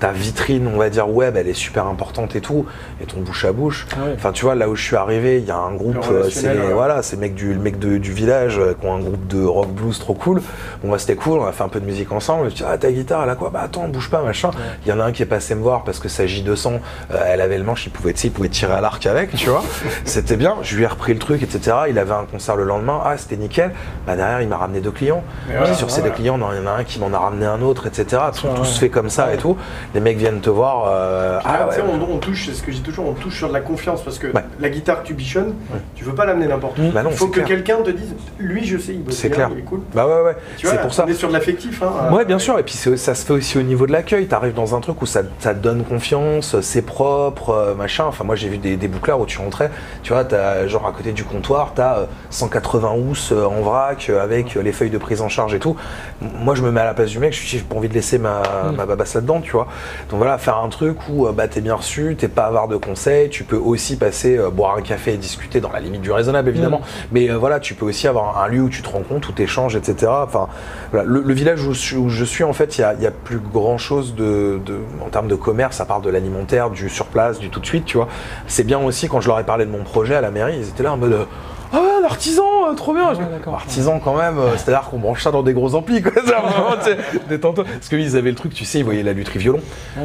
ta 0.00 0.12
vitrine, 0.12 0.68
on 0.72 0.78
va 0.78 0.90
dire 0.90 1.08
web, 1.08 1.36
elle 1.36 1.48
est 1.48 1.54
super 1.54 1.86
importante 1.86 2.36
et 2.36 2.40
tout, 2.40 2.66
et 3.02 3.06
ton 3.06 3.20
bouche 3.20 3.44
à 3.44 3.52
bouche. 3.52 3.86
Ah. 3.92 4.04
Enfin, 4.14 4.32
tu 4.32 4.44
vois, 4.44 4.54
là 4.54 4.68
où 4.68 4.76
je 4.76 4.82
suis 4.84 4.96
arrivé, 4.96 5.38
il 5.38 5.44
y 5.44 5.50
a 5.50 5.56
un 5.56 5.72
groupe, 5.74 6.04
euh, 6.10 6.28
c'est 6.30 6.48
ouais. 6.48 6.72
voilà, 6.72 7.02
c'est 7.02 7.16
mec 7.16 7.34
du, 7.34 7.52
le 7.54 7.60
mec 7.60 7.78
de- 7.78 7.98
du 7.98 8.12
village 8.12 8.60
qui 8.80 8.86
ont 8.86 8.94
un 8.94 9.00
groupe 9.00 9.26
de 9.28 9.44
rock 9.44 9.68
blues 9.68 9.98
trop 9.98 10.14
cool. 10.14 10.42
Bon, 10.82 10.90
bah, 10.90 10.98
c'était 10.98 11.16
cool, 11.16 11.38
on 11.40 11.46
a 11.46 11.52
fait 11.52 11.64
un 11.64 11.68
peu 11.68 11.80
de 11.80 11.86
musique 11.86 12.12
ensemble. 12.12 12.50
Je 12.50 12.56
dit, 12.56 12.64
ah, 12.66 12.76
ta 12.78 12.90
guitare, 12.90 13.22
elle 13.24 13.30
a 13.30 13.34
quoi? 13.34 13.50
Bah, 13.50 13.60
attends, 13.64 13.88
bouge 13.88 14.10
pas, 14.10 14.22
machin. 14.22 14.50
Il 14.84 14.88
y 14.90 14.92
en 14.92 15.00
a 15.00 15.04
un 15.04 15.12
qui 15.12 15.22
est 15.22 15.26
passé 15.26 15.54
me 15.54 15.62
voir 15.62 15.84
parce 15.84 15.98
que 15.98 16.08
sa 16.08 16.24
J200, 16.24 16.80
euh, 17.12 17.16
elle 17.26 17.40
avait 17.40 17.58
le 17.58 17.64
manche, 17.64 17.86
il 17.86 17.90
pouvait, 17.90 18.12
il 18.12 18.30
pouvait 18.30 18.48
tirer 18.48 18.72
à 18.74 18.80
l'arc 18.80 19.04
avec, 19.06 19.34
tu 19.34 19.48
vois. 19.50 19.62
C'était 20.04 20.36
bien. 20.36 20.56
Je 20.62 20.76
lui 20.76 20.84
ai 20.84 20.86
repris 20.86 21.12
le 21.12 21.18
truc, 21.18 21.42
etc. 21.42 21.76
Il 21.88 21.98
avait 21.98 22.12
un 22.12 22.24
concert 22.30 22.56
le 22.56 22.64
lendemain. 22.64 22.79
Ah, 22.88 23.16
c'était 23.16 23.36
nickel. 23.36 23.72
Bah, 24.06 24.16
derrière, 24.16 24.40
il 24.42 24.48
m'a 24.48 24.56
ramené 24.56 24.80
deux 24.80 24.90
clients. 24.90 25.22
Et 25.48 25.56
voilà, 25.56 25.74
sur 25.74 25.90
ces 25.90 26.00
voilà. 26.00 26.10
deux 26.10 26.16
clients, 26.16 26.38
non, 26.38 26.48
il 26.52 26.58
y 26.58 26.60
en 26.60 26.66
a 26.66 26.72
un 26.76 26.84
qui 26.84 26.98
m'en 26.98 27.12
a 27.12 27.18
ramené 27.18 27.46
un 27.46 27.60
autre, 27.62 27.86
etc. 27.86 28.04
Tout, 28.34 28.46
Ouais, 28.46 28.54
tout 28.54 28.60
ouais. 28.62 28.66
se 28.66 28.78
fait 28.78 28.88
comme 28.88 29.10
ça 29.10 29.32
et 29.34 29.36
tout. 29.36 29.56
Les 29.94 30.00
mecs 30.00 30.16
viennent 30.16 30.40
te 30.40 30.50
voir. 30.50 30.84
euh, 30.88 31.38
Ah, 31.44 31.66
ah, 31.68 31.74
tu 31.74 31.80
ouais. 31.80 31.86
on, 31.92 32.14
on 32.14 32.18
touche, 32.18 32.46
c'est 32.46 32.54
ce 32.54 32.62
que 32.62 32.72
j'ai 32.72 32.80
toujours, 32.80 33.06
on 33.06 33.12
touche 33.14 33.36
sur 33.38 33.48
de 33.48 33.52
la 33.52 33.60
confiance 33.60 34.02
parce 34.02 34.18
que 34.18 34.28
Ouais. 34.28 34.44
la 34.60 34.68
guitare 34.68 35.02
que 35.02 35.06
tu 35.08 35.14
bichonnes, 35.14 35.54
tu 35.94 36.04
veux 36.04 36.14
pas 36.14 36.24
l'amener 36.24 36.46
n'importe 36.46 36.78
où. 36.78 36.90
Bah 36.90 37.02
non, 37.02 37.10
Il 37.10 37.16
faut 37.16 37.26
que 37.28 37.40
quelqu'un 37.40 37.78
te 37.82 37.90
dise, 37.90 38.14
lui 38.38 38.64
je 38.66 38.78
sais, 38.78 38.92
il 38.92 39.02
bosse 39.04 39.14
C'est 39.16 39.28
bien, 39.28 39.36
clair. 39.46 39.48
il 39.52 39.58
est 39.58 39.62
cool. 39.62 39.80
Bah 39.94 40.06
ouais, 40.06 40.22
ouais. 40.22 40.36
Tu 40.56 40.66
C'est 40.66 40.80
pour 40.80 40.92
ça. 40.94 41.04
on 41.06 41.10
est 41.10 41.14
sur 41.14 41.28
de 41.28 41.32
l'affectif. 41.34 41.82
Hein, 41.82 42.12
Ouais, 42.12 42.24
bien 42.24 42.36
euh, 42.36 42.38
sûr. 42.40 42.58
Et 42.58 42.62
puis 42.62 42.74
ça 42.74 43.14
se 43.14 43.24
fait 43.26 43.32
aussi 43.32 43.58
au 43.58 43.62
niveau 43.62 43.86
de 43.86 43.92
l'accueil. 43.92 44.26
Tu 44.28 44.34
arrives 44.34 44.54
dans 44.54 44.74
un 44.74 44.80
truc 44.80 45.00
où 45.02 45.06
ça, 45.06 45.20
ça 45.38 45.54
te 45.54 45.58
donne 45.60 45.84
confiance, 45.84 46.60
c'est 46.60 46.82
propre, 46.82 47.50
euh, 47.50 47.74
machin. 47.74 48.04
Enfin, 48.06 48.24
moi 48.24 48.36
j'ai 48.36 48.48
vu 48.48 48.58
des, 48.58 48.76
des 48.76 48.88
bouclards 48.88 49.20
où 49.20 49.26
tu 49.26 49.38
rentrais, 49.38 49.70
tu 50.02 50.12
vois, 50.12 50.24
t'as 50.24 50.66
genre 50.66 50.86
à 50.86 50.92
côté 50.92 51.12
du 51.12 51.24
comptoir, 51.24 51.72
t'as 51.74 51.98
euh, 51.98 52.04
180 52.30 52.69
housses 52.78 53.32
euh, 53.32 53.44
en 53.44 53.60
vrac 53.62 54.06
euh, 54.10 54.22
avec 54.22 54.56
euh, 54.56 54.62
les 54.62 54.72
feuilles 54.72 54.90
de 54.90 54.98
prise 54.98 55.20
en 55.20 55.28
charge 55.28 55.54
et 55.54 55.58
tout. 55.58 55.76
Moi 56.20 56.54
je 56.54 56.62
me 56.62 56.70
mets 56.70 56.80
à 56.80 56.84
la 56.84 56.94
place 56.94 57.10
du 57.10 57.18
mec, 57.18 57.32
je 57.32 57.38
suis 57.46 57.58
pas 57.58 57.76
envie 57.76 57.88
de 57.88 57.94
laisser 57.94 58.18
ma, 58.18 58.42
ma 58.76 58.86
babasse 58.86 59.14
là-dedans, 59.14 59.40
tu 59.40 59.52
vois. 59.52 59.66
Donc 60.10 60.18
voilà, 60.18 60.38
faire 60.38 60.58
un 60.58 60.68
truc 60.68 60.96
où 61.08 61.26
bah, 61.32 61.48
t'es 61.48 61.60
bien 61.60 61.74
reçu, 61.74 62.16
t'es 62.18 62.28
pas 62.28 62.44
avare 62.46 62.68
de 62.68 62.76
conseils, 62.76 63.28
tu 63.30 63.44
peux 63.44 63.56
aussi 63.56 63.96
passer 63.96 64.36
euh, 64.38 64.50
boire 64.50 64.76
un 64.76 64.82
café 64.82 65.14
et 65.14 65.16
discuter 65.16 65.60
dans 65.60 65.70
la 65.72 65.80
limite 65.80 66.00
du 66.02 66.12
raisonnable 66.12 66.48
évidemment. 66.48 66.80
Mais 67.12 67.30
euh, 67.30 67.36
voilà, 67.38 67.60
tu 67.60 67.74
peux 67.74 67.86
aussi 67.86 68.06
avoir 68.08 68.42
un 68.42 68.48
lieu 68.48 68.60
où 68.62 68.68
tu 68.68 68.82
te 68.82 68.88
rends 68.88 69.02
compte, 69.02 69.28
où 69.28 69.32
tu 69.32 69.42
échanges, 69.42 69.76
etc. 69.76 70.10
Enfin, 70.24 70.48
voilà, 70.92 71.06
le, 71.06 71.22
le 71.22 71.34
village 71.34 71.64
où 71.64 71.72
je, 71.72 71.78
suis- 71.78 71.96
où 71.96 72.08
je 72.08 72.24
suis, 72.24 72.44
en 72.44 72.52
fait, 72.52 72.78
il 72.78 72.82
y 72.82 73.06
a, 73.06 73.10
plus 73.10 73.38
grand 73.38 73.78
chose 73.78 74.14
de, 74.14 74.60
de- 74.64 74.78
en 75.04 75.08
termes 75.08 75.28
de 75.28 75.34
commerce, 75.34 75.80
à 75.80 75.84
part 75.84 76.00
de 76.00 76.10
l'alimentaire, 76.10 76.70
du 76.70 76.88
sur 76.88 77.06
place, 77.06 77.38
du 77.38 77.50
tout 77.50 77.60
de 77.60 77.66
suite, 77.66 77.84
tu 77.84 77.96
vois. 77.96 78.08
C'est 78.46 78.64
bien 78.64 78.78
aussi 78.78 79.08
quand 79.08 79.20
je 79.20 79.28
leur 79.28 79.38
ai 79.40 79.44
parlé 79.44 79.66
de 79.66 79.70
mon 79.70 79.82
projet 79.84 80.14
à 80.14 80.20
la 80.20 80.30
mairie, 80.30 80.56
ils 80.58 80.68
étaient 80.68 80.82
là 80.82 80.92
en 80.92 80.96
mode. 80.96 81.26
Ah 81.72 81.80
ouais, 81.80 81.88
un 82.02 82.04
artisan, 82.04 82.68
euh, 82.70 82.74
trop 82.74 82.92
bien. 82.94 83.12
D'accord. 83.14 83.54
artisan 83.54 84.00
quand 84.00 84.16
même, 84.16 84.38
euh, 84.38 84.56
c'est-à-dire 84.56 84.88
qu'on 84.90 84.98
branche 84.98 85.22
ça 85.22 85.30
dans 85.30 85.42
des 85.42 85.52
gros 85.52 85.74
amplis, 85.74 86.02
quoi. 86.02 86.12
C'est 86.14 86.22
vraiment, 86.22 86.76
tu 86.82 86.90
sais, 86.90 86.96
détends-toi. 87.28 87.64
Parce 87.64 87.88
qu'ils 87.88 88.16
avaient 88.16 88.30
le 88.30 88.36
truc, 88.36 88.52
tu 88.54 88.64
sais, 88.64 88.78
ils 88.80 88.84
voyaient 88.84 89.02
la 89.02 89.12
lutherie 89.12 89.38
violon. 89.38 89.60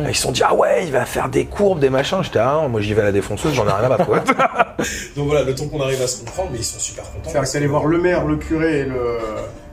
Ils 0.07 0.15
se 0.15 0.21
sont 0.21 0.31
dit, 0.31 0.43
ah 0.43 0.53
ouais, 0.53 0.85
il 0.85 0.91
va 0.91 1.05
faire 1.05 1.29
des 1.29 1.45
courbes, 1.45 1.79
des 1.79 1.89
machins. 1.89 2.19
J'étais, 2.21 2.39
ah 2.39 2.59
non, 2.61 2.69
moi 2.69 2.81
j'y 2.81 2.93
vais 2.93 3.01
à 3.01 3.05
la 3.05 3.11
défonceuse, 3.11 3.53
j'en 3.53 3.67
ai 3.67 3.71
rien 3.71 3.83
à 3.85 3.89
battre. 3.89 4.09
ouais. 4.09 4.19
Donc 5.15 5.27
voilà, 5.27 5.43
le 5.43 5.55
temps 5.55 5.67
qu'on 5.67 5.81
arrive 5.81 6.01
à 6.01 6.07
se 6.07 6.19
comprendre, 6.19 6.49
mais 6.51 6.59
ils 6.59 6.63
sont 6.63 6.79
super 6.79 7.03
contents. 7.11 7.29
C'est-à-dire 7.43 7.61
que 7.61 7.71
voir 7.71 7.85
le 7.85 7.97
maire, 7.97 8.25
le 8.25 8.35
curé 8.37 8.79
et 8.81 8.83
le, 8.85 9.17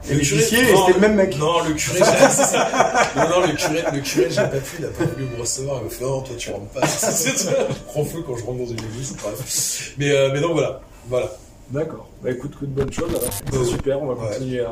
et 0.09 0.13
Le 0.13 0.19
le 0.19 0.23
curé- 0.25 0.37
huissier, 0.37 0.59
et 0.69 0.73
non, 0.73 0.85
c'était 0.87 0.99
le 0.99 1.07
même 1.07 1.15
mec. 1.15 1.37
Non, 1.37 1.61
le 1.67 1.73
curé, 1.75 1.99
ça. 1.99 2.67
Non, 3.15 3.23
non, 3.41 3.47
le 3.47 3.53
curé, 3.55 3.83
le 3.93 3.99
curé, 3.99 4.27
j'ai 4.29 4.35
pas 4.41 4.47
pu, 4.47 4.77
il 4.79 4.85
a 4.85 4.87
pas 4.89 5.03
voulu 5.05 5.27
me 5.35 5.39
recevoir, 5.39 5.77
il 5.81 5.83
m'a 5.85 5.89
fait, 5.89 6.03
non, 6.03 6.21
toi, 6.21 6.35
tu 6.37 6.51
rentres 6.51 6.65
pas. 6.67 6.87
C'est- 6.87 7.49
prends 7.87 8.03
feu 8.03 8.23
quand 8.25 8.35
je 8.37 8.43
rentre 8.45 8.57
dans 8.59 8.65
une 8.65 8.79
église, 8.79 9.15
bref. 9.21 9.93
Mais, 9.97 10.09
euh, 10.11 10.29
mais 10.33 10.41
donc 10.41 10.53
voilà, 10.53 10.81
voilà. 11.09 11.27
D'accord. 11.71 12.07
Bah 12.23 12.31
écoute, 12.31 12.53
que 12.59 12.65
de 12.65 12.71
bonnes 12.71 12.91
choses 12.93 13.09
alors. 13.09 13.21
C'est 13.51 13.65
super, 13.65 14.01
on 14.01 14.07
va 14.07 14.13
Ouais. 14.13 14.19
continuer 14.29 14.61
à, 14.61 14.71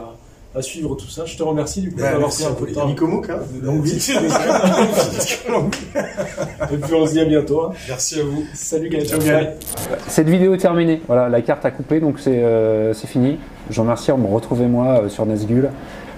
à 0.56 0.62
suivre 0.62 0.96
tout 0.96 1.08
ça. 1.10 1.26
Je 1.26 1.36
te 1.38 1.44
remercie 1.44 1.82
du 1.82 1.92
coup 1.92 2.00
Bah, 2.00 2.12
d'avoir 2.12 2.30
pris 2.30 2.46
un 2.46 2.52
peu 2.54 2.68
de 2.68 2.74
temps. 2.74 2.88
Nico 2.88 3.08
Mouk, 3.08 3.30
hein. 3.30 3.40
Longue 3.64 3.84
vie. 3.84 4.14
Et 6.72 6.78
puis 6.78 6.94
on 6.94 7.06
se 7.08 7.12
dit 7.14 7.20
à 7.22 7.26
bientôt. 7.26 7.62
hein. 7.64 7.72
Merci 7.88 8.20
à 8.20 8.24
vous. 8.24 8.44
Salut 8.54 8.90
Gaël. 8.90 9.58
Cette 10.08 10.30
vidéo 10.30 10.54
est 10.54 10.58
terminée. 10.58 11.02
Voilà, 11.08 11.30
la 11.30 11.42
carte 11.42 11.66
a 11.66 11.72
coupé, 11.72 12.00
donc 12.00 12.20
c'est 12.20 12.44
euh, 12.44 12.94
c'est 12.94 13.08
fini. 13.08 13.40
Je 13.70 13.76
vous 13.78 13.82
remercie. 13.84 14.12
Retrouvez-moi 14.12 15.04
euh, 15.04 15.10
sur 15.10 15.26
Nazgul. 15.26 15.70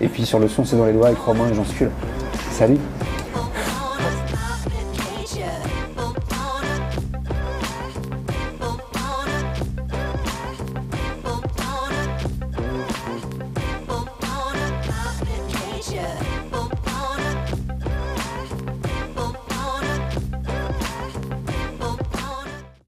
Et 0.02 0.08
puis 0.08 0.26
sur 0.26 0.40
le 0.40 0.48
son, 0.50 0.66
c'est 0.66 0.76
dans 0.76 0.86
les 0.86 0.94
doigts. 0.94 1.12
Et 1.12 1.16
crois-moi, 1.16 1.48
j'en 1.54 1.64
suis 1.66 1.86
là. 1.86 1.92
Salut. 2.52 2.78